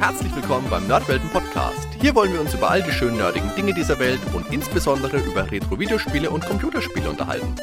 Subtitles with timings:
[0.00, 1.86] Herzlich willkommen beim Nerdwelten Podcast.
[2.00, 5.50] Hier wollen wir uns über all die schönen nerdigen Dinge dieser Welt und insbesondere über
[5.50, 7.54] Retro-Videospiele und Computerspiele unterhalten.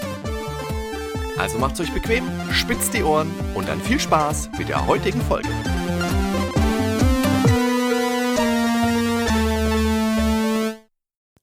[1.40, 5.50] Also macht's euch bequem, spitzt die Ohren und dann viel Spaß mit der heutigen Folge.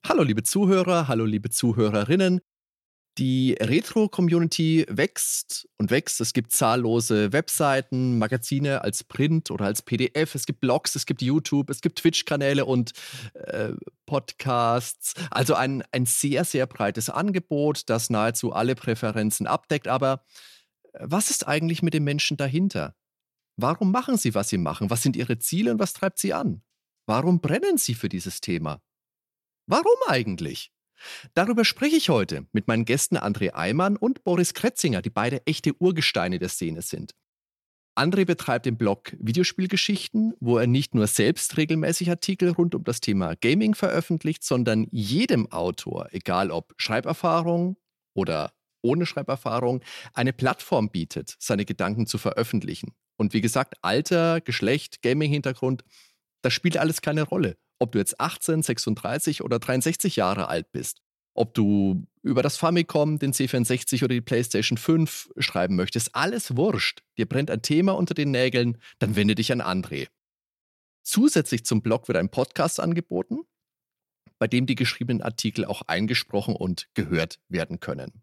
[0.08, 2.40] Hallo liebe Zuhörer, hallo liebe Zuhörerinnen.
[3.18, 6.20] Die Retro-Community wächst und wächst.
[6.20, 10.34] Es gibt zahllose Webseiten, Magazine als Print oder als PDF.
[10.34, 12.92] Es gibt Blogs, es gibt YouTube, es gibt Twitch-Kanäle und
[13.34, 13.72] äh,
[14.06, 15.14] Podcasts.
[15.30, 19.86] Also ein, ein sehr, sehr breites Angebot, das nahezu alle Präferenzen abdeckt.
[19.86, 20.24] Aber
[20.92, 22.96] äh, was ist eigentlich mit den Menschen dahinter?
[23.56, 24.90] Warum machen sie, was sie machen?
[24.90, 26.62] Was sind ihre Ziele und was treibt sie an?
[27.06, 28.82] Warum brennen sie für dieses Thema?
[29.66, 30.72] Warum eigentlich?
[31.34, 35.74] Darüber spreche ich heute mit meinen Gästen André Eimann und Boris Kretzinger, die beide echte
[35.78, 37.14] Urgesteine der Szene sind.
[37.96, 43.00] André betreibt den Blog Videospielgeschichten, wo er nicht nur selbst regelmäßig Artikel rund um das
[43.00, 47.76] Thema Gaming veröffentlicht, sondern jedem Autor, egal ob Schreiberfahrung
[48.14, 48.52] oder
[48.82, 49.80] ohne Schreiberfahrung,
[50.12, 52.94] eine Plattform bietet, seine Gedanken zu veröffentlichen.
[53.16, 55.84] Und wie gesagt, Alter, Geschlecht, Gaming-Hintergrund,
[56.42, 61.02] das spielt alles keine Rolle ob du jetzt 18, 36 oder 63 Jahre alt bist,
[61.34, 67.02] ob du über das Famicom, den C64 oder die PlayStation 5 schreiben möchtest, alles wurscht.
[67.18, 70.08] Dir brennt ein Thema unter den Nägeln, dann wende dich an André.
[71.02, 73.40] Zusätzlich zum Blog wird ein Podcast angeboten,
[74.38, 78.22] bei dem die geschriebenen Artikel auch eingesprochen und gehört werden können.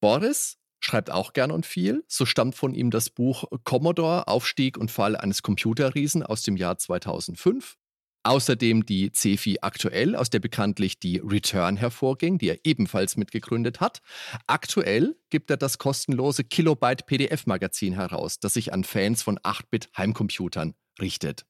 [0.00, 2.04] Boris schreibt auch gern und viel.
[2.08, 6.76] So stammt von ihm das Buch Commodore, Aufstieg und Fall eines Computerriesen aus dem Jahr
[6.76, 7.76] 2005.
[8.24, 14.00] Außerdem die CEFI aktuell, aus der bekanntlich die Return hervorging, die er ebenfalls mitgegründet hat.
[14.46, 21.44] Aktuell gibt er das kostenlose Kilobyte PDF-Magazin heraus, das sich an Fans von 8-Bit-Heimcomputern richtet.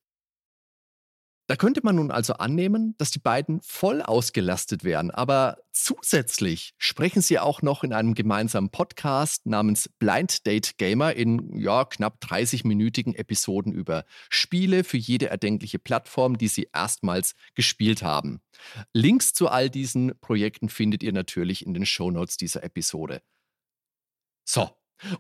[1.53, 7.21] Da könnte man nun also annehmen, dass die beiden voll ausgelastet wären, aber zusätzlich sprechen
[7.21, 13.15] sie auch noch in einem gemeinsamen Podcast namens Blind Date Gamer in ja, knapp 30-minütigen
[13.15, 18.41] Episoden über Spiele für jede erdenkliche Plattform, die sie erstmals gespielt haben.
[18.95, 23.21] Links zu all diesen Projekten findet ihr natürlich in den Shownotes dieser Episode.
[24.47, 24.71] So,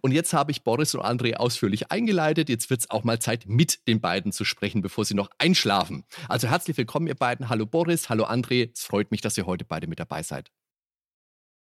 [0.00, 2.48] und jetzt habe ich Boris und André ausführlich eingeleitet.
[2.48, 6.04] Jetzt wird es auch mal Zeit, mit den beiden zu sprechen, bevor sie noch einschlafen.
[6.28, 7.48] Also herzlich willkommen, ihr beiden.
[7.48, 8.70] Hallo Boris, hallo André.
[8.72, 10.50] Es freut mich, dass ihr heute beide mit dabei seid.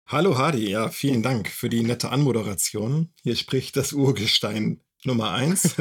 [0.06, 3.15] Hallo Hadi, ja, vielen Dank für die nette Anmoderation.
[3.22, 5.77] Hier spricht das Urgestein Nummer eins.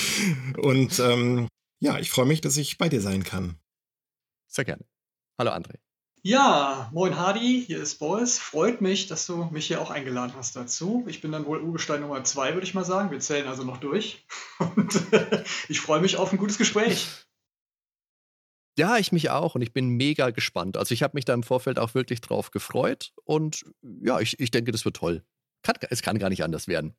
[0.56, 1.48] und ähm,
[1.80, 3.58] ja, ich freue mich, dass ich bei dir sein kann.
[4.48, 4.84] Sehr gerne.
[5.38, 5.83] Hallo André.
[6.26, 8.38] Ja, moin Hardy, hier ist Boris.
[8.38, 11.04] Freut mich, dass du mich hier auch eingeladen hast dazu.
[11.06, 13.10] Ich bin dann wohl Urgestein Nummer zwei, würde ich mal sagen.
[13.10, 14.24] Wir zählen also noch durch.
[14.58, 14.98] Und
[15.68, 17.08] ich freue mich auf ein gutes Gespräch.
[18.76, 20.76] Ja, ich mich auch und ich bin mega gespannt.
[20.76, 23.62] Also ich habe mich da im Vorfeld auch wirklich drauf gefreut und
[24.00, 25.22] ja, ich, ich denke, das wird toll.
[25.62, 26.96] Kann, es kann gar nicht anders werden.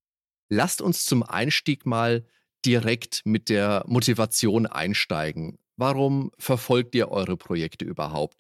[0.48, 2.26] Lasst uns zum Einstieg mal
[2.66, 5.60] direkt mit der Motivation einsteigen.
[5.76, 8.38] Warum verfolgt ihr eure Projekte überhaupt?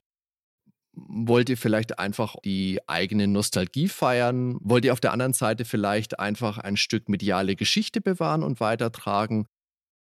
[0.95, 4.57] Wollt ihr vielleicht einfach die eigene Nostalgie feiern?
[4.61, 9.47] Wollt ihr auf der anderen Seite vielleicht einfach ein Stück mediale Geschichte bewahren und weitertragen?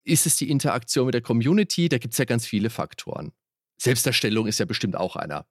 [0.03, 1.89] Ist es die Interaktion mit der Community?
[1.89, 3.33] Da gibt es ja ganz viele Faktoren.
[3.77, 5.45] Selbstdarstellung ist ja bestimmt auch einer.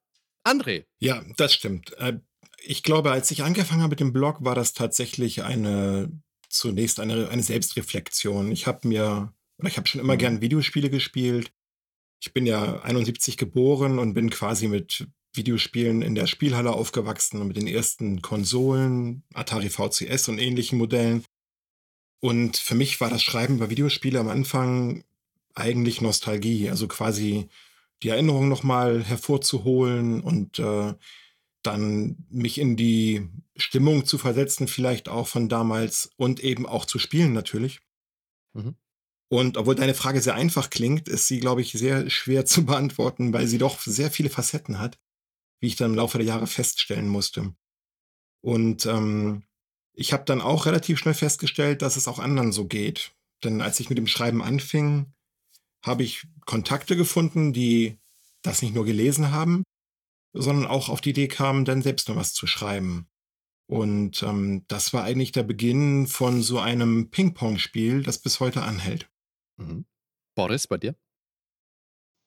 [0.44, 0.84] André.
[0.98, 1.92] Ja, das stimmt.
[1.98, 2.20] Äh,
[2.64, 6.10] ich glaube, als ich angefangen habe mit dem Blog, war das tatsächlich eine
[6.48, 8.50] zunächst eine, eine Selbstreflexion.
[8.53, 10.18] Ich habe mir, oder ich habe schon immer mhm.
[10.18, 11.53] gern Videospiele gespielt.
[12.20, 17.56] Ich bin ja 71 geboren und bin quasi mit Videospielen in der Spielhalle aufgewachsen mit
[17.56, 21.24] den ersten Konsolen, Atari VCS und ähnlichen Modellen.
[22.20, 25.04] Und für mich war das Schreiben über Videospiele am Anfang
[25.54, 27.48] eigentlich Nostalgie, also quasi
[28.02, 30.94] die Erinnerung nochmal hervorzuholen und äh,
[31.62, 36.98] dann mich in die Stimmung zu versetzen, vielleicht auch von damals und eben auch zu
[36.98, 37.80] spielen natürlich.
[38.53, 38.77] Mhm.
[39.28, 43.33] Und obwohl deine Frage sehr einfach klingt, ist sie, glaube ich, sehr schwer zu beantworten,
[43.33, 44.98] weil sie doch sehr viele Facetten hat
[45.60, 47.54] wie ich dann im Laufe der Jahre feststellen musste.
[48.42, 49.44] Und ähm,
[49.92, 53.12] ich habe dann auch relativ schnell festgestellt, dass es auch anderen so geht.
[53.44, 55.12] Denn als ich mit dem Schreiben anfing,
[55.82, 57.98] habe ich Kontakte gefunden, die
[58.42, 59.62] das nicht nur gelesen haben,
[60.32, 63.09] sondern auch auf die Idee kamen, dann selbst noch was zu schreiben.
[63.68, 69.10] Und ähm, das war eigentlich der Beginn von so einem Ping-Pong-Spiel, das bis heute anhält.
[69.56, 69.86] Mhm.
[70.36, 70.94] Boris, bei dir?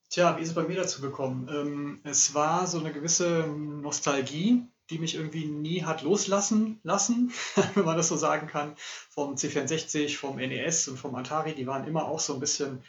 [0.09, 1.47] Tja, wie ist es bei mir dazu gekommen?
[1.51, 7.31] Ähm, es war so eine gewisse Nostalgie, die mich irgendwie nie hat loslassen lassen,
[7.75, 8.75] wenn man das so sagen kann,
[9.09, 11.53] vom C64, vom NES und vom Atari.
[11.53, 12.83] Die waren immer auch so ein bisschen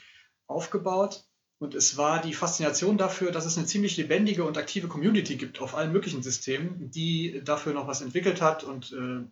[0.47, 1.23] aufgebaut.
[1.59, 5.61] Und es war die Faszination dafür, dass es eine ziemlich lebendige und aktive Community gibt
[5.61, 9.23] auf allen möglichen Systemen, die dafür noch was entwickelt hat und äh,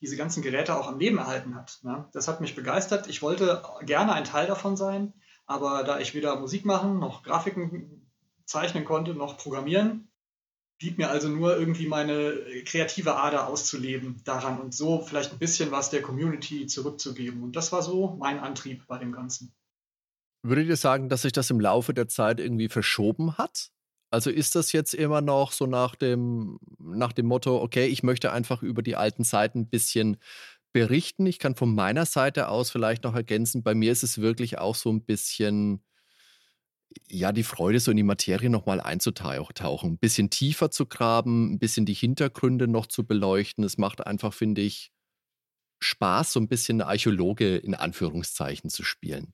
[0.00, 1.78] diese ganzen Geräte auch am Leben erhalten hat.
[1.84, 2.08] Ne?
[2.12, 3.06] Das hat mich begeistert.
[3.06, 5.12] Ich wollte gerne ein Teil davon sein,
[5.48, 8.06] aber da ich weder Musik machen, noch Grafiken
[8.44, 10.08] zeichnen konnte, noch programmieren,
[10.78, 15.72] blieb mir also nur irgendwie meine kreative Ader auszuleben daran und so vielleicht ein bisschen
[15.72, 17.42] was der Community zurückzugeben.
[17.42, 19.52] Und das war so mein Antrieb bei dem Ganzen.
[20.42, 23.70] Würdet ihr sagen, dass sich das im Laufe der Zeit irgendwie verschoben hat?
[24.10, 28.32] Also ist das jetzt immer noch so nach dem, nach dem Motto, okay, ich möchte
[28.32, 30.18] einfach über die alten Zeiten ein bisschen
[30.72, 31.26] berichten.
[31.26, 34.74] Ich kann von meiner Seite aus vielleicht noch ergänzen, bei mir ist es wirklich auch
[34.74, 35.82] so ein bisschen,
[37.08, 41.58] ja, die Freude, so in die Materie nochmal einzutauchen, ein bisschen tiefer zu graben, ein
[41.58, 43.64] bisschen die Hintergründe noch zu beleuchten.
[43.64, 44.92] Es macht einfach, finde ich,
[45.80, 49.32] Spaß, so ein bisschen Archäologe in Anführungszeichen zu spielen.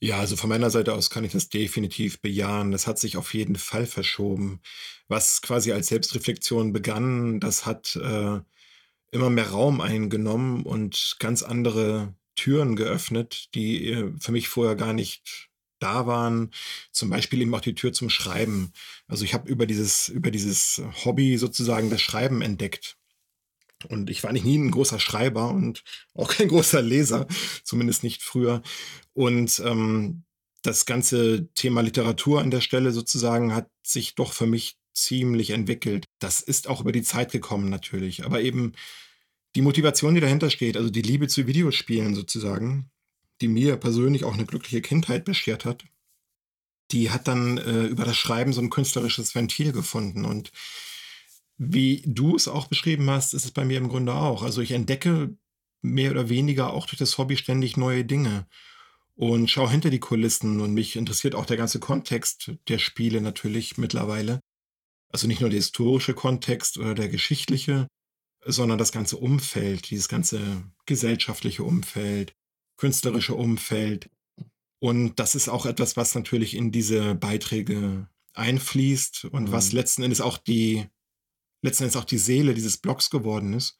[0.00, 2.70] Ja, also von meiner Seite aus kann ich das definitiv bejahen.
[2.70, 4.60] Das hat sich auf jeden Fall verschoben.
[5.08, 8.40] Was quasi als Selbstreflexion begann, das hat äh,
[9.10, 14.92] immer mehr Raum eingenommen und ganz andere Türen geöffnet, die äh, für mich vorher gar
[14.92, 15.48] nicht
[15.78, 16.50] da waren.
[16.92, 18.72] Zum Beispiel eben auch die Tür zum Schreiben.
[19.08, 22.96] Also ich habe über dieses, über dieses Hobby sozusagen das Schreiben entdeckt.
[23.88, 27.26] Und ich war nicht nie ein großer Schreiber und auch kein großer Leser,
[27.64, 28.62] zumindest nicht früher.
[29.12, 30.24] Und ähm,
[30.62, 36.04] das ganze Thema Literatur an der Stelle sozusagen hat sich doch für mich ziemlich entwickelt.
[36.18, 38.72] Das ist auch über die Zeit gekommen natürlich, aber eben
[39.54, 42.90] die Motivation, die dahinter steht, also die Liebe zu Videospielen sozusagen,
[43.40, 45.84] die mir persönlich auch eine glückliche Kindheit beschert hat,
[46.90, 50.52] die hat dann äh, über das Schreiben so ein künstlerisches Ventil gefunden und
[51.58, 54.42] wie du es auch beschrieben hast, ist es bei mir im Grunde auch.
[54.42, 55.34] Also ich entdecke
[55.80, 58.46] mehr oder weniger auch durch das Hobby ständig neue Dinge
[59.14, 63.78] und schaue hinter die Kulissen und mich interessiert auch der ganze Kontext der Spiele natürlich
[63.78, 64.40] mittlerweile.
[65.12, 67.86] Also nicht nur der historische Kontext oder der geschichtliche,
[68.44, 72.32] sondern das ganze Umfeld, dieses ganze gesellschaftliche Umfeld,
[72.76, 74.10] künstlerische Umfeld.
[74.78, 79.52] Und das ist auch etwas, was natürlich in diese Beiträge einfließt und mhm.
[79.52, 80.86] was letzten Endes auch die
[81.62, 83.78] letzten Endes auch die Seele dieses Blogs geworden ist,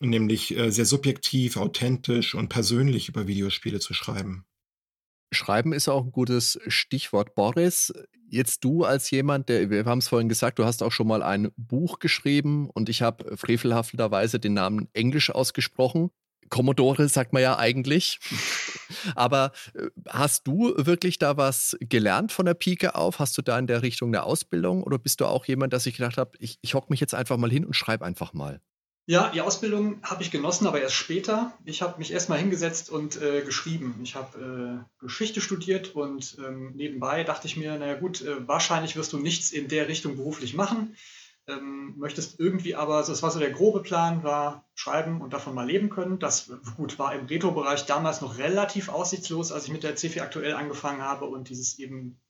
[0.00, 4.44] nämlich äh, sehr subjektiv, authentisch und persönlich über Videospiele zu schreiben.
[5.30, 7.34] Schreiben ist auch ein gutes Stichwort.
[7.34, 7.92] Boris,
[8.28, 11.22] jetzt du als jemand, der, wir haben es vorhin gesagt, du hast auch schon mal
[11.22, 16.10] ein Buch geschrieben und ich habe frevelhafterweise den Namen Englisch ausgesprochen.
[16.50, 18.20] Commodore sagt man ja eigentlich.
[19.14, 23.18] Aber äh, hast du wirklich da was gelernt von der Pike auf?
[23.18, 25.96] Hast du da in der Richtung eine Ausbildung oder bist du auch jemand, dass ich
[25.96, 28.60] gedacht habe, ich, ich hocke mich jetzt einfach mal hin und schreibe einfach mal?
[29.10, 31.56] Ja, die Ausbildung habe ich genossen, aber erst später.
[31.64, 33.98] Ich habe mich erstmal hingesetzt und äh, geschrieben.
[34.02, 38.96] Ich habe äh, Geschichte studiert und ähm, nebenbei dachte ich mir, naja gut, äh, wahrscheinlich
[38.96, 40.94] wirst du nichts in der Richtung beruflich machen
[41.48, 45.66] ähm, möchtest irgendwie aber, das war so der grobe Plan, war schreiben und davon mal
[45.66, 46.18] leben können.
[46.18, 50.54] Das gut war im Retro-Bereich damals noch relativ aussichtslos, als ich mit der C4 aktuell
[50.54, 52.20] angefangen habe und dieses eben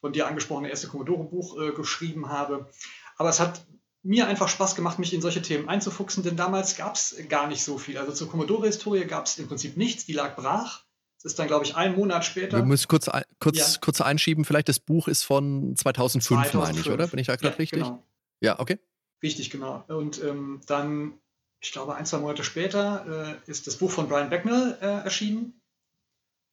[0.00, 2.68] von dir angesprochene erste Commodore-Buch äh, geschrieben habe.
[3.16, 3.64] Aber es hat
[4.04, 7.64] mir einfach Spaß gemacht, mich in solche Themen einzufuchsen, denn damals gab es gar nicht
[7.64, 7.98] so viel.
[7.98, 10.84] Also zur Commodore-Historie gab es im Prinzip nichts, die lag brach.
[11.16, 12.58] Das ist dann, glaube ich, ein Monat später.
[12.58, 13.80] Wir müssen kurz, kurz, ja.
[13.80, 16.54] kurz einschieben, vielleicht das Buch ist von 2005, 2005.
[16.62, 17.06] meine ich, oder?
[17.06, 17.80] Bin ich da gerade ja, richtig?
[17.80, 18.04] Genau.
[18.40, 18.78] Ja, okay.
[19.22, 19.84] Richtig, genau.
[19.88, 21.14] Und ähm, dann,
[21.60, 25.62] ich glaube, ein, zwei Monate später äh, ist das Buch von Brian Becknell äh, erschienen.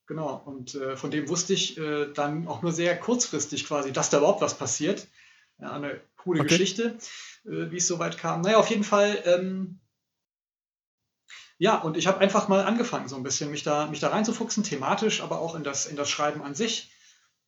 [0.08, 4.10] Genau, und äh, von dem wusste ich äh, dann auch nur sehr kurzfristig quasi, dass
[4.10, 5.08] da überhaupt was passiert.
[5.60, 6.50] Ja, eine coole okay.
[6.50, 6.98] Geschichte,
[7.44, 8.42] wie es soweit kam.
[8.42, 9.80] Naja, auf jeden Fall, ähm,
[11.58, 14.64] ja, und ich habe einfach mal angefangen, so ein bisschen mich da, mich da reinzufuchsen,
[14.64, 16.92] thematisch, aber auch in das, in das Schreiben an sich.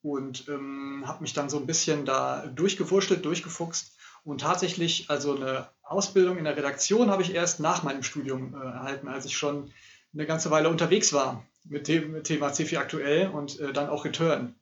[0.02, 5.70] Und ähm, habe mich dann so ein bisschen da durchgewurschtelt, durchgefuchst und tatsächlich, also eine
[5.84, 9.72] Ausbildung in der Redaktion habe ich erst nach meinem Studium äh, erhalten, als ich schon
[10.14, 14.56] eine ganze Weile unterwegs war mit dem Thema C4 aktuell und äh, dann auch Return,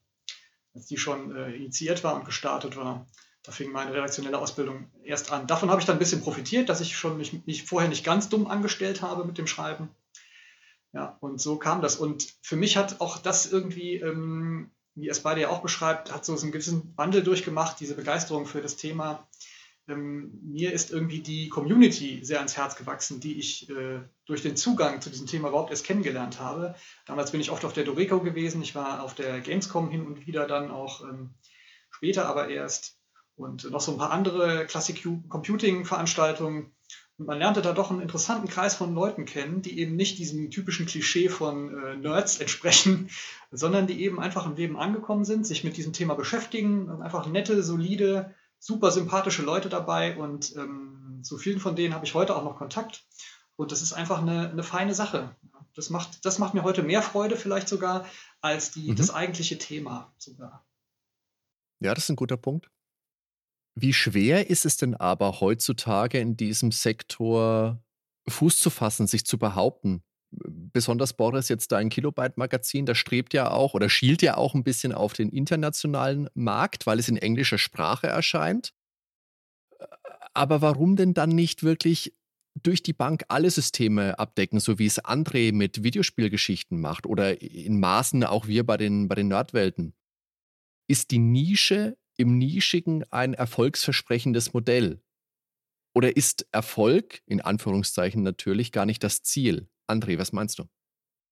[0.73, 3.05] als die schon äh, initiiert war und gestartet war.
[3.43, 5.47] Da fing meine redaktionelle Ausbildung erst an.
[5.47, 8.29] Davon habe ich dann ein bisschen profitiert, dass ich schon mich, mich vorher nicht ganz
[8.29, 9.89] dumm angestellt habe mit dem Schreiben.
[10.93, 11.95] Ja, und so kam das.
[11.95, 16.25] Und für mich hat auch das irgendwie, ähm, wie es beide ja auch beschreibt, hat
[16.25, 19.27] so einen gewissen Wandel durchgemacht, diese Begeisterung für das Thema
[19.87, 24.55] ähm, mir ist irgendwie die Community sehr ans Herz gewachsen, die ich äh, durch den
[24.55, 26.75] Zugang zu diesem Thema überhaupt erst kennengelernt habe.
[27.05, 30.27] Damals bin ich oft auf der Doreco gewesen, ich war auf der Gamescom hin und
[30.27, 31.31] wieder dann auch ähm,
[31.89, 32.97] später aber erst
[33.41, 36.71] und noch so ein paar andere Classic Computing Veranstaltungen.
[37.17, 40.49] Und man lernte da doch einen interessanten Kreis von Leuten kennen, die eben nicht diesem
[40.49, 43.09] typischen Klischee von äh, Nerds entsprechen,
[43.51, 47.61] sondern die eben einfach im Leben angekommen sind, sich mit diesem Thema beschäftigen, einfach nette,
[47.63, 52.43] solide, super sympathische Leute dabei und ähm, zu vielen von denen habe ich heute auch
[52.43, 53.05] noch Kontakt.
[53.55, 55.35] Und das ist einfach eine, eine feine Sache.
[55.75, 58.05] Das macht, das macht mir heute mehr Freude, vielleicht sogar,
[58.41, 58.95] als die, mhm.
[58.95, 60.65] das eigentliche Thema sogar.
[61.79, 62.69] Ja, das ist ein guter Punkt.
[63.75, 67.83] Wie schwer ist es denn aber heutzutage in diesem Sektor
[68.27, 70.03] Fuß zu fassen, sich zu behaupten?
[70.31, 74.93] Besonders Boris, jetzt dein Kilobyte-Magazin, das strebt ja auch oder schielt ja auch ein bisschen
[74.93, 78.73] auf den internationalen Markt, weil es in englischer Sprache erscheint.
[80.33, 82.15] Aber warum denn dann nicht wirklich
[82.61, 87.79] durch die Bank alle Systeme abdecken, so wie es André mit Videospielgeschichten macht oder in
[87.79, 89.93] Maßen auch wir bei den, bei den Nerdwelten?
[90.87, 95.01] Ist die Nische im Nischigen ein erfolgsversprechendes Modell?
[95.93, 99.67] Oder ist Erfolg, in Anführungszeichen natürlich, gar nicht das Ziel?
[99.87, 100.65] André, was meinst du?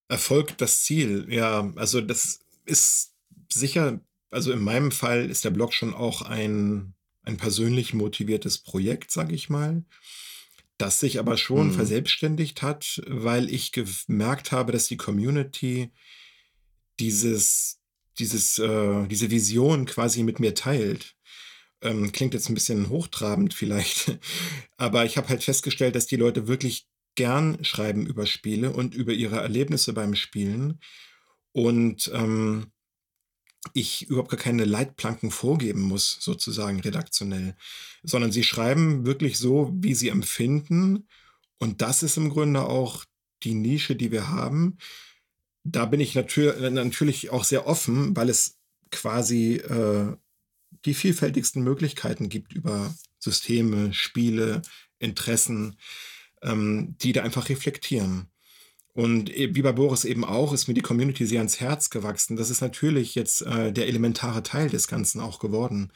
[0.09, 3.13] Erfolg das Ziel, ja, also das ist
[3.51, 9.11] sicher, also in meinem Fall ist der Blog schon auch ein, ein persönlich motiviertes Projekt,
[9.11, 9.85] sage ich mal,
[10.77, 11.73] das sich aber schon mhm.
[11.73, 15.91] verselbstständigt hat, weil ich gemerkt habe, dass die Community
[16.99, 17.78] dieses
[18.19, 21.15] dieses, äh, diese Vision quasi mit mir teilt.
[21.81, 24.19] Ähm, klingt jetzt ein bisschen hochtrabend vielleicht,
[24.77, 29.13] aber ich habe halt festgestellt, dass die Leute wirklich gern schreiben über Spiele und über
[29.13, 30.79] ihre Erlebnisse beim Spielen.
[31.51, 32.71] Und ähm,
[33.73, 37.55] ich überhaupt gar keine Leitplanken vorgeben muss, sozusagen redaktionell,
[38.03, 41.07] sondern sie schreiben wirklich so, wie sie empfinden.
[41.57, 43.03] Und das ist im Grunde auch
[43.43, 44.77] die Nische, die wir haben
[45.71, 48.57] da bin ich natür natürlich auch sehr offen, weil es
[48.91, 50.15] quasi äh,
[50.85, 54.61] die vielfältigsten Möglichkeiten gibt über Systeme, Spiele,
[54.97, 55.77] Interessen,
[56.41, 58.29] ähm, die da einfach reflektieren.
[58.93, 62.35] Und e, wie bei Boris eben auch, ist mir die Community sehr ans Herz gewachsen.
[62.35, 65.91] Das ist natürlich jetzt äh, der elementare Teil des Ganzen auch geworden.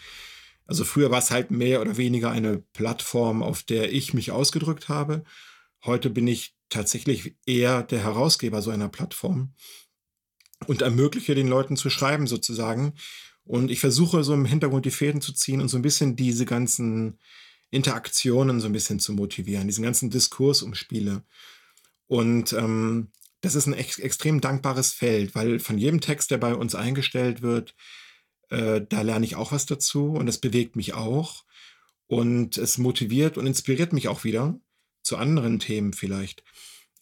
[0.65, 4.89] Also früher war es halt mehr oder weniger eine Plattform, auf der ich mich ausgedrückt
[4.89, 5.23] habe.
[5.83, 9.53] Heute bin ich tatsächlich eher der Herausgeber so einer Plattform
[10.67, 12.93] und ermögliche den Leuten zu schreiben sozusagen.
[13.45, 16.45] Und ich versuche so im Hintergrund die Fäden zu ziehen und so ein bisschen diese
[16.45, 17.19] ganzen
[17.71, 21.23] Interaktionen so ein bisschen zu motivieren, diesen ganzen Diskurs um Spiele.
[22.07, 23.09] Und ähm,
[23.41, 27.41] das ist ein ex extrem dankbares Feld, weil von jedem Text, der bei uns eingestellt
[27.41, 27.75] wird,
[28.49, 31.43] äh, da lerne ich auch was dazu und das bewegt mich auch.
[32.07, 34.59] Und es motiviert und inspiriert mich auch wieder
[35.03, 36.43] zu anderen Themen vielleicht.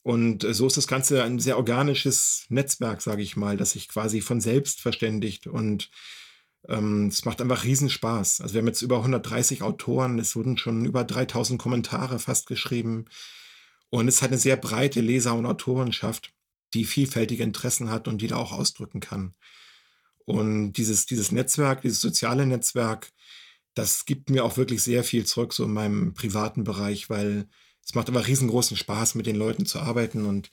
[0.04, 3.88] Und äh, so ist das Ganze ein sehr organisches Netzwerk, sage ich mal, das sich
[3.88, 5.90] quasi von selbst verständigt und
[6.68, 8.42] ähm, es macht einfach Riesenspaß.
[8.42, 13.06] Also wir haben jetzt über 130 Autoren, es wurden schon über 3000 Kommentare fast geschrieben
[13.90, 16.34] und es hat eine sehr breite Leser- und Autorenschaft,
[16.74, 19.36] die vielfältige Interessen hat und die da auch ausdrücken kann.
[20.26, 23.12] Und dieses, dieses Netzwerk, dieses soziale Netzwerk,
[23.74, 27.48] das gibt mir auch wirklich sehr viel zurück, so in meinem privaten Bereich, weil
[27.86, 30.50] es macht aber riesengroßen Spaß, mit den Leuten zu arbeiten und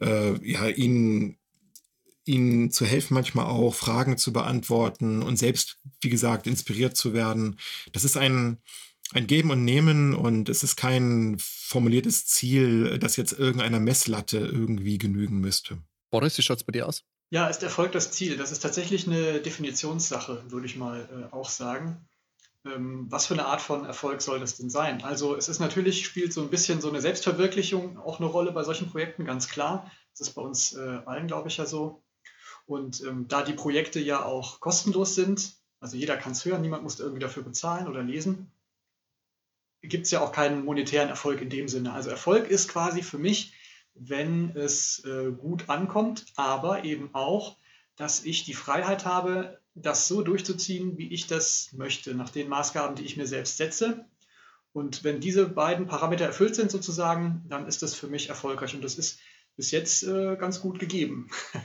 [0.00, 1.38] äh, ja, ihnen,
[2.24, 7.58] ihnen zu helfen, manchmal auch Fragen zu beantworten und selbst, wie gesagt, inspiriert zu werden.
[7.92, 8.58] Das ist ein,
[9.12, 14.98] ein Geben und Nehmen und es ist kein formuliertes Ziel, das jetzt irgendeiner Messlatte irgendwie
[14.98, 15.78] genügen müsste.
[16.10, 17.02] Boris, wie schaut es bei dir aus?
[17.32, 18.36] Ja, ist Erfolg das Ziel?
[18.36, 22.08] Das ist tatsächlich eine Definitionssache, würde ich mal äh, auch sagen
[22.62, 25.02] was für eine Art von Erfolg soll das denn sein?
[25.02, 28.64] Also es ist natürlich, spielt so ein bisschen so eine Selbstverwirklichung auch eine Rolle bei
[28.64, 29.90] solchen Projekten, ganz klar.
[30.12, 32.02] Das ist bei uns äh, allen, glaube ich, ja so.
[32.66, 36.82] Und ähm, da die Projekte ja auch kostenlos sind, also jeder kann es hören, niemand
[36.82, 38.52] muss irgendwie dafür bezahlen oder lesen,
[39.82, 41.92] gibt es ja auch keinen monetären Erfolg in dem Sinne.
[41.92, 43.54] Also Erfolg ist quasi für mich,
[43.94, 47.56] wenn es äh, gut ankommt, aber eben auch,
[47.96, 52.96] dass ich die Freiheit habe, das so durchzuziehen, wie ich das möchte, nach den Maßgaben,
[52.96, 54.04] die ich mir selbst setze.
[54.72, 58.74] Und wenn diese beiden Parameter erfüllt sind, sozusagen, dann ist das für mich erfolgreich.
[58.74, 59.20] Und das ist
[59.56, 61.28] bis jetzt äh, ganz gut gegeben.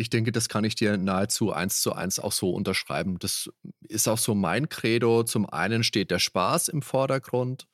[0.00, 3.18] Ich denke, das kann ich dir nahezu eins zu eins auch so unterschreiben.
[3.18, 3.50] Das
[3.88, 5.24] ist auch so mein Credo.
[5.24, 7.66] Zum einen steht der Spaß im Vordergrund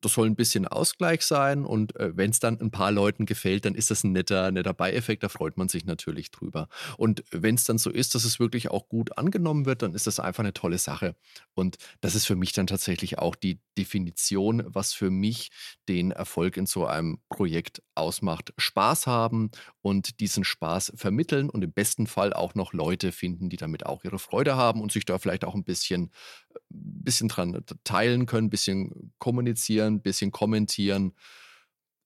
[0.00, 3.64] das soll ein bisschen Ausgleich sein und äh, wenn es dann ein paar Leuten gefällt,
[3.64, 6.68] dann ist das ein netter, netter Beieffekt, da freut man sich natürlich drüber.
[6.96, 10.06] Und wenn es dann so ist, dass es wirklich auch gut angenommen wird, dann ist
[10.06, 11.16] das einfach eine tolle Sache.
[11.54, 15.50] Und das ist für mich dann tatsächlich auch die Definition, was für mich
[15.88, 18.52] den Erfolg in so einem Projekt ausmacht.
[18.58, 23.56] Spaß haben und diesen Spaß vermitteln und im besten Fall auch noch Leute finden, die
[23.56, 26.10] damit auch ihre Freude haben und sich da vielleicht auch ein bisschen
[26.70, 31.14] ein bisschen dran teilen können, ein bisschen kommunizieren, ein bisschen kommentieren.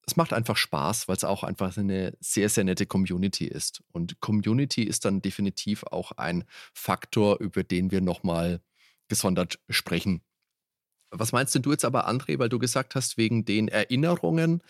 [0.06, 3.82] Es macht einfach Spaß, weil es auch einfach eine sehr, sehr nette Community ist.
[3.90, 8.60] Und Community ist dann definitiv auch ein Faktor, über den wir nochmal
[9.08, 10.22] gesondert sprechen.
[11.18, 14.62] Was meinst denn du jetzt aber, André, weil du gesagt hast, wegen den Erinnerungen,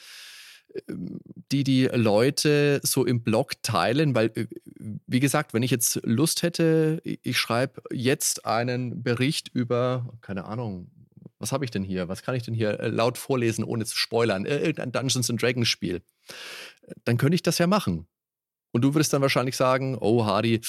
[0.88, 1.20] ähm,
[1.52, 4.46] die die Leute so im Blog teilen, weil, äh,
[5.06, 10.90] wie gesagt, wenn ich jetzt Lust hätte, ich schreibe jetzt einen Bericht über, keine Ahnung,
[11.38, 12.08] was habe ich denn hier?
[12.08, 14.46] Was kann ich denn hier äh, laut vorlesen, ohne zu spoilern?
[14.46, 16.02] Äh, irgendein Dungeons and Dragons Spiel.
[17.04, 18.06] Dann könnte ich das ja machen.
[18.72, 20.60] Und du würdest dann wahrscheinlich sagen, oh Hardy,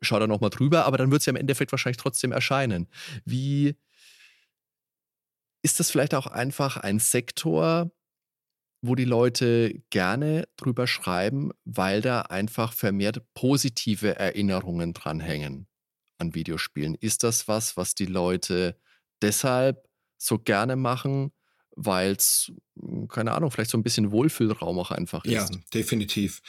[0.00, 2.88] schau da nochmal drüber, aber dann wird es ja im Endeffekt wahrscheinlich trotzdem erscheinen.
[3.24, 3.74] Wie
[5.62, 7.90] ist das vielleicht auch einfach ein Sektor,
[8.82, 15.68] wo die Leute gerne drüber schreiben, weil da einfach vermehrt positive Erinnerungen dranhängen
[16.18, 16.96] an Videospielen.
[16.96, 18.76] Ist das was, was die Leute
[19.22, 19.88] deshalb
[20.18, 21.32] so gerne machen,
[21.76, 25.32] weil es, hm, keine Ahnung, vielleicht so ein bisschen Wohlfühlraum auch einfach ist?
[25.32, 26.42] Ja, definitiv.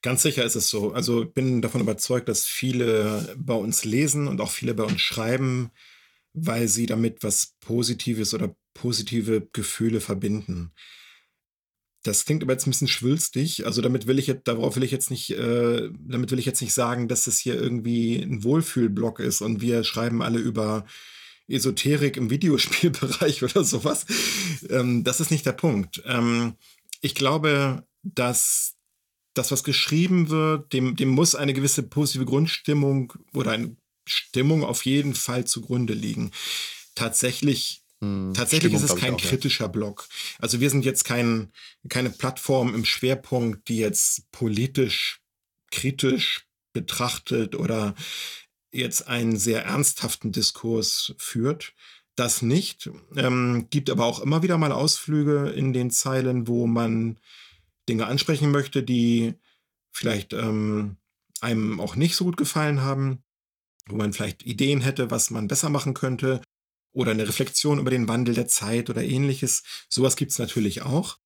[0.00, 0.92] Ganz sicher ist es so.
[0.92, 5.70] Also bin davon überzeugt, dass viele bei uns lesen und auch viele bei uns schreiben,
[6.34, 10.72] weil sie damit was Positives oder positive Gefühle verbinden.
[12.02, 13.64] Das klingt aber jetzt ein bisschen schwülstig.
[13.64, 16.60] Also damit will ich jetzt, darauf will ich jetzt nicht, äh, damit will ich jetzt
[16.60, 20.84] nicht sagen, dass es hier irgendwie ein Wohlfühlblock ist und wir schreiben alle über
[21.48, 24.04] Esoterik im Videospielbereich oder sowas.
[24.68, 26.02] Ähm, das ist nicht der Punkt.
[26.04, 26.56] Ähm,
[27.00, 28.74] ich glaube, dass
[29.34, 34.84] das, was geschrieben wird, dem, dem muss eine gewisse positive Grundstimmung oder eine Stimmung auf
[34.84, 36.30] jeden Fall zugrunde liegen.
[36.94, 39.68] Tatsächlich hm, Tatsächlich Stimmung, ist es kein auch, kritischer ja.
[39.68, 40.08] Blog.
[40.38, 41.52] Also wir sind jetzt kein,
[41.88, 45.20] keine Plattform im Schwerpunkt, die jetzt politisch
[45.70, 47.94] kritisch betrachtet oder
[48.72, 51.72] jetzt einen sehr ernsthaften Diskurs führt.
[52.16, 52.90] Das nicht.
[53.16, 57.18] Ähm, gibt aber auch immer wieder mal Ausflüge in den Zeilen, wo man
[57.88, 59.34] Dinge ansprechen möchte, die
[59.90, 60.96] vielleicht ähm,
[61.40, 63.22] einem auch nicht so gut gefallen haben,
[63.88, 66.40] wo man vielleicht Ideen hätte, was man besser machen könnte
[66.94, 69.62] oder eine Reflexion über den Wandel der Zeit oder ähnliches.
[69.88, 71.18] Sowas gibt es natürlich auch.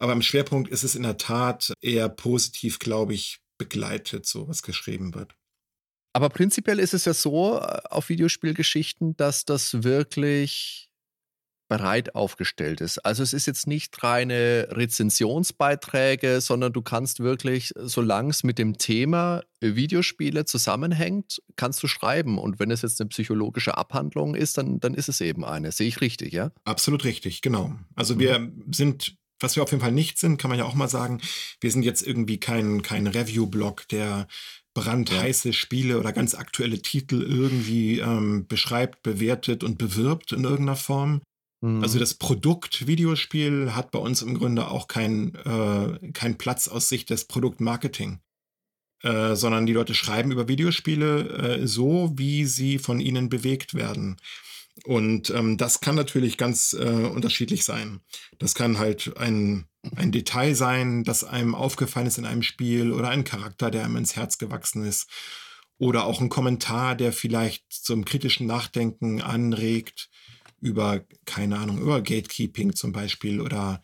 [0.00, 4.62] Aber im Schwerpunkt ist es in der Tat eher positiv, glaube ich, begleitet, so was
[4.62, 5.34] geschrieben wird.
[6.12, 10.87] Aber prinzipiell ist es ja so äh, auf Videospielgeschichten, dass das wirklich
[11.68, 12.98] breit aufgestellt ist.
[13.04, 18.78] Also es ist jetzt nicht reine Rezensionsbeiträge, sondern du kannst wirklich, solange es mit dem
[18.78, 22.38] Thema Videospiele zusammenhängt, kannst du schreiben.
[22.38, 25.72] Und wenn es jetzt eine psychologische Abhandlung ist, dann, dann ist es eben eine.
[25.72, 26.50] Sehe ich richtig, ja?
[26.64, 27.74] Absolut richtig, genau.
[27.94, 28.20] Also mhm.
[28.20, 31.20] wir sind was wir auf jeden Fall nicht sind, kann man ja auch mal sagen,
[31.60, 34.26] wir sind jetzt irgendwie kein, kein Review-Blog, der
[34.74, 41.20] brandheiße Spiele oder ganz aktuelle Titel irgendwie ähm, beschreibt, bewertet und bewirbt in irgendeiner Form,
[41.60, 42.00] also mhm.
[42.00, 47.10] das Produkt Videospiel hat bei uns im Grunde auch keinen äh, kein Platz aus Sicht
[47.10, 48.20] des Produktmarketing.
[49.02, 54.16] Äh, sondern die Leute schreiben über Videospiele äh, so, wie sie von ihnen bewegt werden.
[54.84, 58.00] Und ähm, das kann natürlich ganz äh, unterschiedlich sein.
[58.40, 63.08] Das kann halt ein, ein Detail sein, das einem aufgefallen ist in einem Spiel oder
[63.10, 65.08] ein Charakter, der einem ins Herz gewachsen ist.
[65.78, 70.10] Oder auch ein Kommentar, der vielleicht zum kritischen Nachdenken anregt
[70.60, 73.82] über, keine Ahnung, über Gatekeeping zum Beispiel oder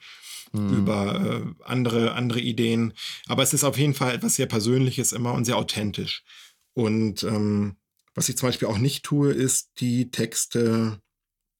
[0.52, 0.76] mhm.
[0.76, 2.92] über äh, andere, andere Ideen.
[3.26, 6.24] Aber es ist auf jeden Fall etwas sehr Persönliches immer und sehr authentisch.
[6.72, 7.76] Und ähm,
[8.14, 11.00] was ich zum Beispiel auch nicht tue, ist, die Texte,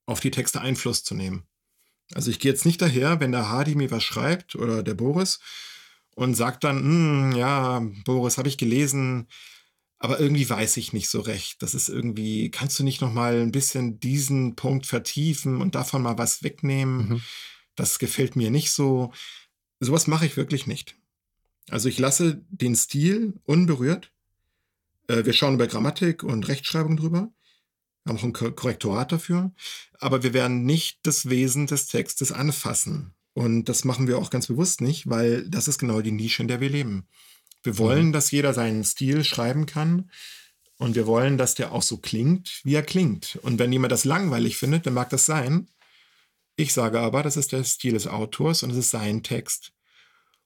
[0.07, 1.45] auf die Texte Einfluss zu nehmen.
[2.13, 5.41] Also ich gehe jetzt nicht daher, wenn der Hardy mir was schreibt oder der Boris
[6.15, 9.27] und sagt dann, hm, ja, Boris, habe ich gelesen,
[10.05, 11.63] aber irgendwie weiß ich nicht so recht.
[11.63, 16.03] Das ist irgendwie, kannst du nicht noch mal ein bisschen diesen Punkt vertiefen und davon
[16.03, 17.09] mal was wegnehmen?
[17.09, 17.23] Mhm.
[17.75, 19.15] Das gefällt mir nicht so.
[19.81, 20.99] Sowas mache ich wirklich nicht.
[21.71, 24.13] Also ich lasse den Stil unberührt.
[25.07, 27.33] Äh, wir schauen über Grammatik und Rechtschreibung drüber.
[28.05, 29.55] Wir haben auch ein Korrektorat dafür.
[30.01, 33.15] Aber wir werden nicht das Wesen des Textes anfassen.
[33.33, 36.49] Und das machen wir auch ganz bewusst nicht, weil das ist genau die Nische, in
[36.49, 37.09] der wir leben.
[37.65, 38.13] Wir wollen, mhm.
[38.13, 40.11] dass jeder seinen Stil schreiben kann.
[40.77, 43.39] Und wir wollen, dass der auch so klingt, wie er klingt.
[43.43, 45.69] Und wenn jemand das langweilig findet, dann mag das sein.
[46.57, 49.73] Ich sage aber, das ist der Stil des Autors und es ist sein Text.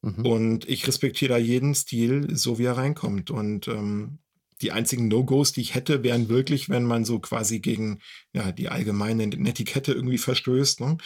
[0.02, 0.26] Mhm.
[0.26, 3.30] Und ich respektiere da jeden Stil, so wie er reinkommt.
[3.30, 4.18] Und ähm,
[4.60, 8.00] die einzigen No-Gos, die ich hätte, wären wirklich, wenn man so quasi gegen
[8.32, 10.80] ja, die allgemeine Netiquette irgendwie verstößt.
[10.80, 10.98] Ne?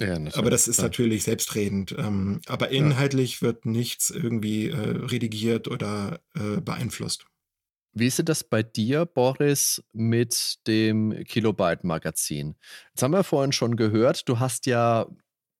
[0.00, 0.84] Ja, aber das ist ja.
[0.84, 1.94] natürlich selbstredend.
[1.96, 3.48] Ähm, aber inhaltlich ja.
[3.48, 7.26] wird nichts irgendwie äh, redigiert oder äh, beeinflusst.
[7.92, 12.54] Wie ist das bei dir, Boris, mit dem Kilobyte-Magazin?
[12.90, 15.06] Jetzt haben wir vorhin schon gehört, du hast ja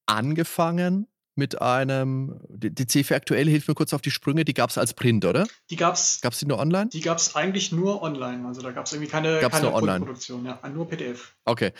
[0.07, 4.71] angefangen mit einem, die, die CF aktuell hilft mir kurz auf die Sprünge, die gab
[4.71, 5.47] es als Print, oder?
[5.71, 6.21] Die gab es.
[6.21, 6.91] Gab es die nur online?
[6.91, 8.47] Die gab es eigentlich nur online.
[8.47, 11.35] Also da gab es irgendwie keine, gab's keine nur Produktion, ja, nur PDF.
[11.45, 11.73] Okay.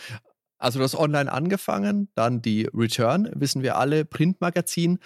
[0.61, 4.99] Also du hast online angefangen, dann die Return, wissen wir alle, Printmagazin.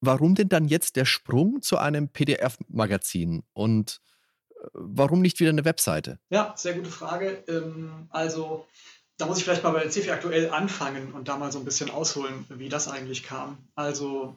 [0.00, 3.42] Warum denn dann jetzt der Sprung zu einem PDF-Magazin?
[3.52, 4.00] Und
[4.50, 6.18] äh, warum nicht wieder eine Webseite?
[6.30, 7.42] Ja, sehr gute Frage.
[7.48, 8.66] Ähm, also
[9.16, 11.64] da muss ich vielleicht mal bei der CFI aktuell anfangen und da mal so ein
[11.64, 13.58] bisschen ausholen, wie das eigentlich kam.
[13.74, 14.36] Also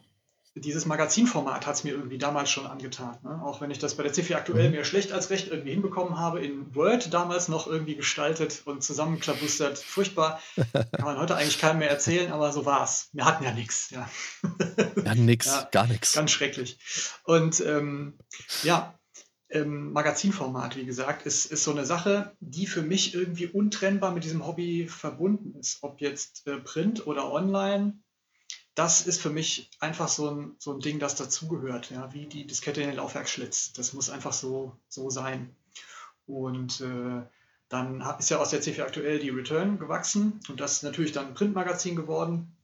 [0.55, 3.17] dieses Magazinformat hat es mir irgendwie damals schon angetan.
[3.23, 3.41] Ne?
[3.43, 4.75] Auch wenn ich das bei der CFI aktuell mhm.
[4.75, 9.77] mehr schlecht als recht irgendwie hinbekommen habe, in Word damals noch irgendwie gestaltet und zusammenklabustert.
[9.77, 10.41] Furchtbar.
[10.73, 13.09] Kann man heute eigentlich keinem mehr erzählen, aber so war es.
[13.13, 13.91] Wir hatten ja nichts.
[13.91, 14.09] Ja,
[15.05, 16.13] ja nix, ja, gar nichts.
[16.13, 16.77] Ganz schrecklich.
[17.23, 18.19] Und ähm,
[18.63, 18.99] ja,
[19.51, 24.23] ähm, Magazinformat, wie gesagt, ist, ist so eine Sache, die für mich irgendwie untrennbar mit
[24.23, 25.79] diesem Hobby verbunden ist.
[25.81, 27.99] Ob jetzt äh, Print oder online,
[28.81, 32.47] das ist für mich einfach so ein, so ein Ding, das dazugehört, ja, wie die
[32.47, 33.73] Diskette in den Laufwerksschlitz.
[33.73, 35.55] Das muss einfach so, so sein.
[36.25, 37.21] Und äh,
[37.69, 41.27] dann ist ja aus der C4 aktuell die Return gewachsen und das ist natürlich dann
[41.27, 42.57] ein Printmagazin geworden.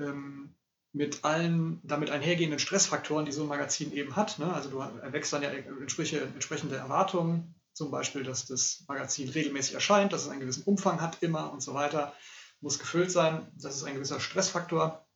[0.00, 0.56] Ähm,
[0.92, 4.40] mit allen damit einhergehenden Stressfaktoren, die so ein Magazin eben hat.
[4.40, 4.52] Ne?
[4.52, 10.22] Also du erwächst dann ja entsprechende Erwartungen, zum Beispiel, dass das Magazin regelmäßig erscheint, dass
[10.22, 12.12] es einen gewissen Umfang hat, immer und so weiter,
[12.60, 13.46] muss gefüllt sein.
[13.54, 15.06] Das ist ein gewisser Stressfaktor.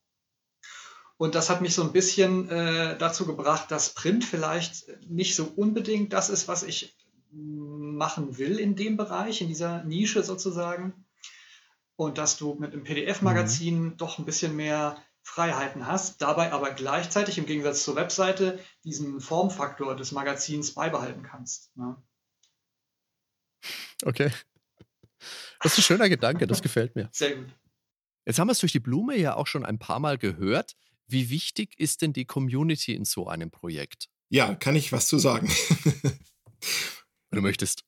[1.16, 5.44] Und das hat mich so ein bisschen äh, dazu gebracht, dass Print vielleicht nicht so
[5.44, 6.96] unbedingt das ist, was ich
[7.31, 11.07] machen will in dem Bereich, in dieser Nische sozusagen.
[11.96, 13.96] Und dass du mit einem PDF-Magazin mhm.
[13.96, 19.96] doch ein bisschen mehr Freiheiten hast, dabei aber gleichzeitig im Gegensatz zur Webseite diesen Formfaktor
[19.96, 21.74] des Magazins beibehalten kannst.
[21.77, 21.96] Ne?
[24.05, 24.31] Okay.
[25.62, 27.09] Das ist ein schöner Gedanke, das gefällt mir.
[27.11, 27.46] Sehr gut.
[28.27, 30.77] Jetzt haben wir es durch die Blume ja auch schon ein paar Mal gehört.
[31.07, 34.09] Wie wichtig ist denn die Community in so einem Projekt?
[34.31, 35.49] Ja, kann ich was zu sagen.
[37.31, 37.85] Wenn du möchtest.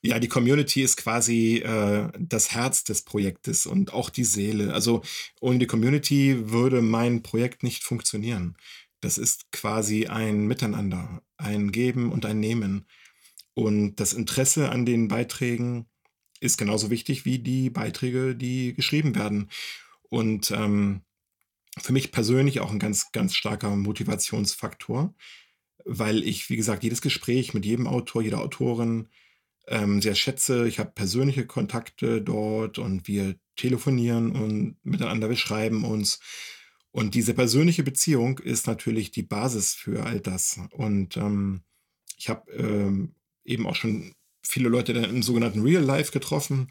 [0.00, 4.72] Ja, die Community ist quasi äh, das Herz des Projektes und auch die Seele.
[4.72, 5.02] Also
[5.40, 8.56] ohne die Community würde mein Projekt nicht funktionieren.
[9.00, 12.86] Das ist quasi ein Miteinander, ein Geben und ein Nehmen.
[13.54, 15.86] Und das Interesse an den Beiträgen
[16.40, 19.50] ist genauso wichtig wie die Beiträge, die geschrieben werden.
[20.08, 21.02] Und ähm,
[21.80, 25.14] für mich persönlich auch ein ganz, ganz starker Motivationsfaktor,
[25.84, 29.08] weil ich, wie gesagt, jedes Gespräch mit jedem Autor, jeder Autorin
[29.68, 30.66] ähm, sehr schätze.
[30.66, 36.20] Ich habe persönliche Kontakte dort und wir telefonieren und miteinander beschreiben uns.
[36.90, 40.60] Und diese persönliche Beziehung ist natürlich die Basis für all das.
[40.70, 41.62] Und ähm,
[42.16, 43.14] ich habe ähm,
[43.44, 46.70] eben auch schon viele Leute im sogenannten Real Life getroffen.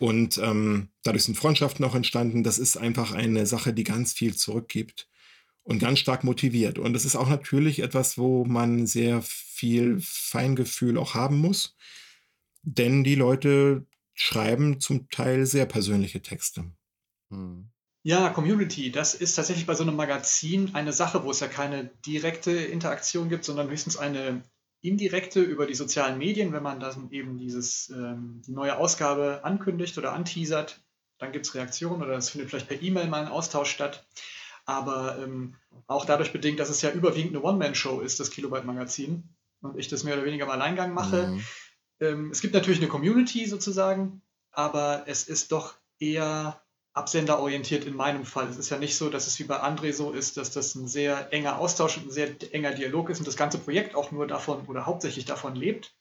[0.00, 2.42] Und ähm, dadurch sind Freundschaften auch entstanden.
[2.42, 5.08] Das ist einfach eine Sache, die ganz viel zurückgibt
[5.62, 6.78] und ganz stark motiviert.
[6.78, 11.76] Und das ist auch natürlich etwas, wo man sehr viel Feingefühl auch haben muss
[12.64, 16.64] denn die Leute schreiben zum Teil sehr persönliche Texte.
[17.30, 17.70] Hm.
[18.06, 21.90] Ja, Community, das ist tatsächlich bei so einem Magazin eine Sache, wo es ja keine
[22.04, 24.42] direkte Interaktion gibt, sondern höchstens eine
[24.84, 29.96] indirekte über die sozialen Medien, wenn man dann eben dieses, ähm, die neue Ausgabe ankündigt
[29.98, 30.82] oder anteasert,
[31.18, 34.06] dann gibt es Reaktionen oder es findet vielleicht per E-Mail mal ein Austausch statt.
[34.66, 35.54] Aber ähm,
[35.86, 39.24] auch dadurch bedingt, dass es ja überwiegend eine One-Man-Show ist, das Kilobyte-Magazin,
[39.60, 41.44] und ich das mehr oder weniger im Alleingang mache, mhm
[42.00, 46.60] ähm, es gibt natürlich eine Community sozusagen, aber es ist doch eher
[46.94, 48.48] absenderorientiert in meinem Fall.
[48.48, 50.86] Es ist ja nicht so, dass es wie bei André so ist, dass das ein
[50.86, 54.28] sehr enger Austausch und ein sehr enger Dialog ist und das ganze Projekt auch nur
[54.28, 55.92] davon oder hauptsächlich davon lebt,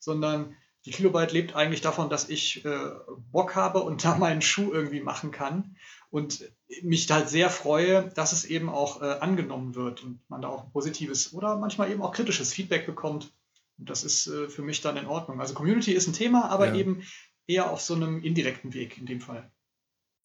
[0.00, 2.90] sondern die Kilobyte lebt eigentlich davon, dass ich äh,
[3.32, 5.76] Bock habe und da meinen Schuh irgendwie machen kann
[6.10, 6.44] und
[6.82, 10.70] mich halt sehr freue, dass es eben auch äh, angenommen wird und man da auch
[10.72, 13.32] positives oder manchmal eben auch kritisches Feedback bekommt.
[13.78, 15.40] Und das ist äh, für mich dann in Ordnung.
[15.40, 16.74] Also Community ist ein Thema, aber ja.
[16.74, 17.02] eben
[17.46, 19.50] eher auf so einem indirekten Weg in dem Fall.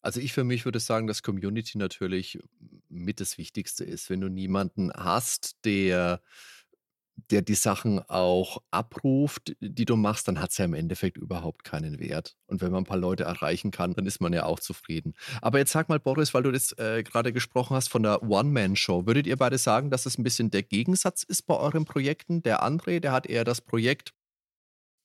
[0.02, 2.38] Also ich für mich würde sagen, dass Community natürlich
[2.88, 4.10] mit das Wichtigste ist.
[4.10, 6.20] Wenn du niemanden hast, der
[7.30, 11.64] der die Sachen auch abruft, die du machst, dann hat es ja im Endeffekt überhaupt
[11.64, 12.36] keinen Wert.
[12.46, 15.14] Und wenn man ein paar Leute erreichen kann, dann ist man ja auch zufrieden.
[15.42, 19.06] Aber jetzt sag mal, Boris, weil du das äh, gerade gesprochen hast von der One-Man-Show,
[19.06, 22.42] würdet ihr beide sagen, dass es ein bisschen der Gegensatz ist bei euren Projekten?
[22.42, 24.12] Der André, der hat eher das Projekt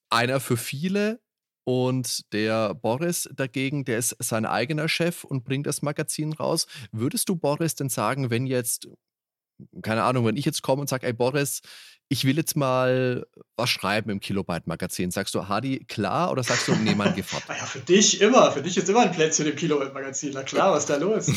[0.09, 1.19] einer für viele
[1.65, 6.67] und der Boris dagegen, der ist sein eigener Chef und bringt das Magazin raus.
[6.91, 8.87] Würdest du, Boris, denn sagen, wenn jetzt
[9.81, 11.61] keine Ahnung, wenn ich jetzt komme und sage, ey Boris,
[12.07, 13.25] ich will jetzt mal
[13.55, 15.11] was schreiben im Kilobyte-Magazin.
[15.11, 17.47] Sagst du, Hadi, klar oder sagst du, nee, mein Gefahrt?
[17.47, 18.51] naja, für dich immer.
[18.51, 20.31] Für dich ist immer ein Plätzchen im Kilobyte-Magazin.
[20.33, 21.31] Na klar, was ist da los?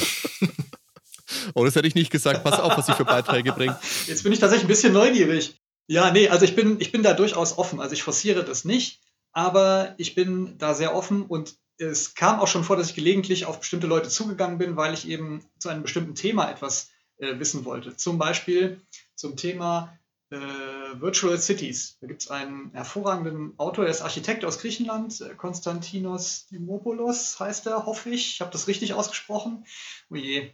[1.55, 2.45] oh, das hätte ich nicht gesagt.
[2.45, 3.79] Pass auf, was ich für Beiträge bringe.
[4.07, 5.59] Jetzt bin ich tatsächlich ein bisschen neugierig.
[5.87, 7.81] Ja, nee, also ich bin, ich bin da durchaus offen.
[7.81, 9.01] Also ich forciere das nicht,
[9.33, 13.47] aber ich bin da sehr offen und es kam auch schon vor, dass ich gelegentlich
[13.47, 17.65] auf bestimmte Leute zugegangen bin, weil ich eben zu einem bestimmten Thema etwas äh, wissen
[17.65, 17.97] wollte.
[17.97, 18.81] Zum Beispiel
[19.15, 19.97] zum Thema
[20.31, 21.99] äh, Virtual Cities.
[22.01, 27.67] Da gibt es einen hervorragenden Autor, der ist Architekt aus Griechenland, äh, Konstantinos Dimopoulos heißt
[27.67, 28.33] er, hoffe ich.
[28.35, 29.65] Ich habe das richtig ausgesprochen.
[30.11, 30.51] Oh je.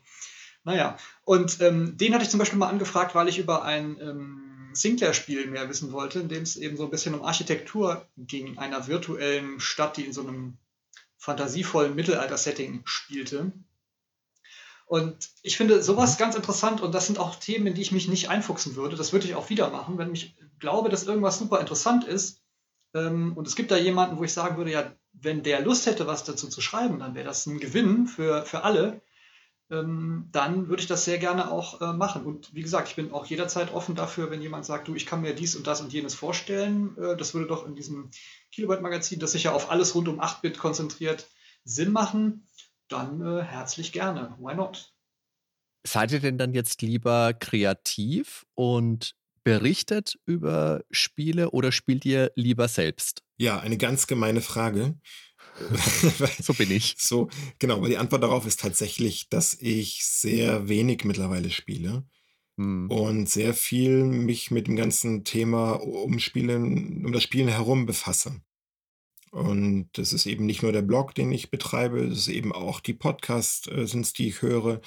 [0.62, 4.43] Naja, und ähm, den hatte ich zum Beispiel mal angefragt, weil ich über ein ähm,
[4.74, 8.86] Sinclair-Spiel mehr wissen wollte, in dem es eben so ein bisschen um Architektur ging, einer
[8.86, 10.56] virtuellen Stadt, die in so einem
[11.16, 13.52] fantasievollen Mittelalter-Setting spielte.
[14.86, 16.18] Und ich finde sowas mhm.
[16.18, 18.96] ganz interessant und das sind auch Themen, in die ich mich nicht einfuchsen würde.
[18.96, 22.42] Das würde ich auch wieder machen, wenn ich glaube, dass irgendwas super interessant ist.
[22.92, 26.06] Ähm, und es gibt da jemanden, wo ich sagen würde, ja, wenn der Lust hätte,
[26.06, 29.00] was dazu zu schreiben, dann wäre das ein Gewinn für, für alle.
[29.80, 32.24] Ähm, dann würde ich das sehr gerne auch äh, machen.
[32.24, 35.20] Und wie gesagt, ich bin auch jederzeit offen dafür, wenn jemand sagt, du, ich kann
[35.20, 36.96] mir dies und das und jenes vorstellen.
[36.98, 38.10] Äh, das würde doch in diesem
[38.52, 41.28] Kilobyte-Magazin, das sich ja auf alles rund um 8-Bit konzentriert,
[41.64, 42.46] Sinn machen
[42.88, 44.36] dann äh, herzlich gerne.
[44.38, 44.92] Why not?
[45.86, 52.68] Seid ihr denn dann jetzt lieber kreativ und berichtet über Spiele oder spielt ihr lieber
[52.68, 53.22] selbst?
[53.36, 54.98] Ja, eine ganz gemeine Frage.
[56.42, 56.96] so bin ich.
[56.98, 62.04] So, genau, weil die Antwort darauf ist tatsächlich, dass ich sehr wenig mittlerweile spiele.
[62.56, 62.90] Hm.
[62.90, 68.40] Und sehr viel mich mit dem ganzen Thema um Spielen, um das Spielen herum befasse.
[69.30, 72.78] Und das ist eben nicht nur der Blog, den ich betreibe, es ist eben auch
[72.78, 74.80] die Podcasts, äh, sind es, die ich höre,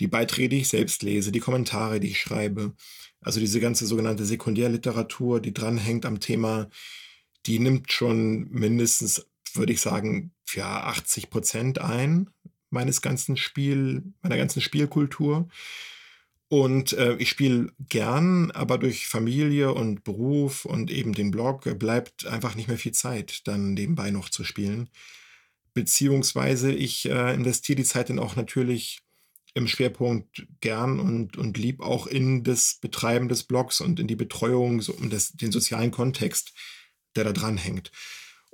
[0.00, 2.74] die Beiträge, die ich selbst lese, die Kommentare, die ich schreibe.
[3.20, 6.68] Also diese ganze sogenannte Sekundärliteratur, die dranhängt am Thema,
[7.46, 12.30] die nimmt schon mindestens, würde ich sagen, ja, 80 Prozent ein
[12.70, 15.48] meines ganzen Spiel, meiner ganzen Spielkultur.
[16.48, 22.26] Und äh, ich spiele gern, aber durch Familie und Beruf und eben den Blog bleibt
[22.26, 24.90] einfach nicht mehr viel Zeit, dann nebenbei noch zu spielen.
[25.72, 29.00] Beziehungsweise ich äh, investiere die Zeit dann auch natürlich
[29.54, 34.16] im Schwerpunkt gern und, und lieb auch in das Betreiben des Blogs und in die
[34.16, 36.52] Betreuung so, und das, den sozialen Kontext,
[37.16, 37.90] der da dran hängt.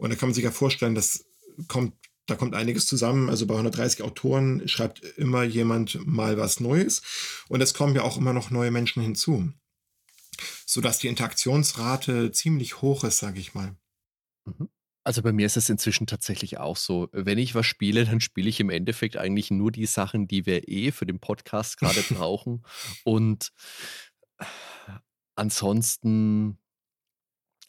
[0.00, 1.26] Und da kann man sich ja vorstellen, das
[1.68, 1.92] kommt
[2.26, 3.28] da kommt einiges zusammen.
[3.28, 7.02] Also bei 130 Autoren schreibt immer jemand mal was Neues.
[7.48, 9.52] Und es kommen ja auch immer noch neue Menschen hinzu.
[10.64, 13.74] Sodass die Interaktionsrate ziemlich hoch ist, sage ich mal.
[14.44, 14.68] Mhm.
[15.02, 17.08] Also bei mir ist es inzwischen tatsächlich auch so.
[17.12, 20.68] Wenn ich was spiele, dann spiele ich im Endeffekt eigentlich nur die Sachen, die wir
[20.68, 22.64] eh für den Podcast gerade brauchen.
[23.02, 23.50] Und
[25.34, 26.58] ansonsten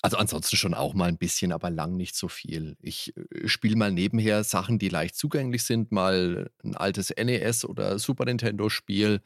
[0.01, 2.75] also ansonsten schon auch mal ein bisschen, aber lang nicht so viel.
[2.81, 7.99] Ich äh, spiele mal nebenher Sachen, die leicht zugänglich sind, mal ein altes NES oder
[7.99, 9.21] Super Nintendo-Spiel,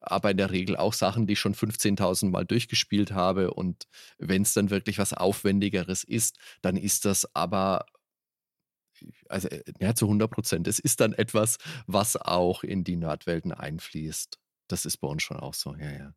[0.00, 3.52] aber in der Regel auch Sachen, die ich schon 15.000 Mal durchgespielt habe.
[3.52, 3.84] Und
[4.18, 7.86] wenn es dann wirklich was Aufwendigeres ist, dann ist das aber
[9.28, 10.68] also äh, ja, zu 100 Prozent.
[10.68, 14.38] Es ist dann etwas, was auch in die Nerdwelten einfließt.
[14.68, 16.14] Das ist bei uns schon auch so, ja, ja.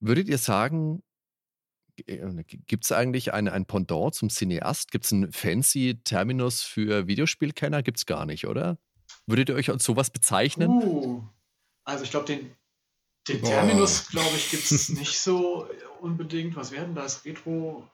[0.00, 1.02] Würdet ihr sagen,
[1.96, 4.90] Gibt es eigentlich ein, ein Pendant zum Cineast?
[4.90, 7.82] Gibt es einen fancy Terminus für Videospielkenner?
[7.82, 8.78] Gibt es gar nicht, oder?
[9.26, 10.70] Würdet ihr euch als sowas bezeichnen?
[10.70, 11.22] Uh,
[11.84, 12.50] also ich glaube, den,
[13.28, 15.68] den Terminus, glaube ich, gibt es nicht so
[16.00, 16.56] unbedingt.
[16.56, 17.24] Was werden das?
[17.24, 17.88] Retro.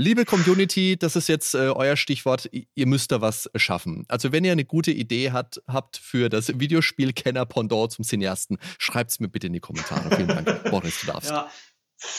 [0.00, 2.48] Liebe Community, das ist jetzt äh, euer Stichwort.
[2.52, 4.04] Ihr müsst da was schaffen.
[4.06, 9.18] Also, wenn ihr eine gute Idee hat, habt für das Videospielkenner-Pendant zum Cineasten, schreibt es
[9.18, 10.14] mir bitte in die Kommentare.
[10.14, 10.70] Vielen Dank.
[10.70, 11.30] Boris, du darfst.
[11.30, 11.50] Ja,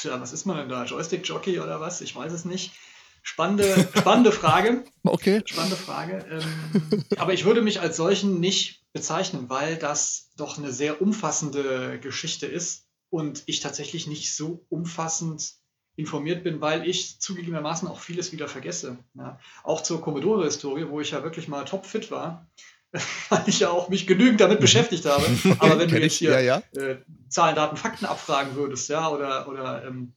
[0.03, 0.85] ja, was ist man denn da?
[0.85, 2.01] Joystick-Jockey oder was?
[2.01, 2.73] Ich weiß es nicht.
[3.21, 4.83] Spannende, spannende Frage.
[5.03, 5.41] Okay.
[5.45, 6.25] Spannende Frage.
[6.29, 11.99] Ähm, aber ich würde mich als solchen nicht bezeichnen, weil das doch eine sehr umfassende
[11.99, 15.53] Geschichte ist und ich tatsächlich nicht so umfassend
[15.95, 18.97] informiert bin, weil ich zugegebenermaßen auch vieles wieder vergesse.
[19.15, 19.39] Ja.
[19.63, 22.47] Auch zur Commodore-Historie, wo ich ja wirklich mal topfit war,
[23.29, 24.63] weil ich ja auch mich genügend damit mhm.
[24.63, 25.25] beschäftigt habe.
[25.59, 26.81] Aber wenn du jetzt hier ja, ja.
[26.81, 26.97] Äh,
[27.29, 30.13] Zahlen, Daten, Fakten abfragen würdest, ja, oder, oder ähm,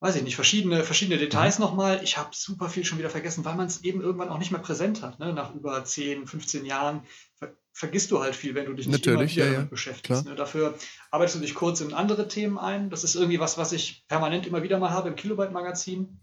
[0.00, 1.64] weiß ich nicht, verschiedene, verschiedene Details mhm.
[1.64, 4.50] nochmal, ich habe super viel schon wieder vergessen, weil man es eben irgendwann auch nicht
[4.50, 5.18] mehr präsent hat.
[5.18, 5.32] Ne?
[5.32, 7.02] Nach über 10, 15 Jahren
[7.34, 10.24] ver vergisst du halt viel, wenn du dich nicht Natürlich, immer wieder ja, damit beschäftigst.
[10.24, 10.34] Ne?
[10.34, 10.78] Dafür
[11.10, 12.88] arbeitest du dich kurz in andere Themen ein.
[12.88, 16.18] Das ist irgendwie was, was ich permanent immer wieder mal habe im Kilobyte-Magazin.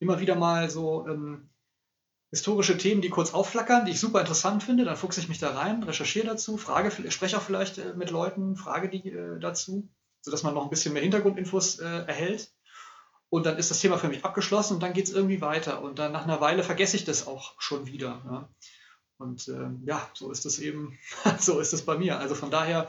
[0.00, 1.48] Immer wieder mal so ähm,
[2.30, 4.84] historische Themen, die kurz aufflackern, die ich super interessant finde.
[4.84, 8.56] Dann fuchse ich mich da rein, recherchiere dazu, frage, spreche auch vielleicht äh, mit Leuten,
[8.56, 9.88] frage die äh, dazu,
[10.22, 12.52] sodass man noch ein bisschen mehr Hintergrundinfos äh, erhält.
[13.28, 15.82] und dann ist das Thema für mich abgeschlossen und dann geht es irgendwie weiter.
[15.82, 18.22] Und dann nach einer Weile vergesse ich das auch schon wieder.
[18.24, 18.48] Ja.
[19.18, 20.98] Und äh, ja, so ist es eben,
[21.38, 22.18] so ist es bei mir.
[22.18, 22.88] Also von daher,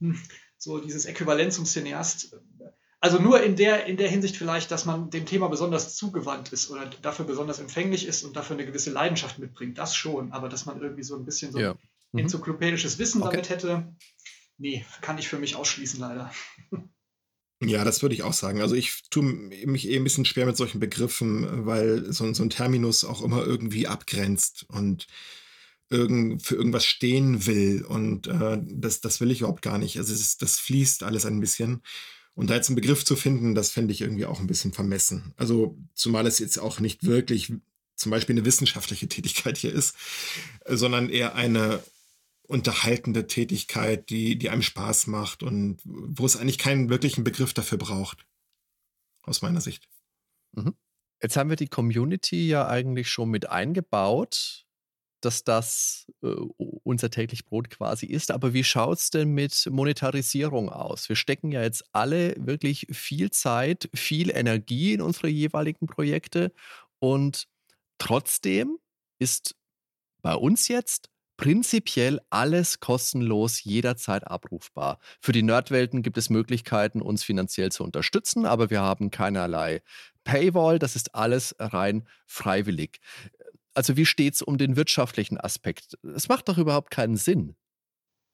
[0.00, 0.20] hm,
[0.58, 2.36] so dieses Äquivalent zum Cineast,
[3.06, 6.70] also nur in der, in der Hinsicht vielleicht, dass man dem Thema besonders zugewandt ist
[6.72, 10.32] oder dafür besonders empfänglich ist und dafür eine gewisse Leidenschaft mitbringt, das schon.
[10.32, 11.76] Aber dass man irgendwie so ein bisschen so ja.
[12.10, 12.18] mhm.
[12.18, 13.30] enzyklopädisches Wissen okay.
[13.30, 13.94] damit hätte,
[14.58, 16.32] nee, kann ich für mich ausschließen leider.
[17.62, 18.60] Ja, das würde ich auch sagen.
[18.60, 22.50] Also ich tue mich eh ein bisschen schwer mit solchen Begriffen, weil so, so ein
[22.50, 25.06] Terminus auch immer irgendwie abgrenzt und
[25.88, 27.82] irgend, für irgendwas stehen will.
[27.82, 29.96] Und äh, das, das will ich überhaupt gar nicht.
[29.96, 31.80] Also ist, das fließt alles ein bisschen.
[32.36, 35.32] Und da jetzt einen Begriff zu finden, das fände ich irgendwie auch ein bisschen vermessen.
[35.36, 37.52] Also zumal es jetzt auch nicht wirklich
[37.96, 39.96] zum Beispiel eine wissenschaftliche Tätigkeit hier ist,
[40.68, 41.82] sondern eher eine
[42.42, 47.78] unterhaltende Tätigkeit, die, die einem Spaß macht und wo es eigentlich keinen wirklichen Begriff dafür
[47.78, 48.26] braucht.
[49.22, 49.88] Aus meiner Sicht.
[50.52, 50.76] Mhm.
[51.22, 54.65] Jetzt haben wir die Community ja eigentlich schon mit eingebaut,
[55.26, 56.28] dass das äh,
[56.84, 58.30] unser täglich Brot quasi ist.
[58.30, 61.08] Aber wie schaut es denn mit Monetarisierung aus?
[61.08, 66.52] Wir stecken ja jetzt alle wirklich viel Zeit, viel Energie in unsere jeweiligen Projekte
[67.00, 67.48] und
[67.98, 68.78] trotzdem
[69.18, 69.56] ist
[70.22, 74.98] bei uns jetzt prinzipiell alles kostenlos jederzeit abrufbar.
[75.20, 79.82] Für die Nerdwelten gibt es Möglichkeiten, uns finanziell zu unterstützen, aber wir haben keinerlei
[80.24, 80.78] Paywall.
[80.78, 83.00] Das ist alles rein freiwillig.
[83.76, 85.98] Also wie steht es um den wirtschaftlichen Aspekt?
[86.02, 87.56] Es macht doch überhaupt keinen Sinn.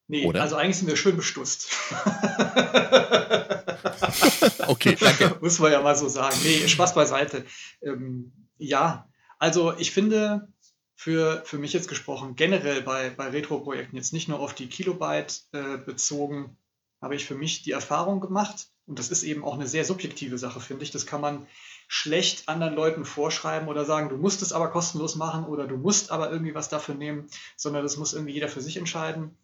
[0.07, 0.41] Nee, Oder?
[0.41, 1.69] also eigentlich sind wir schön bestusst.
[4.67, 5.37] okay, danke.
[5.41, 6.35] Muss man ja mal so sagen.
[6.43, 7.45] Nee, Spaß beiseite.
[7.81, 10.47] Ähm, ja, also ich finde,
[10.95, 15.41] für, für mich jetzt gesprochen, generell bei, bei Retro-Projekten, jetzt nicht nur auf die Kilobyte
[15.51, 16.57] äh, bezogen,
[17.03, 20.37] habe ich für mich die Erfahrung gemacht, und das ist eben auch eine sehr subjektive
[20.37, 20.91] Sache, finde ich.
[20.91, 21.47] Das kann man
[21.87, 26.11] schlecht anderen Leuten vorschreiben oder sagen, du musst es aber kostenlos machen oder du musst
[26.11, 29.37] aber irgendwie was dafür nehmen, sondern das muss irgendwie jeder für sich entscheiden.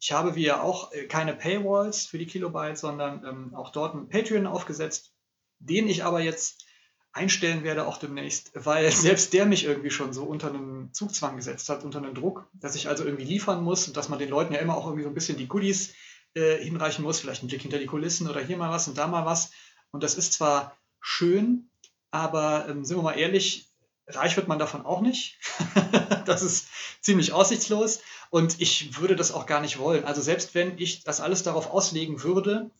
[0.00, 3.94] Ich habe wie ja auch äh, keine Paywalls für die Kilobyte, sondern ähm, auch dort
[3.94, 5.12] einen Patreon aufgesetzt,
[5.58, 6.64] den ich aber jetzt
[7.12, 11.68] einstellen werde auch demnächst, weil selbst der mich irgendwie schon so unter einen Zugzwang gesetzt
[11.68, 14.52] hat, unter einen Druck, dass ich also irgendwie liefern muss und dass man den Leuten
[14.52, 15.94] ja immer auch irgendwie so ein bisschen die Goodies
[16.34, 19.06] äh, hinreichen muss, vielleicht einen Blick hinter die Kulissen oder hier mal was und da
[19.06, 19.50] mal was.
[19.90, 21.70] Und das ist zwar schön,
[22.10, 23.68] aber ähm, sind wir mal ehrlich,
[24.06, 25.38] reich wird man davon auch nicht.
[26.26, 26.68] das ist
[27.00, 30.04] ziemlich aussichtslos und ich würde das auch gar nicht wollen.
[30.04, 32.70] Also selbst wenn ich das alles darauf auslegen würde,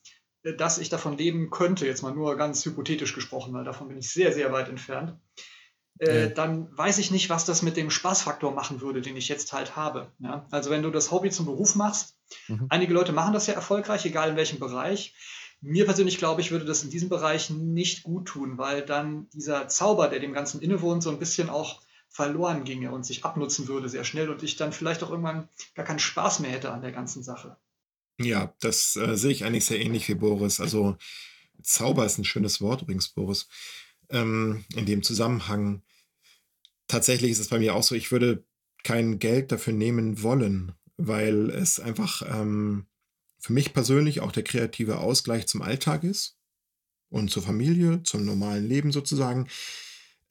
[0.43, 4.11] dass ich davon leben könnte, jetzt mal nur ganz hypothetisch gesprochen, weil davon bin ich
[4.11, 5.19] sehr, sehr weit entfernt,
[5.99, 6.27] äh, ja.
[6.29, 9.77] dann weiß ich nicht, was das mit dem Spaßfaktor machen würde, den ich jetzt halt
[9.77, 10.11] habe.
[10.19, 10.47] Ja?
[10.51, 12.17] Also wenn du das Hobby zum Beruf machst,
[12.49, 12.67] mhm.
[12.69, 15.15] einige Leute machen das ja erfolgreich, egal in welchem Bereich.
[15.61, 19.69] Mir persönlich glaube ich, würde das in diesem Bereich nicht gut tun, weil dann dieser
[19.69, 23.89] Zauber, der dem Ganzen innewohnt, so ein bisschen auch verloren ginge und sich abnutzen würde
[23.89, 26.93] sehr schnell und ich dann vielleicht auch irgendwann gar keinen Spaß mehr hätte an der
[26.93, 27.57] ganzen Sache.
[28.21, 30.61] Ja, das äh, sehe ich eigentlich sehr ähnlich wie Boris.
[30.61, 30.97] Also
[31.63, 33.49] Zauber ist ein schönes Wort übrigens, Boris.
[34.11, 35.83] Ähm, in dem Zusammenhang.
[36.89, 38.45] Tatsächlich ist es bei mir auch so, ich würde
[38.83, 42.87] kein Geld dafür nehmen wollen, weil es einfach ähm,
[43.39, 46.39] für mich persönlich auch der kreative Ausgleich zum Alltag ist
[47.09, 49.49] und zur Familie, zum normalen Leben sozusagen.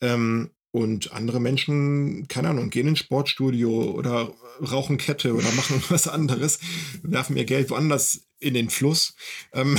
[0.02, 6.08] Ähm, und andere Menschen, keine Ahnung, gehen ins Sportstudio oder rauchen Kette oder machen was
[6.08, 6.58] anderes,
[7.04, 9.14] werfen ihr Geld woanders in den Fluss.
[9.54, 9.78] Ähm,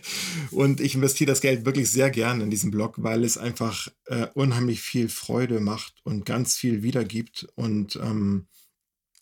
[0.50, 4.28] und ich investiere das Geld wirklich sehr gern in diesen Blog, weil es einfach äh,
[4.32, 8.46] unheimlich viel Freude macht und ganz viel wiedergibt und ähm,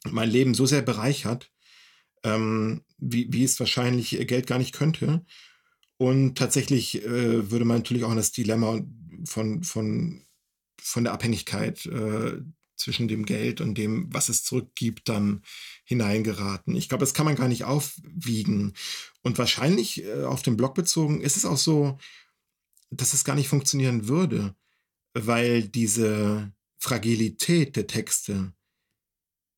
[0.09, 1.51] mein Leben so sehr bereichert,
[2.23, 5.25] ähm, wie, wie es wahrscheinlich Geld gar nicht könnte.
[5.97, 8.81] Und tatsächlich äh, würde man natürlich auch in das Dilemma
[9.25, 10.23] von, von
[10.81, 12.41] von der Abhängigkeit äh,
[12.77, 15.43] zwischen dem Geld und dem, was es zurückgibt, dann
[15.85, 16.77] hineingeraten.
[16.77, 18.75] Ich glaube, das kann man gar nicht aufwiegen.
[19.23, 21.99] Und wahrscheinlich äh, auf den Blog bezogen ist es auch so,
[22.91, 24.55] dass es gar nicht funktionieren würde,
[25.13, 28.53] weil diese Fragilität der Texte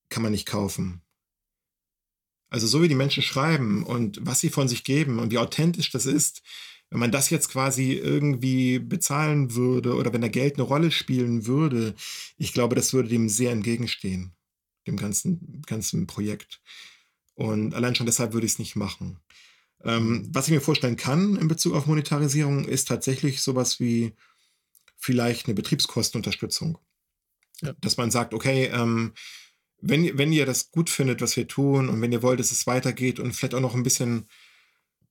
[0.08, 1.02] kann man nicht kaufen.
[2.48, 5.90] Also so wie die Menschen schreiben und was sie von sich geben und wie authentisch
[5.90, 6.42] das ist,
[6.90, 11.46] wenn man das jetzt quasi irgendwie bezahlen würde oder wenn da Geld eine Rolle spielen
[11.46, 11.94] würde,
[12.36, 14.32] ich glaube, das würde dem sehr entgegenstehen,
[14.86, 16.60] dem ganzen, ganzen Projekt.
[17.34, 19.20] Und allein schon deshalb würde ich es nicht machen.
[19.84, 24.14] Ähm, was ich mir vorstellen kann in Bezug auf Monetarisierung, ist tatsächlich sowas wie
[24.98, 26.76] vielleicht eine Betriebskostenunterstützung.
[27.62, 27.72] Ja.
[27.80, 29.14] Dass man sagt, okay, ähm,
[29.80, 32.66] wenn, wenn ihr das gut findet, was wir tun, und wenn ihr wollt, dass es
[32.66, 34.26] weitergeht und vielleicht auch noch ein bisschen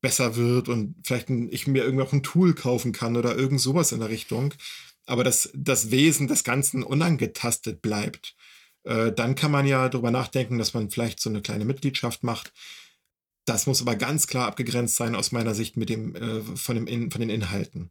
[0.01, 3.59] besser wird und vielleicht ein, ich mir irgendwie auch ein Tool kaufen kann oder irgend
[3.59, 4.53] sowas in der Richtung.
[5.05, 8.35] Aber dass das Wesen des Ganzen unangetastet bleibt.
[8.83, 12.53] Äh, dann kann man ja darüber nachdenken, dass man vielleicht so eine kleine Mitgliedschaft macht.
[13.45, 16.87] Das muss aber ganz klar abgegrenzt sein aus meiner Sicht mit dem, äh, von, dem
[16.87, 17.89] in, von den Inhalten.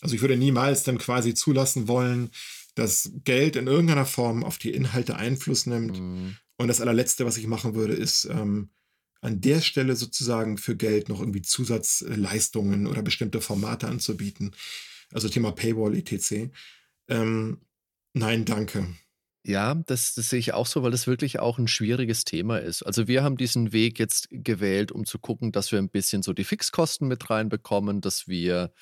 [0.00, 2.30] Also ich würde niemals dann quasi zulassen wollen,
[2.74, 5.98] dass Geld in irgendeiner Form auf die Inhalte Einfluss nimmt.
[5.98, 6.36] Mhm.
[6.56, 8.70] Und das allerletzte, was ich machen würde, ist ähm,
[9.20, 14.54] an der Stelle sozusagen für Geld noch irgendwie Zusatzleistungen oder bestimmte Formate anzubieten.
[15.12, 16.50] Also Thema Paywall, etc.
[17.08, 17.60] Ähm,
[18.12, 18.86] nein, danke.
[19.44, 22.82] Ja, das, das sehe ich auch so, weil das wirklich auch ein schwieriges Thema ist.
[22.82, 26.32] Also wir haben diesen Weg jetzt gewählt, um zu gucken, dass wir ein bisschen so
[26.32, 28.72] die Fixkosten mit reinbekommen, dass wir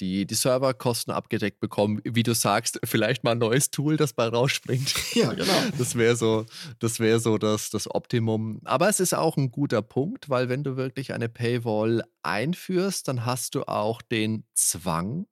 [0.00, 2.00] die, die Serverkosten abgedeckt bekommen.
[2.04, 4.94] Wie du sagst, vielleicht mal ein neues Tool, das bei rausspringt.
[5.14, 5.52] Ja, genau.
[5.78, 6.44] Das wäre so,
[6.78, 8.60] das, wär so das, das Optimum.
[8.64, 13.24] Aber es ist auch ein guter Punkt, weil wenn du wirklich eine Paywall einführst, dann
[13.24, 15.26] hast du auch den Zwang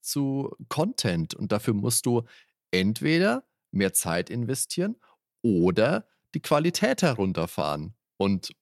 [0.00, 1.34] zu Content.
[1.34, 2.22] Und dafür musst du
[2.70, 4.96] entweder mehr Zeit investieren
[5.42, 7.94] oder die Qualität herunterfahren.
[8.16, 8.52] Und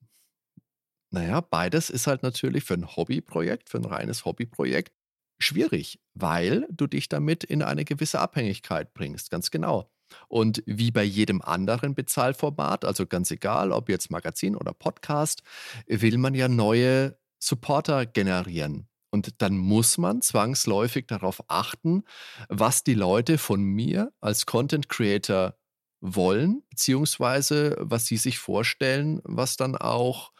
[1.11, 4.93] naja, beides ist halt natürlich für ein Hobbyprojekt, für ein reines Hobbyprojekt
[5.41, 9.91] schwierig, weil du dich damit in eine gewisse Abhängigkeit bringst, ganz genau.
[10.29, 15.43] Und wie bei jedem anderen Bezahlformat, also ganz egal, ob jetzt Magazin oder Podcast,
[15.87, 18.89] will man ja neue Supporter generieren.
[19.11, 22.05] Und dann muss man zwangsläufig darauf achten,
[22.49, 25.57] was die Leute von mir als Content Creator
[26.01, 30.33] wollen, beziehungsweise was sie sich vorstellen, was dann auch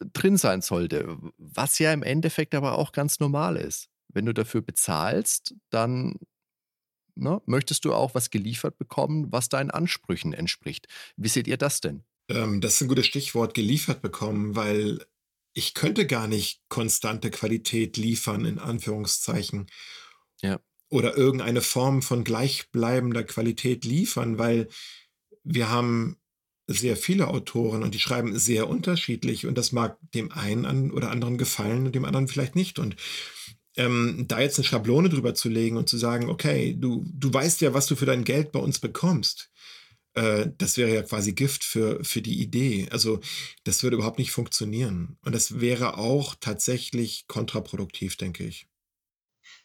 [0.00, 1.16] äh, drin sein sollte.
[1.38, 3.88] Was ja im Endeffekt aber auch ganz normal ist.
[4.08, 6.18] Wenn du dafür bezahlst, dann
[7.14, 10.86] ne, möchtest du auch was geliefert bekommen, was deinen Ansprüchen entspricht.
[11.16, 12.04] Wie seht ihr das denn?
[12.28, 15.04] Ähm, das ist ein gutes Stichwort, geliefert bekommen, weil
[15.54, 19.66] ich könnte gar nicht konstante Qualität liefern, in Anführungszeichen.
[20.40, 20.60] Ja.
[20.90, 24.68] Oder irgendeine Form von gleichbleibender Qualität liefern, weil
[25.42, 26.16] wir haben
[26.66, 31.38] sehr viele Autoren und die schreiben sehr unterschiedlich und das mag dem einen oder anderen
[31.38, 32.78] gefallen und dem anderen vielleicht nicht.
[32.78, 32.96] Und
[33.78, 37.60] ähm, da jetzt eine Schablone drüber zu legen und zu sagen, okay, du, du weißt
[37.60, 39.50] ja, was du für dein Geld bei uns bekommst.
[40.14, 42.88] Äh, das wäre ja quasi Gift für, für die Idee.
[42.90, 43.20] Also
[43.62, 45.16] das würde überhaupt nicht funktionieren.
[45.24, 48.66] Und das wäre auch tatsächlich kontraproduktiv, denke ich.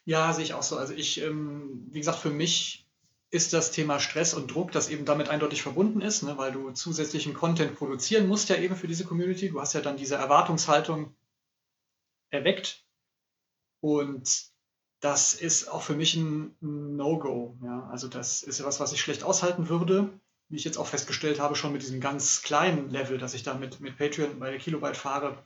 [0.04, 0.76] Ja, sehe ich auch so.
[0.76, 2.86] Also ich, ähm, wie gesagt, für mich
[3.32, 6.70] ist das Thema Stress und Druck, das eben damit eindeutig verbunden ist, ne, weil du
[6.70, 9.48] zusätzlichen Content produzieren musst ja eben für diese Community.
[9.48, 11.16] Du hast ja dann diese Erwartungshaltung
[12.30, 12.83] erweckt
[13.84, 14.46] und
[15.00, 17.58] das ist auch für mich ein No-Go.
[17.62, 17.88] Ja.
[17.90, 20.18] Also das ist etwas, was ich schlecht aushalten würde
[20.48, 23.54] wie ich jetzt auch festgestellt habe, schon mit diesem ganz kleinen Level, dass ich da
[23.54, 25.42] mit, mit Patreon bei der Kilobyte fahre,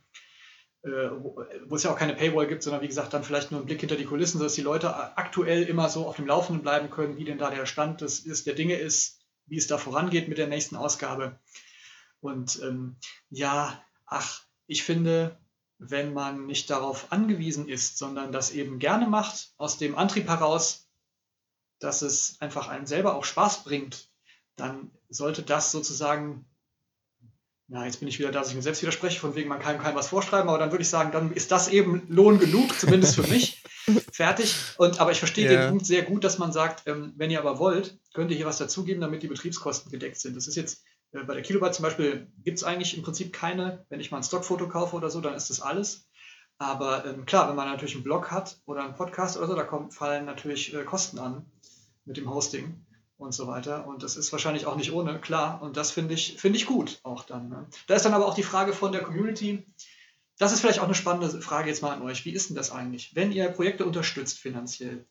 [0.82, 3.66] äh, wo, es ja auch keine Paywall gibt, sondern wie gesagt dann vielleicht nur ein
[3.66, 7.16] Blick hinter die Kulissen, sodass die Leute aktuell immer so auf dem Laufenden bleiben können,
[7.16, 10.38] wie denn da der Stand des, ist, der Dinge ist, wie es da vorangeht mit
[10.38, 11.38] der nächsten Ausgabe.
[12.20, 12.96] Und ähm,
[13.30, 15.38] ja, ach, ich finde,
[15.78, 20.88] wenn man nicht darauf angewiesen ist, sondern das eben gerne macht, aus dem Antrieb heraus,
[21.78, 24.08] dass es einfach einem selber auch Spaß bringt,
[24.56, 26.44] dann sollte das sozusagen,
[27.68, 29.78] na, jetzt bin ich wieder da, dass ich mir selbst widerspreche, von wegen, man kann
[29.78, 33.14] keinem was vorschreiben, aber dann würde ich sagen, dann ist das eben Lohn genug, zumindest
[33.14, 33.62] für mich.
[34.12, 34.54] Fertig.
[34.76, 35.62] Und, aber ich verstehe yeah.
[35.62, 38.46] den Punkt sehr gut, dass man sagt, ähm, wenn ihr aber wollt, könnt ihr hier
[38.46, 40.36] was dazugeben, damit die Betriebskosten gedeckt sind.
[40.36, 44.00] Das ist jetzt bei der Kilobyte zum Beispiel, gibt es eigentlich im Prinzip keine, wenn
[44.00, 46.08] ich mal ein Stockfoto kaufe oder so, dann ist das alles.
[46.58, 49.62] Aber ähm, klar, wenn man natürlich einen Blog hat oder einen Podcast oder so, da
[49.62, 51.46] kommt, fallen natürlich äh, Kosten an
[52.04, 52.84] mit dem Hosting
[53.16, 53.86] und so weiter.
[53.86, 55.62] Und das ist wahrscheinlich auch nicht ohne, klar.
[55.62, 57.48] Und das finde ich, finde ich gut auch dann.
[57.48, 57.66] Ne?
[57.86, 59.64] Da ist dann aber auch die Frage von der Community.
[60.36, 62.24] Das ist vielleicht auch eine spannende Frage jetzt mal an euch.
[62.24, 63.14] Wie ist denn das eigentlich?
[63.14, 65.06] Wenn ihr Projekte unterstützt finanziell,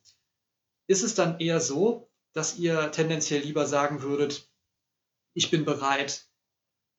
[0.88, 4.47] ist es dann eher so, dass ihr tendenziell lieber sagen würdet,
[5.38, 6.26] ich bin bereit,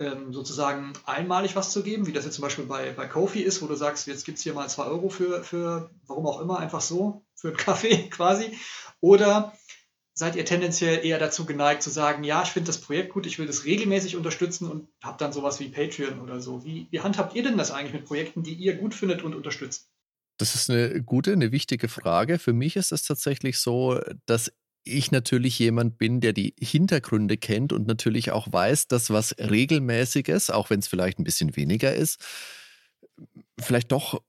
[0.01, 3.61] ähm, sozusagen einmalig was zu geben, wie das jetzt zum Beispiel bei, bei Kofi ist,
[3.63, 6.61] wo du sagst, jetzt gibt es hier mal zwei Euro für, für, warum auch immer,
[6.61, 8.57] einfach so, für einen Kaffee quasi.
[9.01, 9.53] Oder
[10.15, 13.41] seid ihr tendenziell eher dazu geneigt zu sagen, ja, ich finde das Projekt gut, ich
[13.41, 16.65] will das regelmäßig unterstützen und habt dann sowas wie Patreon oder so.
[16.65, 19.91] Wie, wie handhabt ihr denn das eigentlich mit Projekten, die ihr gut findet und unterstützt?
[20.39, 22.39] Das ist eine gute, eine wichtige Frage.
[22.39, 24.53] Für mich ist es tatsächlich so, dass
[24.85, 30.51] ich natürlich jemand bin, der die Hintergründe kennt und natürlich auch weiß, dass was regelmäßiges,
[30.51, 32.25] auch wenn es vielleicht ein bisschen weniger ist,
[33.59, 34.21] vielleicht doch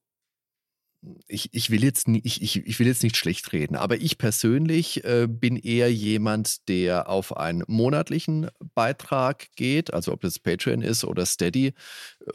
[1.27, 5.03] ich, ich, will jetzt ich, ich, ich will jetzt nicht schlecht reden, aber ich persönlich
[5.05, 11.05] äh, bin eher jemand, der auf einen monatlichen Beitrag geht, also ob das Patreon ist
[11.05, 11.73] oder Steady, äh,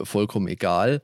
[0.05, 1.03] vollkommen egal.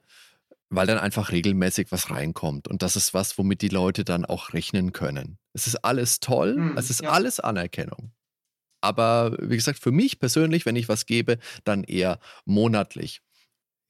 [0.71, 2.67] Weil dann einfach regelmäßig was reinkommt.
[2.67, 5.37] Und das ist was, womit die Leute dann auch rechnen können.
[5.53, 7.09] Es ist alles toll, mhm, es ist ja.
[7.09, 8.13] alles Anerkennung.
[8.81, 13.21] Aber wie gesagt, für mich persönlich, wenn ich was gebe, dann eher monatlich.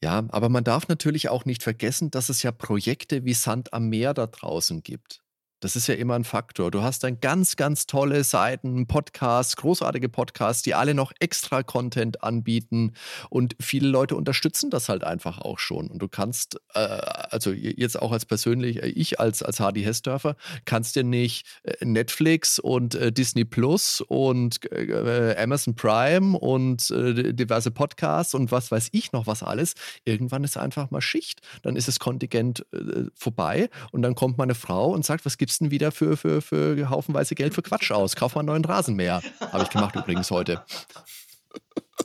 [0.03, 3.87] Ja, aber man darf natürlich auch nicht vergessen, dass es ja Projekte wie Sand am
[3.87, 5.21] Meer da draußen gibt.
[5.61, 6.71] Das ist ja immer ein Faktor.
[6.71, 12.23] Du hast dann ganz, ganz tolle Seiten, Podcasts, großartige Podcasts, die alle noch extra Content
[12.23, 12.93] anbieten
[13.29, 15.87] und viele Leute unterstützen das halt einfach auch schon.
[15.87, 20.35] Und du kannst, äh, also jetzt auch als persönlich, äh, ich als, als Hardy Hessdörfer,
[20.65, 27.33] kannst dir nicht äh, Netflix und äh, Disney Plus und äh, Amazon Prime und äh,
[27.33, 29.75] diverse Podcasts und was weiß ich noch was alles.
[30.05, 31.41] Irgendwann ist einfach mal Schicht.
[31.61, 32.65] Dann ist das Kontingent
[33.13, 36.41] vorbei und dann kommt meine Frau und sagt, was gibt's gibst denn wieder für, für,
[36.41, 38.15] für haufenweise Geld für Quatsch aus?
[38.15, 39.21] Kauf mal einen neuen Rasenmäher.
[39.41, 40.63] Habe ich gemacht übrigens heute.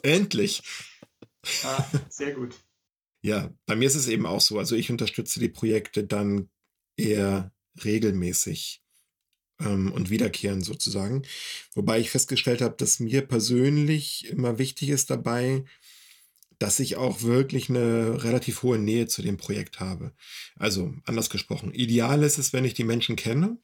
[0.03, 0.63] Endlich.
[1.63, 2.57] Ah, sehr gut.
[3.23, 4.59] Ja, bei mir ist es eben auch so.
[4.59, 6.51] Also ich unterstütze die Projekte dann
[6.97, 7.53] eher
[7.85, 8.83] regelmäßig
[9.61, 11.23] ähm, und wiederkehrend sozusagen.
[11.75, 15.65] Wobei ich festgestellt habe, dass mir persönlich immer wichtig ist dabei,
[16.59, 20.13] dass ich auch wirklich eine relativ hohe Nähe zu dem Projekt habe.
[20.57, 23.59] Also anders gesprochen, ideal ist es, wenn ich die Menschen kenne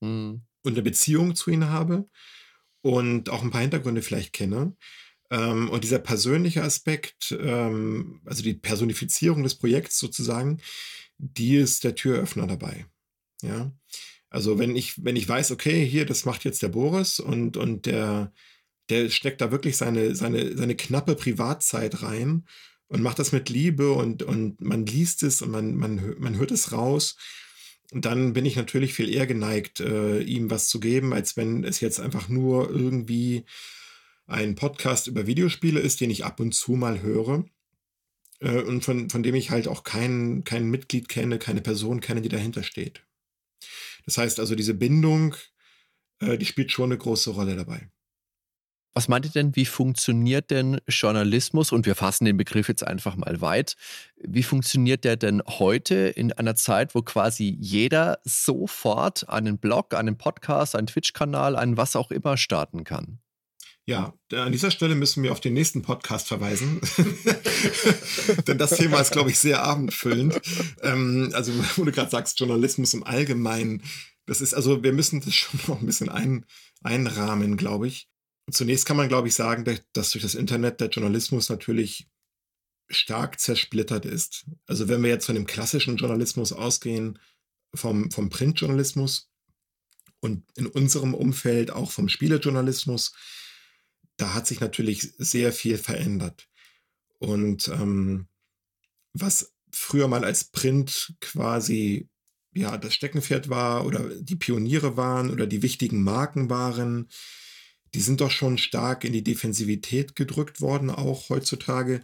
[0.00, 0.42] mhm.
[0.62, 2.08] und eine Beziehung zu ihnen habe
[2.82, 4.76] und auch ein paar Hintergründe vielleicht kenne.
[5.30, 10.60] Ähm, und dieser persönliche Aspekt, ähm, also die Personifizierung des Projekts sozusagen,
[11.18, 12.86] die ist der Türöffner dabei.
[13.42, 13.72] Ja.
[14.30, 17.86] Also wenn ich, wenn ich weiß, okay, hier, das macht jetzt der Boris und, und
[17.86, 18.32] der,
[18.88, 22.46] der steckt da wirklich seine, seine, seine knappe Privatzeit rein
[22.88, 26.50] und macht das mit Liebe und, und man liest es und man, man, man hört
[26.50, 27.16] es raus.
[27.90, 31.64] Und dann bin ich natürlich viel eher geneigt, äh, ihm was zu geben, als wenn
[31.64, 33.44] es jetzt einfach nur irgendwie
[34.26, 37.44] ein Podcast über Videospiele ist, den ich ab und zu mal höre.
[38.40, 42.20] Äh, und von, von dem ich halt auch kein, kein Mitglied kenne, keine Person kenne,
[42.20, 43.02] die dahinter steht.
[44.04, 45.34] Das heißt also, diese Bindung,
[46.20, 47.90] äh, die spielt schon eine große Rolle dabei.
[48.94, 51.72] Was meint ihr denn, wie funktioniert denn Journalismus?
[51.72, 53.76] Und wir fassen den Begriff jetzt einfach mal weit.
[54.16, 60.18] Wie funktioniert der denn heute in einer Zeit, wo quasi jeder sofort einen Blog, einen
[60.18, 63.20] Podcast, einen Twitch-Kanal, einen was auch immer starten kann?
[63.88, 66.78] Ja, an dieser Stelle müssen wir auf den nächsten Podcast verweisen.
[68.46, 70.38] Denn das Thema ist, glaube ich, sehr abendfüllend.
[70.82, 73.82] Ähm, also, wo du gerade sagst, Journalismus im Allgemeinen,
[74.26, 76.44] das ist, also, wir müssen das schon noch ein bisschen ein,
[76.82, 78.10] einrahmen, glaube ich.
[78.50, 82.08] Zunächst kann man, glaube ich, sagen, dass durch das Internet der Journalismus natürlich
[82.88, 84.46] stark zersplittert ist.
[84.66, 87.18] Also wenn wir jetzt von dem klassischen Journalismus ausgehen,
[87.74, 89.30] vom, vom Printjournalismus
[90.20, 93.12] und in unserem Umfeld auch vom Spielejournalismus,
[94.16, 96.48] da hat sich natürlich sehr viel verändert.
[97.18, 98.28] Und ähm,
[99.12, 102.08] was früher mal als Print quasi
[102.54, 107.08] ja das Steckenpferd war oder die Pioniere waren oder die wichtigen Marken waren,
[107.94, 112.02] die sind doch schon stark in die Defensivität gedrückt worden, auch heutzutage.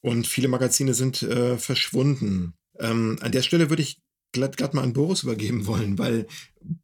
[0.00, 2.54] Und viele Magazine sind äh, verschwunden.
[2.78, 4.00] Ähm, an der Stelle würde ich
[4.32, 6.26] glatt, glatt mal an Boris übergeben wollen, weil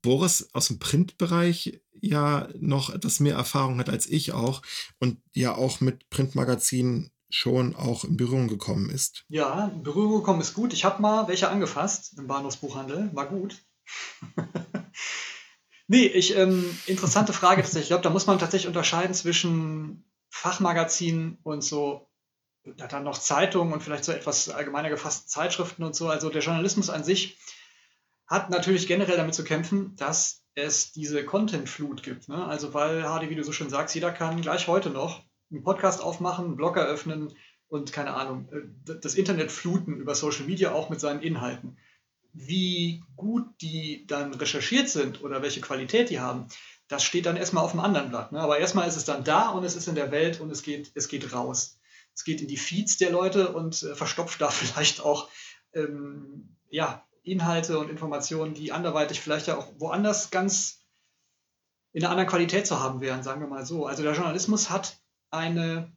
[0.02, 4.62] Boris aus dem Printbereich ja noch etwas mehr Erfahrung hat als ich auch
[4.98, 9.24] und ja auch mit Printmagazinen schon auch in Berührung gekommen ist.
[9.28, 10.72] Ja, in Berührung gekommen ist gut.
[10.72, 13.10] Ich habe mal welche angefasst im Bahnhofsbuchhandel.
[13.14, 13.62] War gut.
[15.88, 17.84] Nee, ich, ähm, interessante Frage tatsächlich.
[17.84, 22.08] Ich glaube, da muss man tatsächlich unterscheiden zwischen Fachmagazinen und so,
[22.64, 26.08] da dann noch Zeitungen und vielleicht so etwas allgemeiner gefassten Zeitschriften und so.
[26.08, 27.38] Also der Journalismus an sich
[28.26, 32.28] hat natürlich generell damit zu kämpfen, dass es diese Content-Flut gibt.
[32.28, 32.44] Ne?
[32.44, 36.02] Also weil, Hardy, wie du so schön sagst, jeder kann gleich heute noch einen Podcast
[36.02, 37.32] aufmachen, einen Blog eröffnen
[37.68, 41.76] und keine Ahnung, äh, das Internet fluten über Social Media auch mit seinen Inhalten
[42.36, 46.48] wie gut die dann recherchiert sind oder welche Qualität die haben,
[46.86, 48.32] das steht dann erstmal auf dem anderen Blatt.
[48.32, 48.40] Ne?
[48.40, 50.92] Aber erstmal ist es dann da und es ist in der Welt und es geht,
[50.94, 51.78] es geht raus.
[52.14, 55.30] Es geht in die Feeds der Leute und äh, verstopft da vielleicht auch
[55.72, 60.82] ähm, ja, Inhalte und Informationen, die anderweitig vielleicht ja auch woanders ganz
[61.92, 63.86] in einer anderen Qualität zu haben wären, sagen wir mal so.
[63.86, 64.98] Also der Journalismus hat
[65.30, 65.90] eine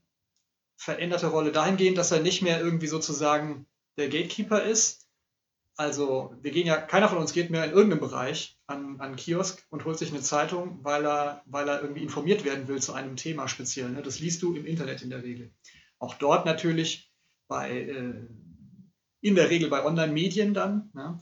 [0.77, 3.67] veränderte Rolle dahingehend, dass er nicht mehr irgendwie sozusagen
[3.97, 5.08] der Gatekeeper ist,
[5.79, 9.65] also, wir gehen ja, keiner von uns geht mehr in irgendeinem Bereich an, an Kiosk
[9.69, 13.15] und holt sich eine Zeitung, weil er, weil er irgendwie informiert werden will zu einem
[13.15, 13.89] Thema speziell.
[13.89, 14.01] Ne?
[14.01, 15.53] Das liest du im Internet in der Regel.
[15.97, 17.13] Auch dort natürlich
[17.47, 18.27] bei, äh,
[19.21, 20.89] in der Regel bei Online-Medien dann.
[20.93, 21.17] Ne?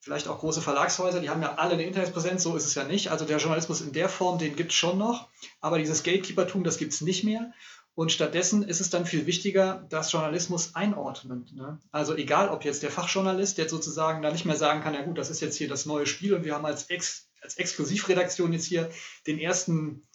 [0.00, 3.10] Vielleicht auch große Verlagshäuser, die haben ja alle eine Internetpräsenz, so ist es ja nicht.
[3.10, 5.30] Also der Journalismus in der Form, den gibt es schon noch,
[5.62, 7.50] aber dieses Gatekeepertum, das gibt es nicht mehr.
[7.94, 11.52] Und stattdessen ist es dann viel wichtiger, dass Journalismus einordnet.
[11.52, 11.78] Ne?
[11.90, 15.18] Also egal, ob jetzt der Fachjournalist jetzt sozusagen da nicht mehr sagen kann, ja gut,
[15.18, 18.64] das ist jetzt hier das neue Spiel und wir haben als, Ex als Exklusivredaktion jetzt
[18.64, 18.90] hier
[19.26, 20.06] den ersten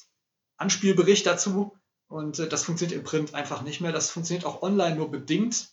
[0.58, 1.78] Anspielbericht dazu.
[2.08, 3.92] Und äh, das funktioniert im Print einfach nicht mehr.
[3.92, 5.70] Das funktioniert auch online nur bedingt.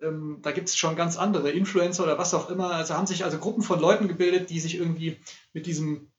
[0.00, 2.72] Ähm, da gibt es schon ganz andere Influencer oder was auch immer.
[2.72, 5.20] Also haben sich also Gruppen von Leuten gebildet, die sich irgendwie
[5.52, 6.10] mit diesem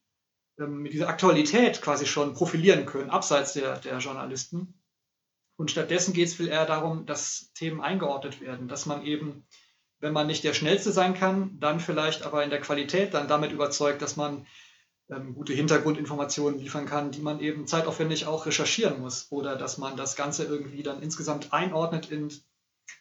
[0.59, 4.78] ähm, mit dieser Aktualität quasi schon profilieren können, abseits der, der Journalisten.
[5.59, 9.45] Und stattdessen geht es viel eher darum, dass Themen eingeordnet werden, dass man eben,
[9.99, 13.51] wenn man nicht der Schnellste sein kann, dann vielleicht aber in der Qualität dann damit
[13.51, 14.47] überzeugt, dass man
[15.09, 19.27] ähm, gute Hintergrundinformationen liefern kann, die man eben zeitaufwendig auch recherchieren muss.
[19.31, 22.29] Oder dass man das Ganze irgendwie dann insgesamt einordnet in,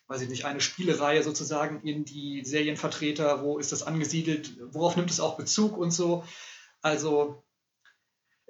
[0.08, 5.12] weiß ich nicht, eine Spielereihe sozusagen in die Serienvertreter, wo ist das angesiedelt, worauf nimmt
[5.12, 6.24] es auch Bezug und so.
[6.82, 7.44] Also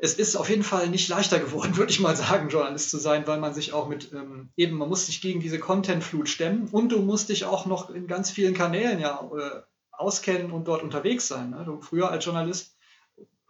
[0.01, 3.27] es ist auf jeden Fall nicht leichter geworden, würde ich mal sagen, Journalist zu sein,
[3.27, 6.91] weil man sich auch mit, ähm, eben, man muss sich gegen diese Content-Flut stemmen und
[6.91, 11.27] du musst dich auch noch in ganz vielen Kanälen ja äh, auskennen und dort unterwegs
[11.27, 11.51] sein.
[11.51, 11.65] Ne?
[11.65, 12.77] Du früher als Journalist,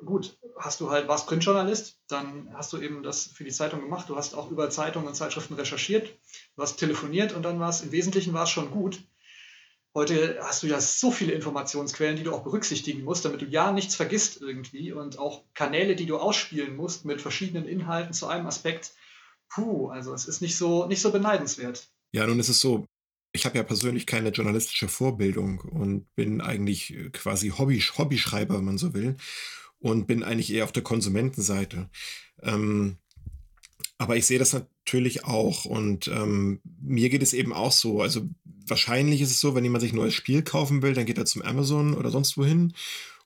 [0.05, 4.09] gut, hast du halt, warst Printjournalist, dann hast du eben das für die Zeitung gemacht,
[4.09, 6.09] du hast auch über Zeitungen und Zeitschriften recherchiert,
[6.57, 9.03] du hast telefoniert und dann war es, im Wesentlichen war es schon gut.
[9.99, 13.73] Heute hast du ja so viele Informationsquellen, die du auch berücksichtigen musst, damit du ja
[13.73, 18.47] nichts vergisst irgendwie und auch Kanäle, die du ausspielen musst mit verschiedenen Inhalten zu einem
[18.47, 18.93] Aspekt.
[19.49, 21.89] Puh, also es ist nicht so, nicht so beneidenswert.
[22.13, 22.87] Ja, nun ist es so,
[23.33, 28.65] ich habe ja persönlich keine journalistische Vorbildung und bin eigentlich äh, quasi Hobby, Hobbyschreiber, wenn
[28.67, 29.17] man so will,
[29.81, 31.91] und bin eigentlich eher auf der Konsumentenseite.
[32.41, 32.99] Ähm,
[33.99, 38.01] aber ich sehe das natürlich auch und ähm, mir geht es eben auch so.
[38.01, 38.29] Also
[38.67, 41.25] wahrscheinlich ist es so, wenn jemand sich ein neues Spiel kaufen will, dann geht er
[41.25, 42.73] zum Amazon oder sonst wohin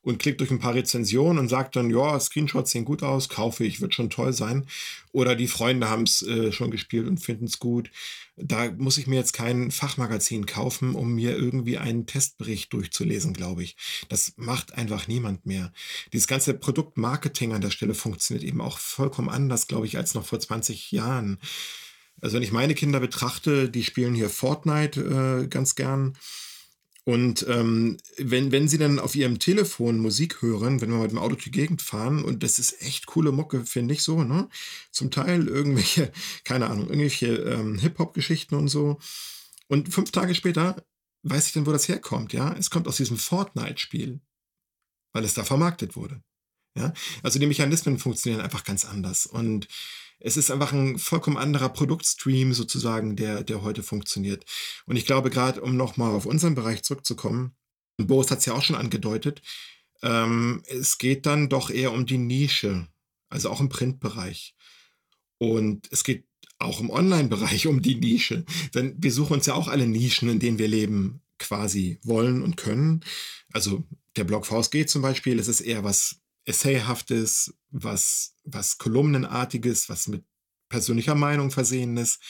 [0.02, 3.64] und klickt durch ein paar Rezensionen und sagt dann, ja, Screenshots sehen gut aus, kaufe
[3.64, 4.66] ich, wird schon toll sein.
[5.12, 7.90] Oder die Freunde haben es äh, schon gespielt und finden es gut.
[8.36, 13.62] Da muss ich mir jetzt kein Fachmagazin kaufen, um mir irgendwie einen Testbericht durchzulesen, glaube
[13.62, 13.76] ich.
[14.08, 15.72] Das macht einfach niemand mehr.
[16.12, 20.24] Dieses ganze Produktmarketing an der Stelle funktioniert eben auch vollkommen anders, glaube ich, als noch
[20.24, 21.38] vor 20 Jahren.
[22.20, 26.14] Also wenn ich meine Kinder betrachte, die spielen hier Fortnite äh, ganz gern.
[27.04, 31.18] Und ähm, wenn, wenn sie dann auf ihrem Telefon Musik hören, wenn wir mit dem
[31.18, 34.48] Auto durch die Gegend fahren, und das ist echt coole Mucke, finde ich so, ne?
[34.92, 36.12] Zum Teil irgendwelche,
[36.44, 38.98] keine Ahnung, irgendwelche ähm, Hip-Hop-Geschichten und so.
[39.66, 40.84] Und fünf Tage später
[41.24, 42.54] weiß ich dann, wo das herkommt, ja?
[42.56, 44.20] Es kommt aus diesem Fortnite-Spiel,
[45.12, 46.22] weil es da vermarktet wurde.
[46.76, 46.92] Ja?
[47.22, 49.26] Also die Mechanismen funktionieren einfach ganz anders.
[49.26, 49.68] Und
[50.24, 54.44] es ist einfach ein vollkommen anderer Produktstream sozusagen, der, der heute funktioniert.
[54.86, 57.56] Und ich glaube, gerade um nochmal auf unseren Bereich zurückzukommen,
[57.98, 59.42] Boris hat es ja auch schon angedeutet,
[60.02, 62.88] ähm, es geht dann doch eher um die Nische,
[63.28, 64.54] also auch im Printbereich.
[65.38, 66.26] Und es geht
[66.58, 68.44] auch im Online-Bereich um die Nische.
[68.74, 72.56] Denn wir suchen uns ja auch alle Nischen, in denen wir leben, quasi wollen und
[72.56, 73.04] können.
[73.52, 73.84] Also
[74.16, 80.24] der Blog VSG zum Beispiel, es ist eher was Essayhaftes, was, was Kolumnenartiges, was mit
[80.68, 82.20] persönlicher Meinung versehen ist.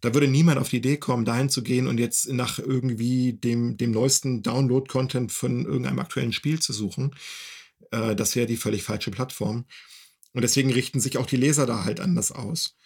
[0.00, 3.76] Da würde niemand auf die Idee kommen, dahin zu gehen und jetzt nach irgendwie dem,
[3.76, 7.14] dem neuesten Download-Content von irgendeinem aktuellen Spiel zu suchen.
[7.90, 9.64] Äh, das wäre die völlig falsche Plattform.
[10.32, 12.76] Und deswegen richten sich auch die Leser da halt anders aus.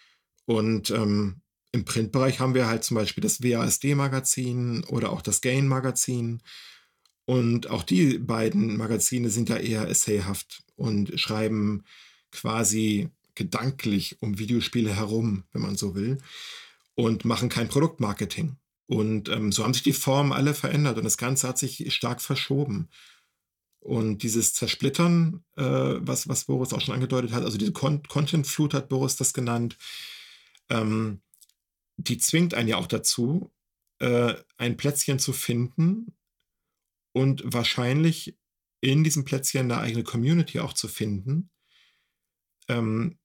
[0.47, 1.41] Und ähm,
[1.73, 6.43] im Printbereich haben wir halt zum Beispiel das WASD-Magazin oder auch das Gain-Magazin
[7.31, 11.85] und auch die beiden Magazine sind da eher essayhaft und schreiben
[12.33, 16.19] quasi gedanklich um Videospiele herum, wenn man so will,
[16.95, 18.57] und machen kein Produktmarketing.
[18.87, 22.21] Und ähm, so haben sich die Formen alle verändert und das Ganze hat sich stark
[22.21, 22.89] verschoben.
[23.79, 28.75] Und dieses Zersplittern, äh, was, was Boris auch schon angedeutet hat, also diese Con Content-Flut
[28.75, 29.79] hat Boris das genannt,
[30.69, 31.23] ähm,
[31.97, 33.51] die zwingt einen ja auch dazu,
[34.01, 36.15] äh, ein Plätzchen zu finden,
[37.13, 38.37] und wahrscheinlich
[38.81, 41.51] in diesem Plätzchen eine eigene Community auch zu finden,
[42.71, 43.19] ähm,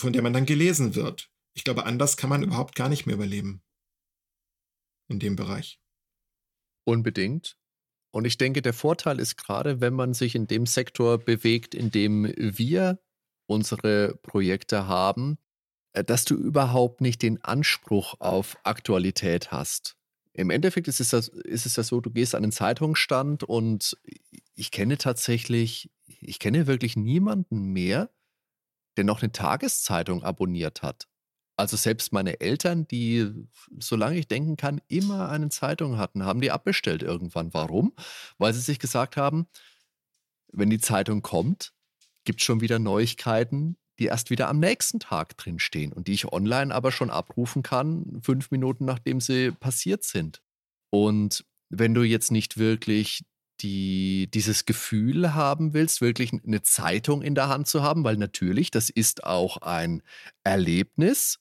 [0.00, 1.30] von der man dann gelesen wird.
[1.54, 3.62] Ich glaube, anders kann man überhaupt gar nicht mehr überleben
[5.08, 5.80] in dem Bereich.
[6.84, 7.56] Unbedingt.
[8.10, 11.90] Und ich denke, der Vorteil ist gerade, wenn man sich in dem Sektor bewegt, in
[11.90, 13.00] dem wir
[13.46, 15.38] unsere Projekte haben,
[15.92, 19.96] äh, dass du überhaupt nicht den Anspruch auf Aktualität hast.
[20.34, 23.98] Im Endeffekt ist es, das, ist es ja so, du gehst an den Zeitungsstand und
[24.54, 28.10] ich kenne tatsächlich, ich kenne wirklich niemanden mehr,
[28.96, 31.06] der noch eine Tageszeitung abonniert hat.
[31.56, 33.30] Also selbst meine Eltern, die,
[33.78, 37.52] solange ich denken kann, immer eine Zeitung hatten, haben die abbestellt irgendwann.
[37.52, 37.92] Warum?
[38.38, 39.46] Weil sie sich gesagt haben,
[40.52, 41.72] wenn die Zeitung kommt,
[42.24, 46.32] gibt es schon wieder Neuigkeiten, die erst wieder am nächsten Tag drinstehen und die ich
[46.32, 50.42] online aber schon abrufen kann, fünf Minuten nachdem sie passiert sind.
[50.90, 53.24] Und wenn du jetzt nicht wirklich
[53.62, 58.70] die, dieses Gefühl haben willst, wirklich eine Zeitung in der Hand zu haben, weil natürlich,
[58.70, 60.02] das ist auch ein
[60.44, 61.38] Erlebnis.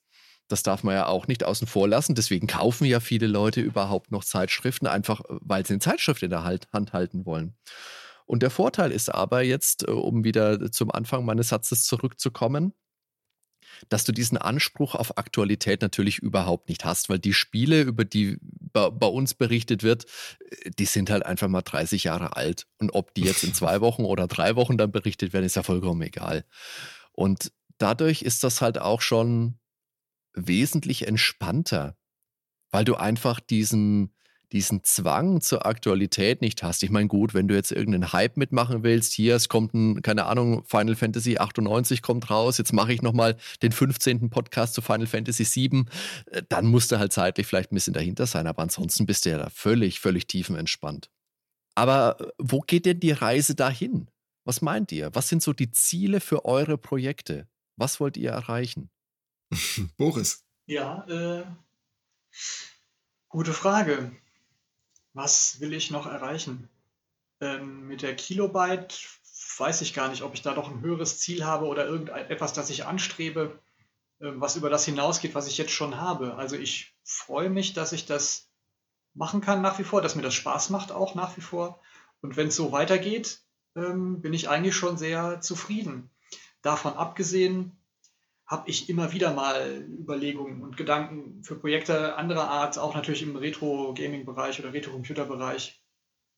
[0.48, 2.14] Das darf man ja auch nicht außen vor lassen.
[2.14, 6.44] Deswegen kaufen ja viele Leute überhaupt noch Zeitschriften, einfach weil sie eine Zeitschrift in der
[6.44, 7.56] Hand halten wollen.
[8.26, 12.74] Und der Vorteil ist aber jetzt, äh, um wieder zum Anfang meines Satzes zurückzukommen,
[13.90, 18.38] dass du diesen Anspruch auf Aktualität natürlich überhaupt nicht hast, weil die Spiele, über die
[18.42, 20.06] bei, bei, uns berichtet wird,
[20.40, 22.68] äh, die sind halt einfach mal 30 Jahre alt.
[22.78, 25.64] Und ob die jetzt in zwei Wochen oder drei Wochen dann berichtet werden, ist ja
[25.64, 26.46] vollkommen egal.
[27.12, 29.60] Und dadurch ist das halt auch schon
[30.34, 31.98] wesentlich entspannter,
[32.72, 34.14] weil du einfach diesen,
[34.52, 36.84] diesen Zwang zur Aktualität nicht hast.
[36.84, 40.26] Ich meine, gut, wenn du jetzt irgendeinen Hype mitmachen willst, hier, es kommt ein, keine
[40.26, 44.30] Ahnung, Final Fantasy 98 kommt raus, jetzt mache ich nochmal den 15.
[44.30, 45.88] Podcast zu Final Fantasy 7,
[46.28, 49.30] äh, dann musst du halt zeitlich vielleicht ein bisschen dahinter sein, aber ansonsten bist du
[49.30, 51.10] ja da völlig, völlig tiefenentspannt.
[51.76, 54.10] Aber äh, wo geht denn die Reise dahin?
[54.44, 55.14] Was meint ihr?
[55.14, 57.48] Was sind so die Ziele für eure Projekte?
[57.78, 58.90] Was wollt ihr erreichen?
[59.98, 60.44] Boris.
[60.66, 61.46] Ja, äh,
[63.30, 64.12] gute Frage.
[65.14, 66.70] Was will ich noch erreichen?
[67.42, 68.98] Ähm, mit der Kilobyte
[69.58, 72.70] weiß ich gar nicht, ob ich da doch ein höheres Ziel habe oder irgendetwas, das
[72.70, 73.60] ich anstrebe,
[74.20, 76.36] äh, was über das hinausgeht, was ich jetzt schon habe.
[76.36, 78.50] Also ich freue mich, dass ich das
[79.14, 81.82] machen kann nach wie vor, dass mir das Spaß macht auch nach wie vor.
[82.22, 83.42] Und wenn es so weitergeht,
[83.76, 86.10] ähm, bin ich eigentlich schon sehr zufrieden.
[86.62, 87.81] Davon abgesehen
[88.52, 93.38] habe ich immer wieder mal Überlegungen und Gedanken für Projekte anderer Art, auch natürlich im
[93.38, 95.82] Retro-Gaming-Bereich oder Retro-Computer-Bereich.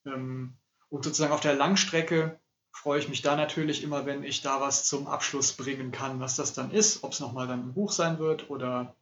[0.05, 0.53] Ähm,
[0.89, 2.39] und sozusagen auf der Langstrecke
[2.72, 6.36] freue ich mich da natürlich immer, wenn ich da was zum Abschluss bringen kann, was
[6.36, 8.95] das dann ist, ob es nochmal dann ein Buch sein wird oder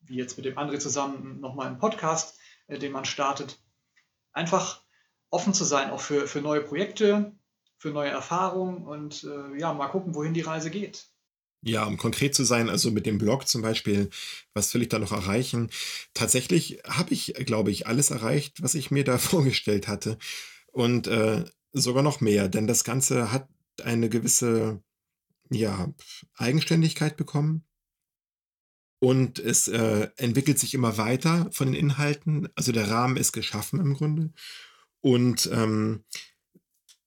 [0.00, 2.38] wie jetzt mit dem André zusammen nochmal ein Podcast,
[2.68, 3.62] äh, den man startet.
[4.32, 4.80] Einfach
[5.28, 7.36] offen zu sein, auch für, für neue Projekte,
[7.76, 11.13] für neue Erfahrungen und äh, ja, mal gucken, wohin die Reise geht.
[11.66, 14.10] Ja, um konkret zu sein, also mit dem Blog zum Beispiel,
[14.52, 15.70] was will ich da noch erreichen?
[16.12, 20.18] Tatsächlich habe ich, glaube ich, alles erreicht, was ich mir da vorgestellt hatte.
[20.72, 23.48] Und äh, sogar noch mehr, denn das Ganze hat
[23.82, 24.82] eine gewisse
[25.50, 25.92] ja,
[26.36, 27.64] Eigenständigkeit bekommen.
[28.98, 32.48] Und es äh, entwickelt sich immer weiter von den Inhalten.
[32.56, 34.32] Also der Rahmen ist geschaffen im Grunde.
[35.00, 36.04] Und ähm,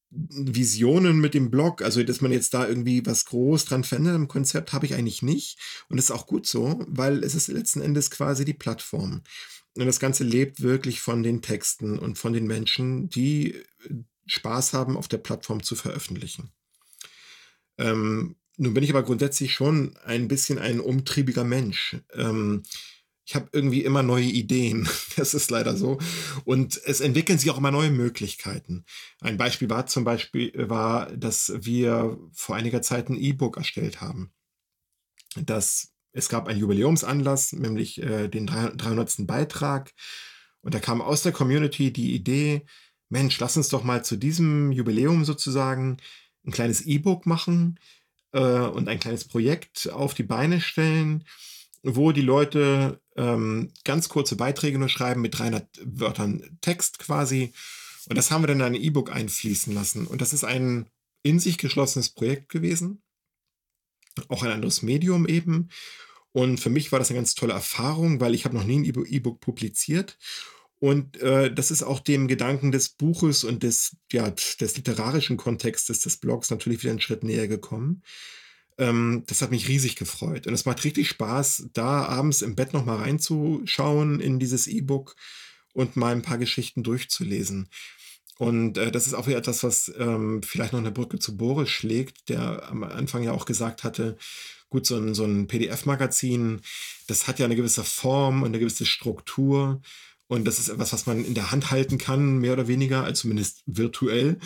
[0.10, 4.28] Visionen mit dem Blog, also dass man jetzt da irgendwie was groß dran verändert im
[4.28, 5.60] Konzept, habe ich eigentlich nicht.
[5.90, 9.24] Und das ist auch gut so, weil es ist letzten Endes quasi die Plattform.
[9.76, 13.64] Und das Ganze lebt wirklich von den Texten und von den Menschen, die äh,
[14.26, 16.52] Spaß haben, auf der Plattform zu veröffentlichen.
[17.78, 21.98] Ähm, nun bin ich aber grundsätzlich schon ein bisschen ein umtriebiger Mensch.
[22.14, 22.64] Ähm,
[23.28, 24.90] ich habe irgendwie immer neue Ideen.
[25.18, 25.98] Das ist leider so.
[26.46, 28.86] Und es entwickeln sich auch immer neue Möglichkeiten.
[29.20, 34.32] Ein Beispiel war zum Beispiel, war, dass wir vor einiger Zeit ein E-Book erstellt haben.
[35.36, 39.26] Das, es gab einen Jubiläumsanlass, nämlich äh, den 300.
[39.26, 39.92] Beitrag.
[40.62, 42.64] Und da kam aus der Community die Idee,
[43.10, 45.98] Mensch, lass uns doch mal zu diesem Jubiläum sozusagen
[46.46, 47.80] ein kleines E-Book machen
[48.34, 51.24] äh, und ein kleines Projekt auf die Beine stellen
[51.96, 57.54] wo die Leute ähm, ganz kurze Beiträge nur schreiben mit 300 Wörtern Text quasi.
[58.10, 60.06] Und das haben wir dann in ein E-Book einfließen lassen.
[60.06, 60.88] Und das ist ein
[61.24, 63.02] in sich geschlossenes Projekt gewesen.
[64.30, 65.70] Auch ein anderes Medium eben.
[66.32, 69.06] Und für mich war das eine ganz tolle Erfahrung, weil ich habe noch nie ein
[69.06, 70.18] E-Book publiziert.
[70.80, 76.02] Und äh, das ist auch dem Gedanken des Buches und des, ja, des literarischen Kontextes
[76.02, 78.04] des Blogs natürlich wieder einen Schritt näher gekommen.
[78.78, 80.48] Ähm, das hat mich riesig gefreut.
[80.48, 85.16] Und es macht richtig Spaß, da abends im Bett nochmal reinzuschauen in dieses E-Book
[85.74, 87.70] und mal ein paar Geschichten durchzulesen.
[88.38, 91.70] Und äh, das ist auch wieder etwas, was ähm, vielleicht noch eine Brücke zu Boris
[91.70, 94.18] schlägt, der am Anfang ja auch gesagt hatte,
[94.70, 96.62] gut, so ein, so ein PDF-Magazin,
[97.08, 99.82] das hat ja eine gewisse Form und eine gewisse Struktur.
[100.28, 103.22] Und das ist etwas, was man in der Hand halten kann, mehr oder weniger, also
[103.22, 104.40] zumindest virtuell.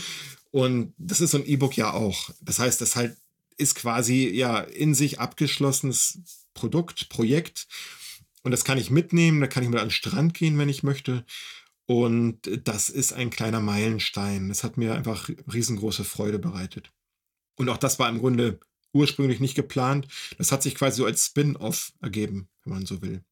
[0.51, 2.29] Und das ist so ein E-Book ja auch.
[2.41, 3.17] Das heißt, das halt
[3.57, 7.67] ist quasi ja in sich abgeschlossenes Produkt, Projekt.
[8.43, 10.83] Und das kann ich mitnehmen, da kann ich mit an den Strand gehen, wenn ich
[10.83, 11.25] möchte.
[11.85, 14.49] Und das ist ein kleiner Meilenstein.
[14.49, 16.91] Das hat mir einfach riesengroße Freude bereitet.
[17.55, 18.59] Und auch das war im Grunde
[18.93, 20.07] ursprünglich nicht geplant.
[20.37, 23.23] Das hat sich quasi so als Spin-off ergeben, wenn man so will.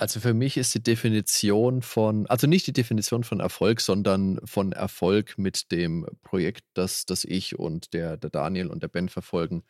[0.00, 4.70] Also für mich ist die Definition von, also nicht die Definition von Erfolg, sondern von
[4.70, 9.64] Erfolg mit dem Projekt, das, das ich und der, der Daniel und der Ben verfolgen.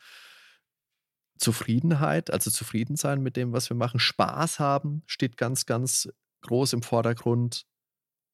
[1.39, 3.99] Zufriedenheit, also zufrieden sein mit dem, was wir machen.
[3.99, 6.09] Spaß haben steht ganz, ganz
[6.41, 7.65] groß im Vordergrund.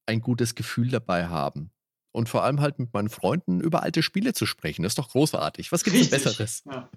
[0.05, 1.71] Ein gutes Gefühl dabei haben.
[2.11, 4.83] Und vor allem halt mit meinen Freunden über alte Spiele zu sprechen.
[4.83, 5.71] Das ist doch großartig.
[5.71, 6.63] Was gibt es Besseres?
[6.65, 6.89] Ja.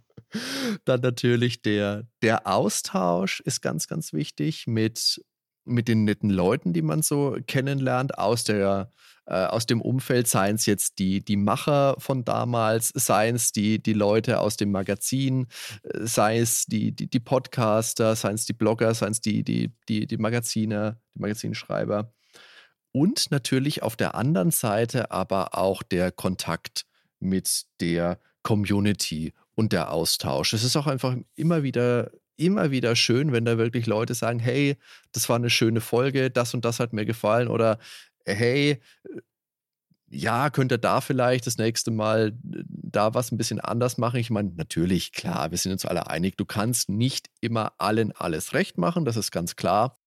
[0.85, 5.25] Dann natürlich der, der Austausch ist ganz, ganz wichtig mit,
[5.65, 8.93] mit den netten Leuten, die man so kennenlernt aus der
[9.29, 13.79] äh, aus dem Umfeld, seien es jetzt die, die Macher von damals, seien es die,
[13.79, 15.49] die Leute aus dem Magazin,
[15.83, 19.71] äh, sei es die, die, die Podcaster, seien es die Blogger, seien es die, die,
[19.89, 22.11] die, die Magazine, die Magazinschreiber.
[22.91, 26.87] Und natürlich auf der anderen Seite aber auch der Kontakt
[27.21, 30.53] mit der Community und der Austausch.
[30.53, 34.77] Es ist auch einfach immer wieder immer wieder schön, wenn da wirklich Leute sagen, hey,
[35.11, 37.81] das war eine schöne Folge, das und das hat mir gefallen oder
[38.25, 38.81] hey,
[40.09, 44.21] ja, könnte da vielleicht das nächste Mal äh, da was ein bisschen anders machen?
[44.21, 48.55] Ich meine, natürlich, klar, wir sind uns alle einig, du kannst nicht immer allen alles
[48.55, 49.99] recht machen, das ist ganz klar.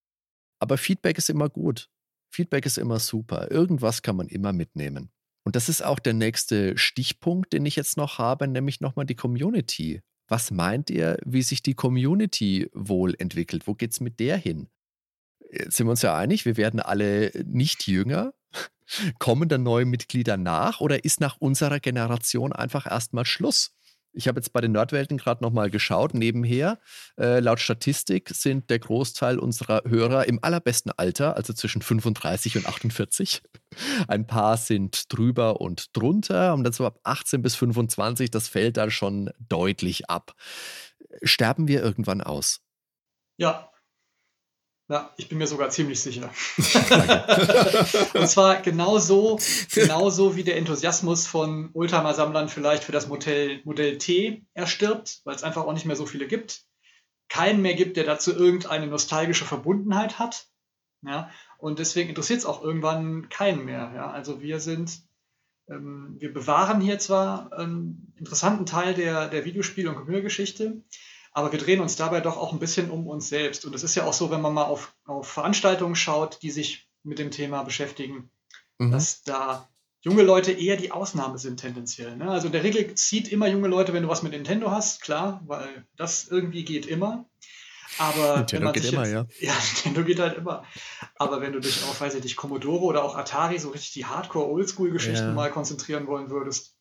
[0.60, 1.90] Aber Feedback ist immer gut.
[2.34, 3.52] Feedback ist immer super.
[3.52, 5.12] Irgendwas kann man immer mitnehmen.
[5.44, 9.16] Und das ist auch der nächste Stichpunkt, den ich jetzt noch habe, nämlich nochmal die
[9.16, 10.02] Community.
[10.28, 13.68] Was meint ihr, wie sich die Community wohl entwickelt?
[13.68, 14.70] Wo geht es mit der hin?
[15.52, 18.34] Jetzt sind wir uns ja einig, wir werden alle nicht jünger.
[19.20, 23.76] Kommen da neue Mitglieder nach oder ist nach unserer Generation einfach erstmal Schluss?
[24.14, 26.80] Ich habe jetzt bei den Nerdwelten gerade nochmal geschaut, nebenher.
[27.18, 32.66] Äh, laut Statistik sind der Großteil unserer Hörer im allerbesten Alter, also zwischen 35 und
[32.68, 33.42] 48.
[34.08, 38.78] Ein paar sind drüber und drunter und dann so ab 18 bis 25, das fällt
[38.78, 40.34] dann schon deutlich ab.
[41.24, 42.62] Sterben wir irgendwann aus?
[43.38, 43.72] Ja,
[44.92, 46.34] ja, ich bin mir sogar ziemlich sicher.
[48.14, 49.40] und zwar genauso,
[49.74, 55.44] genauso wie der Enthusiasmus von Oldtimer-Sammlern vielleicht für das Modell, Modell T erstirbt, weil es
[55.44, 56.66] einfach auch nicht mehr so viele gibt.
[57.30, 60.48] Keinen mehr gibt, der dazu irgendeine nostalgische Verbundenheit hat.
[61.04, 63.94] Ja, und deswegen interessiert es auch irgendwann keinen mehr.
[63.96, 65.04] Ja, also wir sind,
[65.70, 70.84] ähm, wir bewahren hier zwar einen interessanten Teil der, der Videospiel- und Computergeschichte,
[71.32, 73.66] aber wir drehen uns dabei doch auch ein bisschen um uns selbst.
[73.66, 76.90] Und es ist ja auch so, wenn man mal auf, auf Veranstaltungen schaut, die sich
[77.04, 78.30] mit dem Thema beschäftigen,
[78.78, 78.92] mhm.
[78.92, 79.70] dass da
[80.02, 82.18] junge Leute eher die Ausnahme sind tendenziell.
[82.18, 82.30] Ne?
[82.30, 85.42] Also in der Regel zieht immer junge Leute, wenn du was mit Nintendo hast, klar,
[85.46, 87.26] weil das irgendwie geht immer.
[87.98, 89.48] Aber Nintendo geht immer, jetzt, ja.
[89.48, 90.66] Ja, Nintendo geht halt immer.
[91.16, 94.06] Aber wenn du dich auf, weiß ich nicht, Commodore oder auch Atari, so richtig die
[94.06, 95.34] Hardcore-Oldschool-Geschichten ja.
[95.34, 96.76] mal konzentrieren wollen würdest,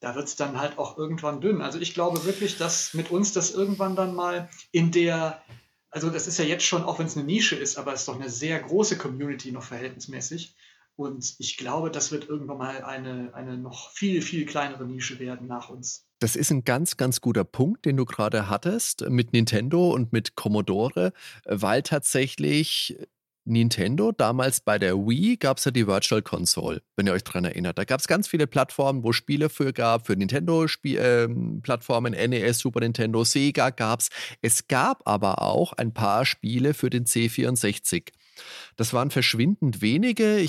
[0.00, 1.62] da wird es dann halt auch irgendwann dünn.
[1.62, 5.42] Also ich glaube wirklich, dass mit uns das irgendwann dann mal in der,
[5.90, 8.08] also das ist ja jetzt schon, auch wenn es eine Nische ist, aber es ist
[8.08, 10.54] doch eine sehr große Community noch verhältnismäßig.
[10.96, 15.46] Und ich glaube, das wird irgendwann mal eine, eine noch viel, viel kleinere Nische werden
[15.46, 16.06] nach uns.
[16.20, 20.36] Das ist ein ganz, ganz guter Punkt, den du gerade hattest mit Nintendo und mit
[20.36, 21.12] Commodore,
[21.44, 22.96] weil tatsächlich
[23.46, 27.44] Nintendo, damals bei der Wii gab es ja die Virtual Console, wenn ihr euch daran
[27.44, 27.78] erinnert.
[27.78, 32.80] Da gab es ganz viele Plattformen, wo Spiele für gab, für Nintendo-Plattformen, äh, NES, Super
[32.80, 34.08] Nintendo, Sega gab es.
[34.42, 38.08] Es gab aber auch ein paar Spiele für den C64.
[38.74, 40.44] Das waren verschwindend wenige.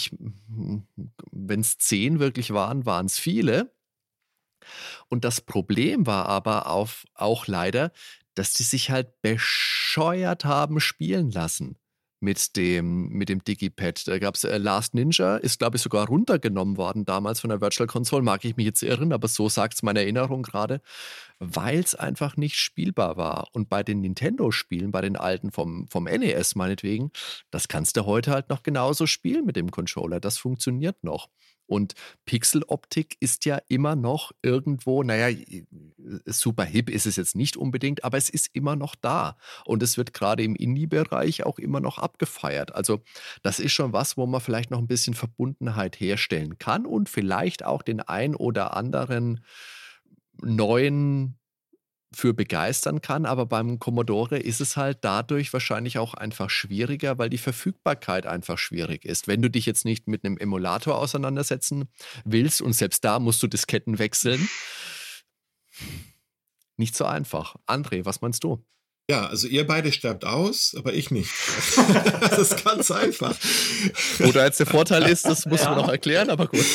[1.32, 3.72] Wenn es zehn wirklich waren, waren es viele.
[5.08, 7.92] Und das Problem war aber auf, auch leider,
[8.34, 11.78] dass die sich halt bescheuert haben spielen lassen
[12.20, 14.08] mit dem, mit dem Digipad.
[14.08, 17.62] Da gab es äh, Last Ninja, ist glaube ich sogar runtergenommen worden damals von der
[17.62, 20.82] Virtual Console, mag ich mich jetzt irren, aber so sagt es meine Erinnerung gerade,
[21.40, 23.48] weil es einfach nicht spielbar war.
[23.54, 27.12] Und bei den Nintendo-Spielen, bei den alten vom, vom NES meinetwegen,
[27.52, 30.20] das kannst du heute halt noch genauso spielen mit dem Controller.
[30.20, 31.30] Das funktioniert noch.
[31.68, 31.94] Und
[32.26, 35.38] Pixeloptik ist ja immer noch irgendwo, naja,
[36.26, 39.38] super hip ist es jetzt nicht unbedingt, aber es ist immer noch da.
[39.66, 42.76] Und es wird gerade im Indie-Bereich auch immer noch abgefeiert.
[42.76, 43.02] Also
[43.44, 47.66] das ist schon was, wo man vielleicht noch ein bisschen Verbundenheit herstellen kann und vielleicht
[47.66, 49.44] auch den ein oder anderen
[50.42, 51.38] neuen
[52.14, 57.30] für begeistern kann, aber beim Commodore ist es halt dadurch wahrscheinlich auch einfach schwieriger, weil
[57.30, 59.28] die Verfügbarkeit einfach schwierig ist.
[59.28, 61.90] Wenn du dich jetzt nicht mit einem Emulator auseinandersetzen
[62.24, 64.48] willst und selbst da musst du Disketten wechseln,
[66.78, 67.56] nicht so einfach.
[67.68, 68.64] André, was meinst du?
[69.10, 71.32] Ja, also ihr beide sterbt aus, aber ich nicht.
[72.20, 73.38] das ist ganz einfach.
[74.20, 75.70] Oder jetzt der Vorteil ist, das muss ja.
[75.70, 76.66] man noch erklären, aber gut.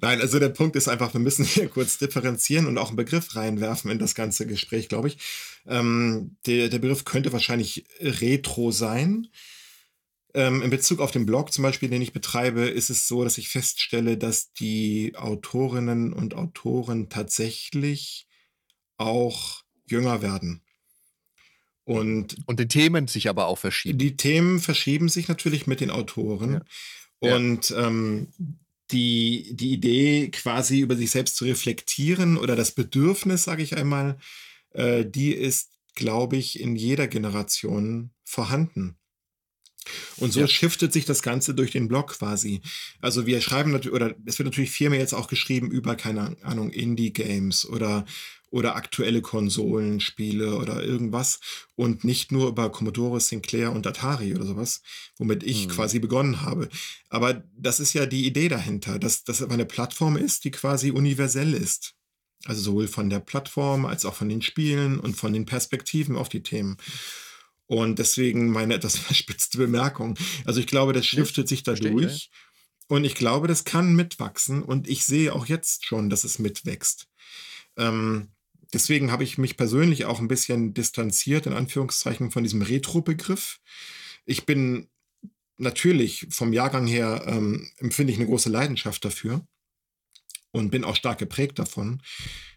[0.00, 3.34] Nein, also der Punkt ist einfach, wir müssen hier kurz differenzieren und auch einen Begriff
[3.34, 5.18] reinwerfen in das ganze Gespräch, glaube ich.
[5.66, 9.26] Ähm, der, der Begriff könnte wahrscheinlich Retro sein.
[10.34, 13.38] Ähm, in Bezug auf den Blog zum Beispiel, den ich betreibe, ist es so, dass
[13.38, 18.28] ich feststelle, dass die Autorinnen und Autoren tatsächlich
[19.02, 20.62] auch jünger werden.
[21.84, 23.98] Und, und die Themen sich aber auch verschieben.
[23.98, 26.62] Die Themen verschieben sich natürlich mit den Autoren.
[27.20, 27.36] Ja.
[27.36, 27.86] Und ja.
[27.86, 28.28] Ähm,
[28.92, 34.18] die, die Idee, quasi über sich selbst zu reflektieren oder das Bedürfnis, sage ich einmal,
[34.72, 38.96] äh, die ist, glaube ich, in jeder Generation vorhanden.
[40.18, 40.46] Und so ja.
[40.46, 42.60] shiftet sich das Ganze durch den Blog quasi.
[43.00, 46.36] Also wir schreiben natürlich, oder es wird natürlich viel mehr jetzt auch geschrieben über, keine
[46.42, 48.04] Ahnung, Indie-Games oder,
[48.52, 51.40] oder aktuelle Konsolenspiele oder irgendwas
[51.74, 54.82] und nicht nur über Commodore, Sinclair und Atari oder sowas,
[55.16, 55.70] womit ich hm.
[55.70, 56.68] quasi begonnen habe.
[57.08, 61.54] Aber das ist ja die Idee dahinter, dass das eine Plattform ist, die quasi universell
[61.54, 61.94] ist.
[62.44, 66.28] Also sowohl von der Plattform als auch von den Spielen und von den Perspektiven auf
[66.28, 66.76] die Themen.
[67.66, 70.18] Und deswegen meine etwas verspitzte Bemerkung.
[70.44, 72.30] Also ich glaube, das shiftet sich dadurch.
[72.88, 74.62] Und ich glaube, das kann mitwachsen.
[74.62, 77.08] Und ich sehe auch jetzt schon, dass es mitwächst.
[77.78, 78.28] Ähm,
[78.72, 83.60] deswegen habe ich mich persönlich auch ein bisschen distanziert, in Anführungszeichen, von diesem Retro-Begriff.
[84.24, 84.88] Ich bin
[85.58, 89.46] natürlich vom Jahrgang her, ähm, empfinde ich eine große Leidenschaft dafür
[90.50, 92.02] und bin auch stark geprägt davon.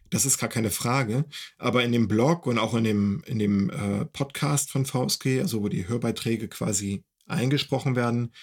[0.10, 1.26] Das ist gar keine Frage.
[1.58, 5.62] Aber in dem Blog und auch in dem, in dem äh, Podcast von VSG, also
[5.62, 8.34] wo die Hörbeiträge quasi eingesprochen werden,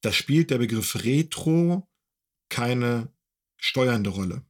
[0.00, 1.88] da spielt der Begriff Retro
[2.48, 3.12] keine
[3.58, 4.44] steuernde Rolle.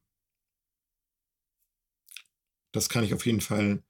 [2.75, 3.85] Das kann ich auf jeden Fall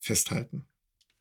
[0.00, 0.66] festhalten.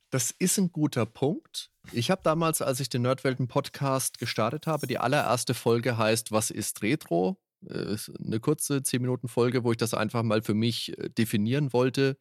[0.09, 1.71] Das ist ein guter Punkt.
[1.91, 6.81] Ich habe damals, als ich den Nerdwelten-Podcast gestartet habe, die allererste Folge heißt Was ist
[6.81, 7.39] Retro?
[7.67, 12.17] Äh, eine kurze 10-Minuten-Folge, wo ich das einfach mal für mich äh, definieren wollte.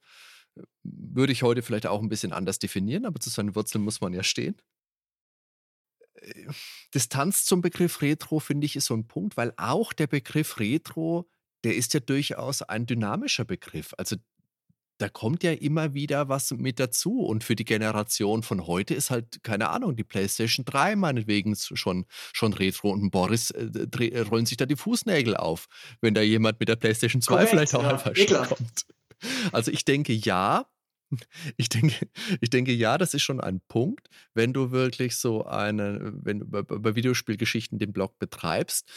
[0.82, 4.12] Würde ich heute vielleicht auch ein bisschen anders definieren, aber zu seinen Wurzeln muss man
[4.12, 4.60] ja stehen.
[6.16, 6.48] Äh,
[6.92, 11.30] Distanz zum Begriff Retro, finde ich, ist so ein Punkt, weil auch der Begriff Retro,
[11.64, 13.94] der ist ja durchaus ein dynamischer Begriff.
[13.98, 14.16] Also
[14.98, 17.20] da kommt ja immer wieder was mit dazu.
[17.20, 22.06] Und für die Generation von heute ist halt, keine Ahnung, die PlayStation 3 meinetwegen schon,
[22.32, 22.90] schon Retro.
[22.90, 25.68] Und Boris äh, rollen sich da die Fußnägel auf,
[26.00, 28.86] wenn da jemand mit der PlayStation 2 Korrekt, vielleicht auch ja, einfach schon kommt.
[29.52, 30.66] Also ich denke, ja,
[31.56, 32.08] ich denke,
[32.40, 36.46] ich denke, ja, das ist schon ein Punkt, wenn du wirklich so eine, wenn du
[36.46, 38.90] bei Videospielgeschichten den Blog betreibst,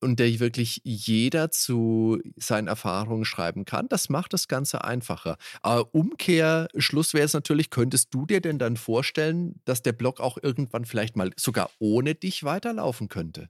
[0.00, 5.36] und der wirklich jeder zu seinen Erfahrungen schreiben kann, das macht das Ganze einfacher.
[5.62, 10.38] Aber Umkehrschluss wäre es natürlich, könntest du dir denn dann vorstellen, dass der Blog auch
[10.40, 13.48] irgendwann vielleicht mal sogar ohne dich weiterlaufen könnte?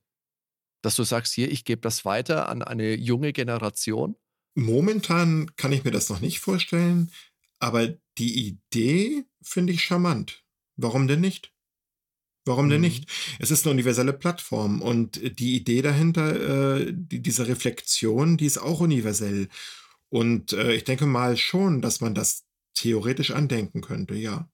[0.82, 4.16] Dass du sagst, hier, ich gebe das weiter an eine junge Generation?
[4.54, 7.10] Momentan kann ich mir das noch nicht vorstellen,
[7.58, 7.88] aber
[8.18, 10.44] die Idee finde ich charmant.
[10.76, 11.52] Warum denn nicht?
[12.48, 12.86] Warum denn mhm.
[12.86, 13.10] nicht?
[13.38, 18.58] Es ist eine universelle Plattform und die Idee dahinter, äh, die, diese Reflexion, die ist
[18.58, 19.48] auch universell.
[20.08, 22.44] Und äh, ich denke mal schon, dass man das
[22.74, 24.48] theoretisch andenken könnte, ja.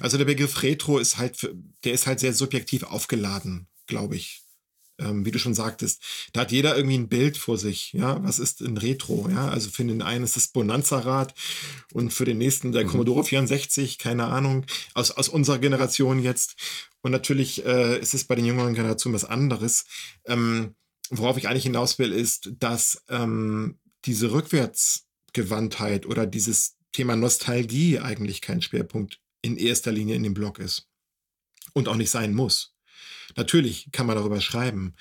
[0.00, 1.54] Also der Begriff Retro ist halt,
[1.84, 4.47] der ist halt sehr subjektiv aufgeladen, glaube ich
[4.98, 7.92] ähm, wie du schon sagtest, da hat jeder irgendwie ein Bild vor sich.
[7.92, 9.28] Ja, was ist ein Retro?
[9.30, 11.34] Ja, also für den einen ist das Bonanza-Rad
[11.92, 12.88] und für den nächsten der mhm.
[12.88, 16.56] Commodore 64, keine Ahnung, aus, aus unserer Generation jetzt.
[17.00, 19.84] Und natürlich äh, ist es bei den jüngeren Generationen was anderes.
[20.26, 20.74] Ähm,
[21.10, 28.40] worauf ich eigentlich hinaus will, ist, dass ähm, diese Rückwärtsgewandtheit oder dieses Thema Nostalgie eigentlich
[28.40, 30.88] kein Schwerpunkt in erster Linie in dem Blog ist.
[31.74, 32.74] Und auch nicht sein muss.
[33.38, 34.96] Natürlich kann man darüber schreiben.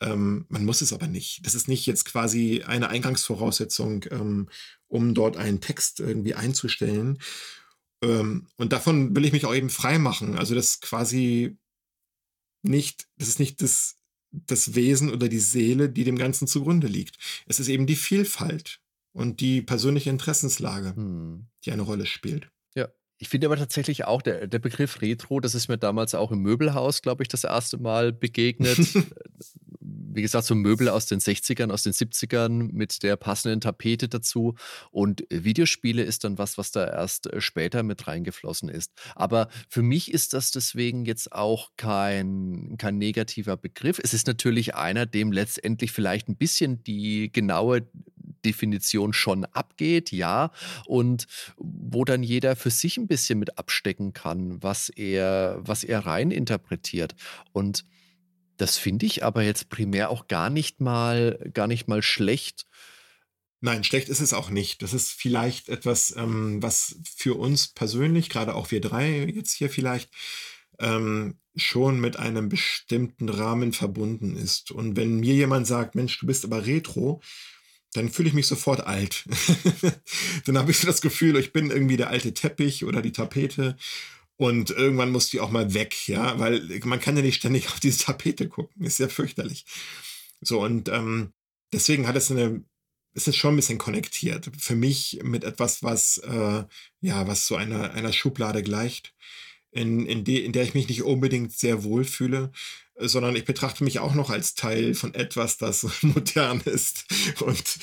[0.00, 1.44] Ähm, man muss es aber nicht.
[1.44, 4.48] Das ist nicht jetzt quasi eine Eingangsvoraussetzung, ähm,
[4.88, 7.18] um dort einen Text irgendwie einzustellen.
[8.02, 10.38] Ähm, und davon will ich mich auch eben frei machen.
[10.38, 11.58] Also das quasi
[12.62, 13.96] nicht, das ist nicht das,
[14.32, 17.18] das Wesen oder die Seele, die dem Ganzen zugrunde liegt.
[17.46, 18.80] Es ist eben die Vielfalt
[19.12, 21.48] und die persönliche Interessenslage, hm.
[21.66, 22.50] die eine Rolle spielt.
[23.24, 26.40] Ich finde aber tatsächlich auch, der, der Begriff Retro, das ist mir damals auch im
[26.40, 28.76] Möbelhaus, glaube ich, das erste Mal begegnet.
[29.80, 34.56] Wie gesagt, so Möbel aus den 60ern, aus den 70ern mit der passenden Tapete dazu.
[34.90, 38.92] Und Videospiele ist dann was, was da erst äh, später mit reingeflossen ist.
[39.14, 43.98] Aber für mich ist das deswegen jetzt auch kein, kein negativer Begriff.
[44.04, 47.88] Es ist natürlich einer, dem letztendlich vielleicht ein bisschen die genaue
[48.44, 50.50] Definition schon abgeht, ja,
[50.86, 51.26] und
[51.56, 56.30] wo dann jeder für sich ein bisschen mit abstecken kann, was er, was er rein
[56.30, 57.14] interpretiert.
[57.52, 57.84] Und
[58.56, 62.66] das finde ich aber jetzt primär auch gar nicht mal, gar nicht mal schlecht.
[63.60, 64.82] Nein, schlecht ist es auch nicht.
[64.82, 69.70] Das ist vielleicht etwas, ähm, was für uns persönlich, gerade auch wir drei jetzt hier
[69.70, 70.10] vielleicht,
[70.78, 74.70] ähm, schon mit einem bestimmten Rahmen verbunden ist.
[74.70, 77.22] Und wenn mir jemand sagt, Mensch, du bist aber retro,
[77.94, 79.24] dann fühle ich mich sofort alt.
[80.46, 83.76] dann habe ich so das Gefühl, ich bin irgendwie der alte Teppich oder die Tapete.
[84.36, 87.78] Und irgendwann muss die auch mal weg, ja, weil man kann ja nicht ständig auf
[87.78, 88.84] diese Tapete gucken.
[88.84, 89.64] Ist ja fürchterlich.
[90.40, 91.32] So, und ähm,
[91.72, 92.64] deswegen hat es eine,
[93.14, 94.50] ist es schon ein bisschen konnektiert.
[94.58, 96.64] Für mich mit etwas, was, äh,
[97.00, 99.14] ja, was so einer, einer Schublade gleicht,
[99.74, 102.50] in, in, de, in der ich mich nicht unbedingt sehr wohl fühle
[102.96, 107.04] sondern ich betrachte mich auch noch als Teil von etwas, das modern ist.
[107.40, 107.78] Und,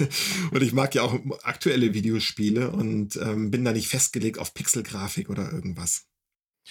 [0.50, 5.30] und ich mag ja auch aktuelle Videospiele und ähm, bin da nicht festgelegt auf Pixelgrafik
[5.30, 6.06] oder irgendwas.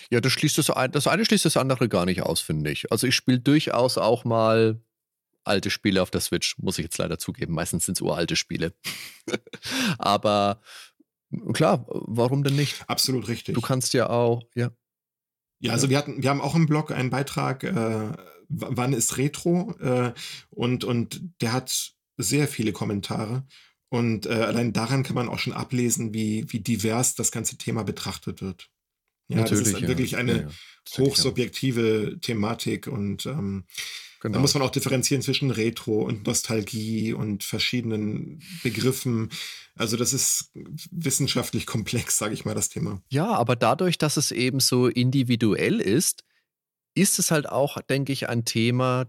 [0.10, 2.92] Ja, das schließt das, ein, das eine schließt das andere gar nicht aus, finde ich.
[2.92, 4.82] Also ich spiele durchaus auch mal
[5.46, 7.54] alte Spiele auf der Switch, muss ich jetzt leider zugeben.
[7.54, 8.74] Meistens sind es uralte Spiele.
[9.98, 10.60] Aber
[11.54, 12.84] klar, warum denn nicht?
[12.88, 13.56] Absolut richtig.
[13.56, 14.72] Du kannst ja auch, ja.
[15.60, 18.12] Ja, also wir hatten, wir haben auch im Blog einen Beitrag, äh,
[18.50, 19.74] wann ist Retro?
[19.80, 20.14] Äh,
[20.50, 23.46] und, und der hat sehr viele Kommentare.
[23.90, 27.84] Und äh, allein daran kann man auch schon ablesen, wie, wie divers das ganze Thema
[27.84, 28.70] betrachtet wird.
[29.28, 29.88] Ja, Natürlich, das ist ja.
[29.88, 30.98] wirklich eine ja, ja.
[30.98, 33.66] hochsubjektive Thematik und ähm,
[34.22, 34.36] Genau.
[34.36, 39.30] Da muss man auch differenzieren zwischen Retro und Nostalgie und verschiedenen Begriffen.
[39.76, 40.52] Also das ist
[40.92, 43.02] wissenschaftlich komplex, sage ich mal, das Thema.
[43.10, 46.24] Ja, aber dadurch, dass es eben so individuell ist,
[46.96, 49.06] ist es halt auch, denke ich, ein Thema,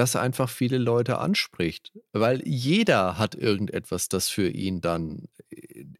[0.00, 1.92] das einfach viele Leute anspricht.
[2.12, 5.28] Weil jeder hat irgendetwas, das für ihn dann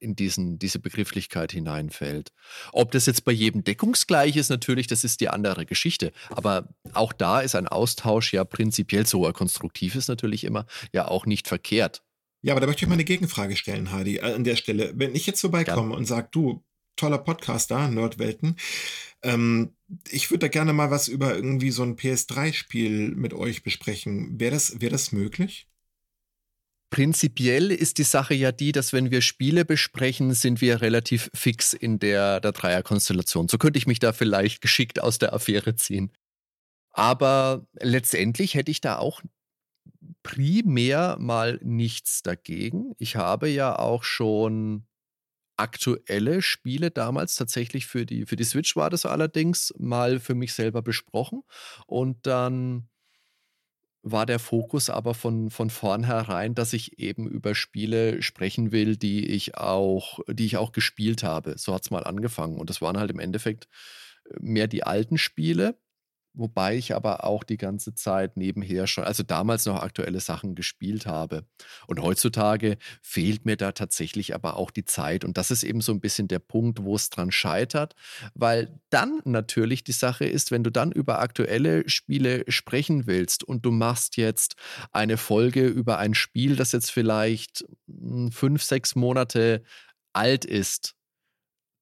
[0.00, 2.32] in diesen, diese Begrifflichkeit hineinfällt.
[2.72, 6.12] Ob das jetzt bei jedem deckungsgleich ist, natürlich, das ist die andere Geschichte.
[6.30, 11.06] Aber auch da ist ein Austausch ja prinzipiell so, er konstruktiv ist natürlich immer, ja
[11.06, 12.02] auch nicht verkehrt.
[12.40, 14.92] Ja, aber da möchte ich mal eine Gegenfrage stellen, Hardy, äh, an der Stelle.
[14.94, 15.96] Wenn ich jetzt vorbeikomme ja.
[15.98, 16.64] und sage, du,
[17.00, 18.56] toller Podcaster, Nerdwelten,
[19.22, 19.74] ähm,
[20.08, 24.38] ich würde da gerne mal was über irgendwie so ein PS3-Spiel mit euch besprechen.
[24.38, 25.66] Wäre das, wär das möglich?
[26.90, 31.72] Prinzipiell ist die Sache ja die, dass wenn wir Spiele besprechen, sind wir relativ fix
[31.72, 33.48] in der, der Dreierkonstellation.
[33.48, 36.10] So könnte ich mich da vielleicht geschickt aus der Affäre ziehen.
[36.92, 39.22] Aber letztendlich hätte ich da auch
[40.24, 42.94] primär mal nichts dagegen.
[42.98, 44.84] Ich habe ja auch schon
[45.60, 50.54] aktuelle Spiele damals tatsächlich für die, für die Switch war das allerdings mal für mich
[50.54, 51.42] selber besprochen.
[51.86, 52.88] Und dann
[54.02, 59.26] war der Fokus aber von, von vornherein, dass ich eben über Spiele sprechen will, die
[59.26, 61.58] ich auch, die ich auch gespielt habe.
[61.58, 62.58] So hat es mal angefangen.
[62.58, 63.68] Und das waren halt im Endeffekt
[64.30, 65.78] äh, mehr die alten Spiele.
[66.32, 71.06] Wobei ich aber auch die ganze Zeit nebenher schon, also damals noch aktuelle Sachen gespielt
[71.06, 71.44] habe.
[71.88, 75.24] Und heutzutage fehlt mir da tatsächlich aber auch die Zeit.
[75.24, 77.94] Und das ist eben so ein bisschen der Punkt, wo es dran scheitert,
[78.34, 83.66] weil dann natürlich die Sache ist, wenn du dann über aktuelle Spiele sprechen willst und
[83.66, 84.54] du machst jetzt
[84.92, 89.64] eine Folge über ein Spiel, das jetzt vielleicht hm, fünf, sechs Monate
[90.12, 90.94] alt ist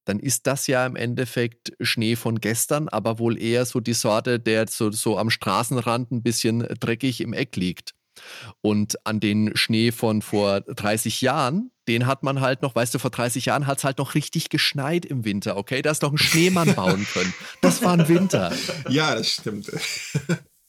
[0.09, 4.41] dann ist das ja im Endeffekt Schnee von gestern, aber wohl eher so die Sorte,
[4.41, 7.95] der so, so am Straßenrand ein bisschen dreckig im Eck liegt.
[8.63, 12.99] Und an den Schnee von vor 30 Jahren, den hat man halt noch, weißt du,
[12.99, 15.83] vor 30 Jahren hat es halt noch richtig geschneit im Winter, okay?
[15.83, 17.33] Da ist doch ein Schneemann bauen können.
[17.61, 18.53] Das war ein Winter.
[18.89, 19.71] Ja, das stimmt.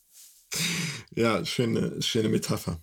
[1.15, 2.79] ja, schöne, schöne Metapher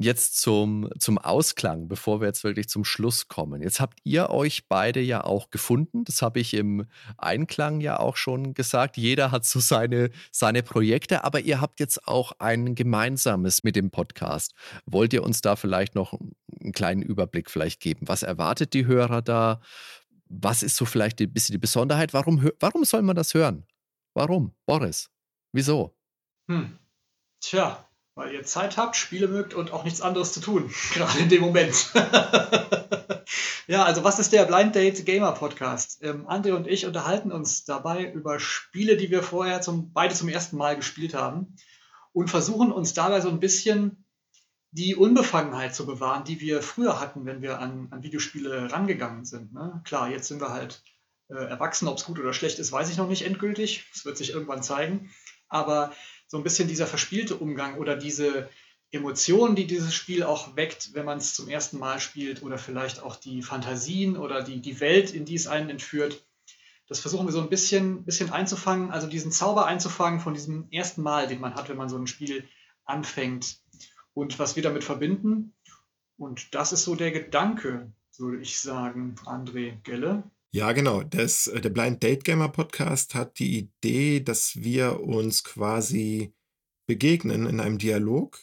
[0.00, 3.62] jetzt zum, zum Ausklang, bevor wir jetzt wirklich zum Schluss kommen.
[3.62, 6.04] Jetzt habt ihr euch beide ja auch gefunden.
[6.04, 6.86] Das habe ich im
[7.16, 8.96] Einklang ja auch schon gesagt.
[8.96, 13.90] Jeder hat so seine, seine Projekte, aber ihr habt jetzt auch ein gemeinsames mit dem
[13.90, 14.54] Podcast.
[14.86, 16.16] Wollt ihr uns da vielleicht noch
[16.60, 18.06] einen kleinen Überblick vielleicht geben?
[18.06, 19.60] Was erwartet die Hörer da?
[20.26, 22.14] Was ist so vielleicht ein bisschen die Besonderheit?
[22.14, 23.66] Warum, warum soll man das hören?
[24.14, 24.54] Warum?
[24.64, 25.10] Boris,
[25.52, 25.96] wieso?
[26.48, 26.78] Hm.
[27.40, 27.87] Tja,
[28.18, 31.40] weil ihr Zeit habt, Spiele mögt und auch nichts anderes zu tun, gerade in dem
[31.40, 31.92] Moment.
[33.68, 36.02] ja, also was ist der Blind Date Gamer Podcast?
[36.02, 40.28] Ähm, André und ich unterhalten uns dabei über Spiele, die wir vorher zum, beide zum
[40.28, 41.54] ersten Mal gespielt haben
[42.12, 44.04] und versuchen uns dabei so ein bisschen
[44.72, 49.54] die Unbefangenheit zu bewahren, die wir früher hatten, wenn wir an, an Videospiele rangegangen sind.
[49.54, 49.80] Ne?
[49.84, 50.82] Klar, jetzt sind wir halt
[51.28, 53.86] äh, erwachsen, ob es gut oder schlecht ist, weiß ich noch nicht endgültig.
[53.94, 55.08] Es wird sich irgendwann zeigen.
[55.48, 55.92] Aber
[56.28, 58.48] so ein bisschen dieser verspielte Umgang oder diese
[58.90, 63.02] Emotionen, die dieses Spiel auch weckt, wenn man es zum ersten Mal spielt oder vielleicht
[63.02, 66.24] auch die Fantasien oder die, die Welt, in die es einen entführt.
[66.86, 71.02] Das versuchen wir so ein bisschen, bisschen einzufangen, also diesen Zauber einzufangen von diesem ersten
[71.02, 72.48] Mal, den man hat, wenn man so ein Spiel
[72.84, 73.58] anfängt
[74.14, 75.54] und was wir damit verbinden.
[76.16, 80.22] Und das ist so der Gedanke, würde ich sagen, André Gelle.
[80.50, 81.02] Ja, genau.
[81.02, 86.32] Das, äh, der Blind Date Gamer Podcast hat die Idee, dass wir uns quasi
[86.86, 88.38] begegnen in einem Dialog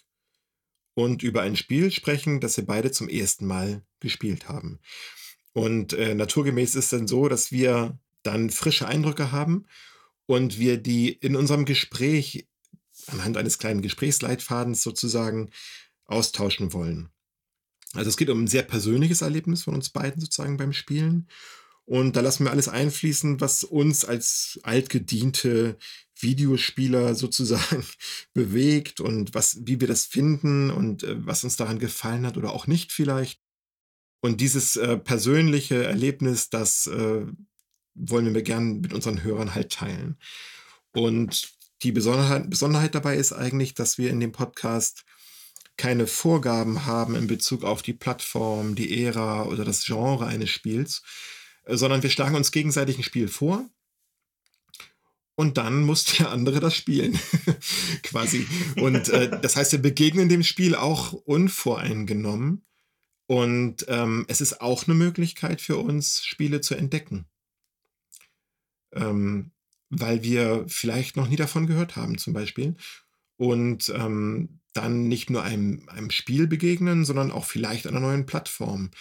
[0.93, 4.79] und über ein Spiel sprechen, das wir beide zum ersten Mal gespielt haben.
[5.53, 9.65] Und äh, naturgemäß ist es dann so, dass wir dann frische Eindrücke haben
[10.25, 12.47] und wir die in unserem Gespräch
[13.07, 15.49] anhand eines kleinen Gesprächsleitfadens sozusagen
[16.05, 17.09] austauschen wollen.
[17.93, 21.27] Also es geht um ein sehr persönliches Erlebnis von uns beiden sozusagen beim Spielen.
[21.85, 25.77] Und da lassen wir alles einfließen, was uns als altgediente
[26.19, 27.85] Videospieler sozusagen
[28.33, 32.51] bewegt und was, wie wir das finden und äh, was uns daran gefallen hat oder
[32.53, 33.39] auch nicht vielleicht.
[34.21, 37.25] Und dieses äh, persönliche Erlebnis, das äh,
[37.93, 40.17] wollen wir gern mit unseren Hörern halt teilen.
[40.91, 41.53] Und
[41.83, 45.05] die Besonderheit, Besonderheit dabei ist eigentlich, dass wir in dem Podcast
[45.77, 51.03] keine Vorgaben haben in Bezug auf die Plattform, die Ära oder das Genre eines Spiels,
[51.67, 53.67] sondern wir schlagen uns gegenseitig ein Spiel vor
[55.35, 57.19] und dann muss der andere das spielen,
[58.03, 58.47] quasi.
[58.77, 62.65] Und äh, das heißt, wir begegnen dem Spiel auch unvoreingenommen.
[63.27, 67.25] Und ähm, es ist auch eine Möglichkeit für uns, Spiele zu entdecken.
[68.93, 69.51] Ähm,
[69.89, 72.75] weil wir vielleicht noch nie davon gehört haben, zum Beispiel.
[73.35, 78.91] Und ähm, dann nicht nur einem, einem Spiel begegnen, sondern auch vielleicht einer neuen Plattform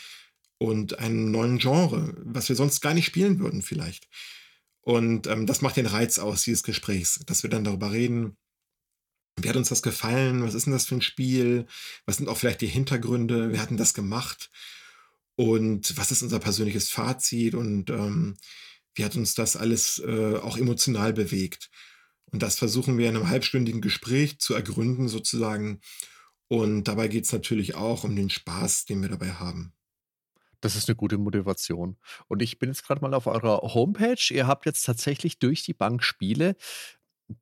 [0.65, 4.09] und einem neuen Genre, was wir sonst gar nicht spielen würden vielleicht.
[4.81, 8.37] Und ähm, das macht den Reiz aus dieses Gesprächs, dass wir dann darüber reden,
[9.41, 11.67] wie hat uns das gefallen, was ist denn das für ein Spiel,
[12.07, 14.51] was sind auch vielleicht die Hintergründe, wir hatten das gemacht
[15.37, 18.37] und was ist unser persönliches Fazit und ähm,
[18.95, 21.71] wie hat uns das alles äh, auch emotional bewegt.
[22.27, 25.81] Und das versuchen wir in einem halbstündigen Gespräch zu ergründen sozusagen.
[26.49, 29.73] Und dabei geht es natürlich auch um den Spaß, den wir dabei haben.
[30.65, 31.99] Das ist eine gute Motivation.
[32.27, 34.17] Und ich bin jetzt gerade mal auf eurer Homepage.
[34.31, 36.57] Ihr habt jetzt tatsächlich durch die Bank Spiele,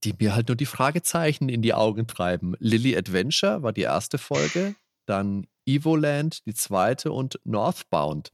[0.03, 2.57] die mir halt nur die Fragezeichen in die Augen treiben.
[2.59, 4.75] Lily Adventure war die erste Folge,
[5.07, 8.33] dann Evoland die zweite und Northbound.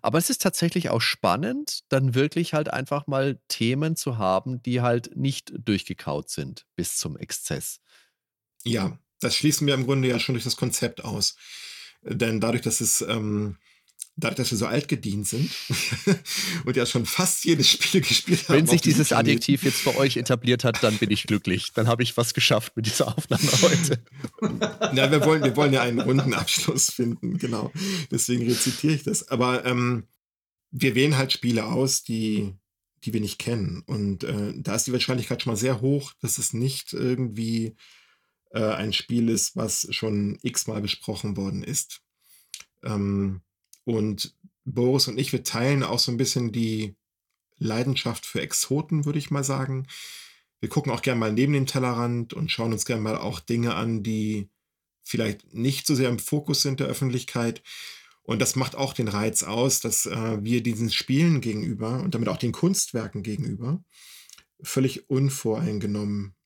[0.00, 4.80] Aber es ist tatsächlich auch spannend, dann wirklich halt einfach mal Themen zu haben, die
[4.80, 7.80] halt nicht durchgekaut sind bis zum Exzess.
[8.64, 11.36] Ja, das schließen wir im Grunde ja schon durch das Konzept aus.
[12.00, 13.58] Denn dadurch, dass es ähm,
[14.16, 15.50] dadurch, dass wir so alt gedient sind
[16.64, 18.56] und ja schon fast jedes Spiel gespielt haben.
[18.56, 19.30] Wenn sich dieses Planeten.
[19.30, 21.72] Adjektiv jetzt bei euch etabliert hat, dann bin ich glücklich.
[21.72, 24.04] Dann habe ich was geschafft mit dieser Aufnahme heute.
[24.94, 27.72] Na, wir wollen, wir wollen ja einen runden Abschluss finden, genau.
[28.10, 29.28] Deswegen rezitiere ich das.
[29.28, 30.04] Aber ähm,
[30.70, 32.54] wir wählen halt Spiele aus, die,
[33.04, 33.82] die wir nicht kennen.
[33.86, 37.76] Und äh, da ist die Wahrscheinlichkeit schon mal sehr hoch, dass es nicht irgendwie
[38.50, 42.02] äh, ein Spiel ist, was schon x-mal besprochen worden ist.
[42.84, 43.40] Ähm,
[43.84, 46.96] und Boris und ich, wir teilen auch so ein bisschen die
[47.58, 49.86] Leidenschaft für Exoten, würde ich mal sagen.
[50.60, 53.74] Wir gucken auch gerne mal neben den Tellerrand und schauen uns gerne mal auch Dinge
[53.74, 54.48] an, die
[55.02, 57.62] vielleicht nicht so sehr im Fokus sind der Öffentlichkeit.
[58.22, 62.28] Und das macht auch den Reiz aus, dass äh, wir diesen Spielen gegenüber und damit
[62.28, 63.82] auch den Kunstwerken gegenüber
[64.62, 66.36] völlig unvoreingenommen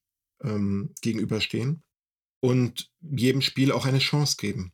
[0.43, 1.83] ähm, gegenüberstehen
[2.41, 4.73] und jedem Spiel auch eine Chance geben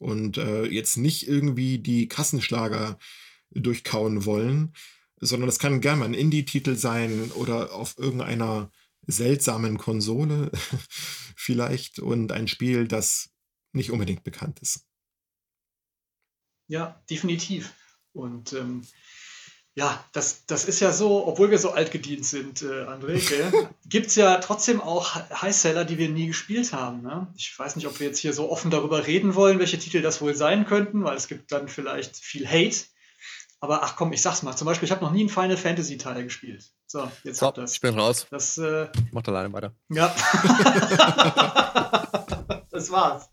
[0.00, 2.98] und äh, jetzt nicht irgendwie die Kassenschlager
[3.50, 4.74] durchkauen wollen,
[5.20, 8.72] sondern das kann gerne mal ein Indie-Titel sein oder auf irgendeiner
[9.06, 10.50] seltsamen Konsole
[11.36, 13.30] vielleicht und ein Spiel, das
[13.72, 14.86] nicht unbedingt bekannt ist.
[16.66, 17.74] Ja, definitiv.
[18.12, 18.86] Und ähm,
[19.74, 23.20] ja, das, das ist ja so, obwohl wir so alt gedient sind, äh, André,
[23.86, 27.02] gibt es ja trotzdem auch Highseller, die wir nie gespielt haben.
[27.02, 27.28] Ne?
[27.36, 30.20] Ich weiß nicht, ob wir jetzt hier so offen darüber reden wollen, welche Titel das
[30.20, 32.86] wohl sein könnten, weil es gibt dann vielleicht viel Hate.
[33.60, 34.56] Aber ach komm, ich sag's mal.
[34.56, 36.64] Zum Beispiel, ich habe noch nie einen Final Fantasy Teil gespielt.
[36.86, 37.74] So, jetzt so, habt das.
[37.74, 38.26] Ich bin raus.
[38.30, 39.74] Das äh, macht alleine weiter.
[39.90, 40.08] Ja.
[42.70, 43.28] das war's.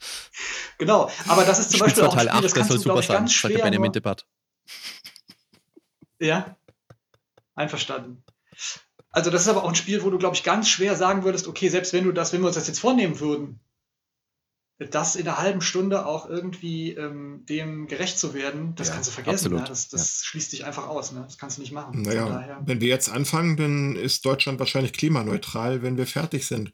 [0.78, 1.10] Genau.
[1.30, 3.64] Aber das ist zum Beispiel auch ein Spiel, 8, das das glaube ich, ganz schwer.
[3.64, 4.26] Benjamin Debatt.
[6.20, 6.58] Ja,
[7.56, 8.24] einverstanden.
[9.10, 11.48] Also das ist aber auch ein Spiel, wo du, glaube ich, ganz schwer sagen würdest,
[11.48, 13.60] okay, selbst wenn du das, wenn wir uns das jetzt vornehmen würden,
[14.80, 19.10] das in einer halben Stunde auch irgendwie ähm, dem gerecht zu werden, das ja, kannst
[19.10, 19.56] du vergessen.
[19.56, 20.26] Ja, das, das ja.
[20.28, 21.12] schließt dich einfach aus.
[21.14, 21.22] Ne?
[21.22, 22.04] Das kannst du nicht machen.
[22.04, 26.72] Naja, wenn wir jetzt anfangen, dann ist Deutschland wahrscheinlich klimaneutral, wenn wir fertig sind.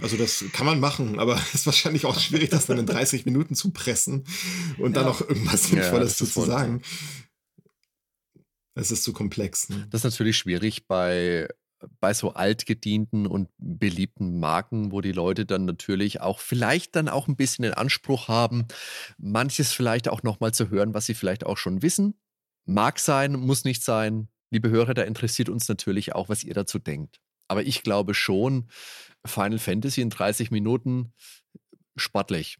[0.00, 3.24] Also das kann man machen, aber es ist wahrscheinlich auch schwierig, das dann in 30
[3.24, 4.24] Minuten zu pressen
[4.78, 6.82] und dann noch irgendwas Sinnvolles zu sagen.
[8.74, 9.68] Es ist zu komplex.
[9.68, 9.86] Ne?
[9.90, 11.48] Das ist natürlich schwierig bei,
[12.00, 17.28] bei so altgedienten und beliebten Marken, wo die Leute dann natürlich auch vielleicht dann auch
[17.28, 18.66] ein bisschen den Anspruch haben,
[19.18, 22.18] manches vielleicht auch nochmal zu hören, was sie vielleicht auch schon wissen.
[22.66, 24.28] Mag sein, muss nicht sein.
[24.50, 27.20] Liebe Hörer, da interessiert uns natürlich auch, was ihr dazu denkt.
[27.48, 28.68] Aber ich glaube schon,
[29.26, 31.12] Final Fantasy in 30 Minuten
[31.96, 32.58] sportlich.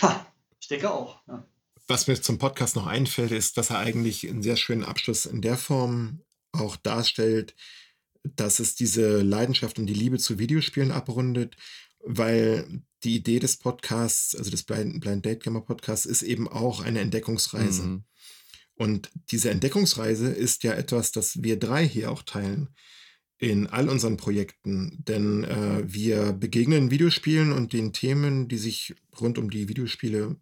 [0.00, 0.26] Ja,
[0.60, 1.22] ich denke auch.
[1.26, 1.46] Ja.
[1.88, 5.40] Was mir zum Podcast noch einfällt, ist, dass er eigentlich einen sehr schönen Abschluss in
[5.40, 6.22] der Form
[6.52, 7.54] auch darstellt,
[8.24, 11.56] dass es diese Leidenschaft und die Liebe zu Videospielen abrundet,
[12.00, 16.80] weil die Idee des Podcasts, also des Blind, Blind Date Gamer Podcasts, ist eben auch
[16.80, 17.82] eine Entdeckungsreise.
[17.82, 18.04] Mhm.
[18.74, 22.68] Und diese Entdeckungsreise ist ja etwas, das wir drei hier auch teilen
[23.38, 29.36] in all unseren Projekten, denn äh, wir begegnen Videospielen und den Themen, die sich rund
[29.38, 30.36] um die Videospiele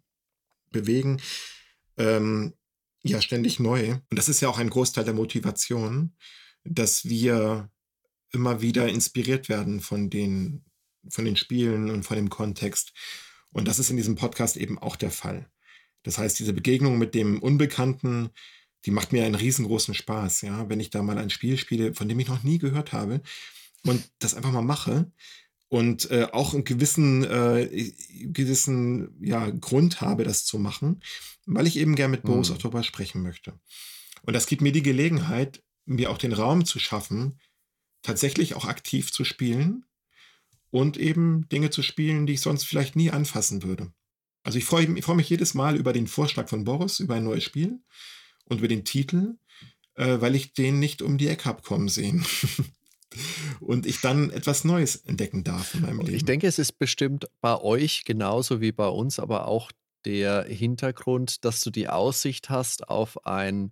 [0.75, 1.21] bewegen,
[1.97, 2.53] ähm,
[3.03, 3.93] ja ständig neu.
[3.93, 6.15] Und das ist ja auch ein Großteil der Motivation,
[6.63, 7.69] dass wir
[8.31, 10.65] immer wieder inspiriert werden von den,
[11.09, 12.93] von den Spielen und von dem Kontext.
[13.51, 15.49] Und das ist in diesem Podcast eben auch der Fall.
[16.03, 18.29] Das heißt, diese Begegnung mit dem Unbekannten,
[18.85, 22.09] die macht mir einen riesengroßen Spaß, ja, wenn ich da mal ein Spiel spiele, von
[22.09, 23.21] dem ich noch nie gehört habe
[23.83, 25.11] und das einfach mal mache
[25.69, 31.01] und äh, auch einen gewissen, äh, gewissen ja, Grund habe, das zu machen,
[31.45, 32.55] weil ich eben gern mit Boris mhm.
[32.55, 33.59] auch darüber sprechen möchte.
[34.23, 37.39] Und das gibt mir die Gelegenheit, mir auch den Raum zu schaffen,
[38.01, 39.85] tatsächlich auch aktiv zu spielen
[40.69, 43.91] und eben Dinge zu spielen, die ich sonst vielleicht nie anfassen würde.
[44.43, 47.23] Also ich freue, ich freue mich jedes Mal über den Vorschlag von Boris, über ein
[47.23, 47.79] neues Spiel
[48.45, 49.37] und über den Titel,
[49.95, 52.25] äh, weil ich den nicht um die Ecke habe kommen sehen.
[53.59, 56.15] und ich dann etwas Neues entdecken darf in meinem Leben.
[56.15, 59.71] Ich denke, es ist bestimmt bei euch genauso wie bei uns, aber auch
[60.05, 63.71] der Hintergrund, dass du die Aussicht hast auf ein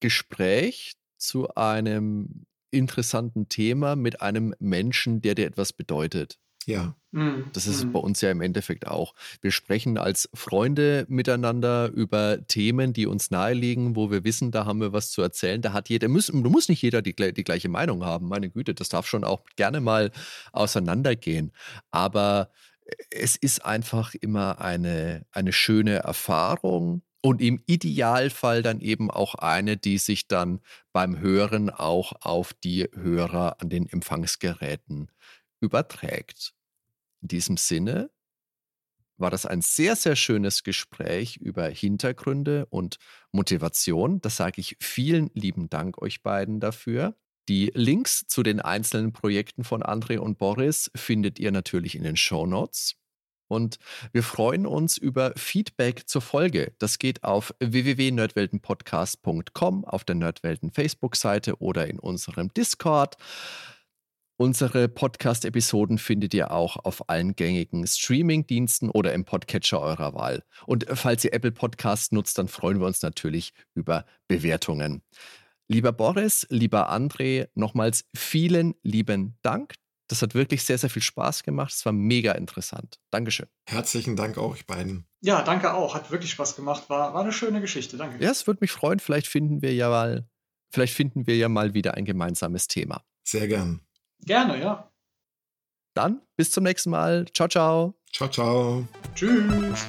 [0.00, 6.38] Gespräch zu einem interessanten Thema mit einem Menschen, der dir etwas bedeutet.
[6.66, 6.96] Ja.
[7.12, 7.44] Mhm.
[7.52, 7.92] Das ist mhm.
[7.92, 9.14] bei uns ja im Endeffekt auch.
[9.40, 14.80] Wir sprechen als Freunde miteinander über Themen, die uns naheliegen, wo wir wissen, da haben
[14.80, 15.62] wir was zu erzählen.
[15.62, 18.28] Da hat jeder, muss, du musst nicht jeder die, die gleiche Meinung haben.
[18.28, 20.10] Meine Güte, das darf schon auch gerne mal
[20.52, 21.52] auseinandergehen.
[21.92, 22.50] Aber
[23.10, 29.76] es ist einfach immer eine, eine schöne Erfahrung und im Idealfall dann eben auch eine,
[29.76, 30.60] die sich dann
[30.92, 35.10] beim Hören auch auf die Hörer an den Empfangsgeräten
[35.60, 36.55] überträgt.
[37.26, 38.08] In diesem Sinne
[39.16, 42.98] war das ein sehr, sehr schönes Gespräch über Hintergründe und
[43.32, 44.20] Motivation.
[44.20, 47.16] Das sage ich vielen lieben Dank euch beiden dafür.
[47.48, 52.16] Die Links zu den einzelnen Projekten von André und Boris findet ihr natürlich in den
[52.16, 52.94] Show Notes.
[53.48, 53.80] Und
[54.12, 56.74] wir freuen uns über Feedback zur Folge.
[56.78, 63.16] Das geht auf www.nerdweltenpodcast.com, auf der Nerdwelten Facebook-Seite oder in unserem Discord.
[64.38, 70.42] Unsere Podcast-Episoden findet ihr auch auf allen gängigen Streaming-Diensten oder im Podcatcher eurer Wahl.
[70.66, 75.02] Und falls ihr Apple Podcast nutzt, dann freuen wir uns natürlich über Bewertungen.
[75.68, 79.72] Lieber Boris, lieber André, nochmals vielen lieben Dank.
[80.08, 81.72] Das hat wirklich sehr, sehr viel Spaß gemacht.
[81.72, 83.00] Es war mega interessant.
[83.10, 83.46] Dankeschön.
[83.66, 85.08] Herzlichen Dank auch, euch beiden.
[85.22, 85.94] Ja, danke auch.
[85.94, 86.90] Hat wirklich Spaß gemacht.
[86.90, 87.96] War, war eine schöne Geschichte.
[87.96, 88.22] Danke.
[88.22, 89.00] Ja, es würde mich freuen.
[89.00, 90.28] Vielleicht finden wir ja mal,
[90.70, 93.02] vielleicht finden wir ja mal wieder ein gemeinsames Thema.
[93.24, 93.85] Sehr gern.
[94.24, 94.90] Gerne, ja.
[95.94, 97.26] Dann bis zum nächsten Mal.
[97.32, 97.94] Ciao, ciao.
[98.12, 98.86] Ciao, ciao.
[99.14, 99.86] Tschüss.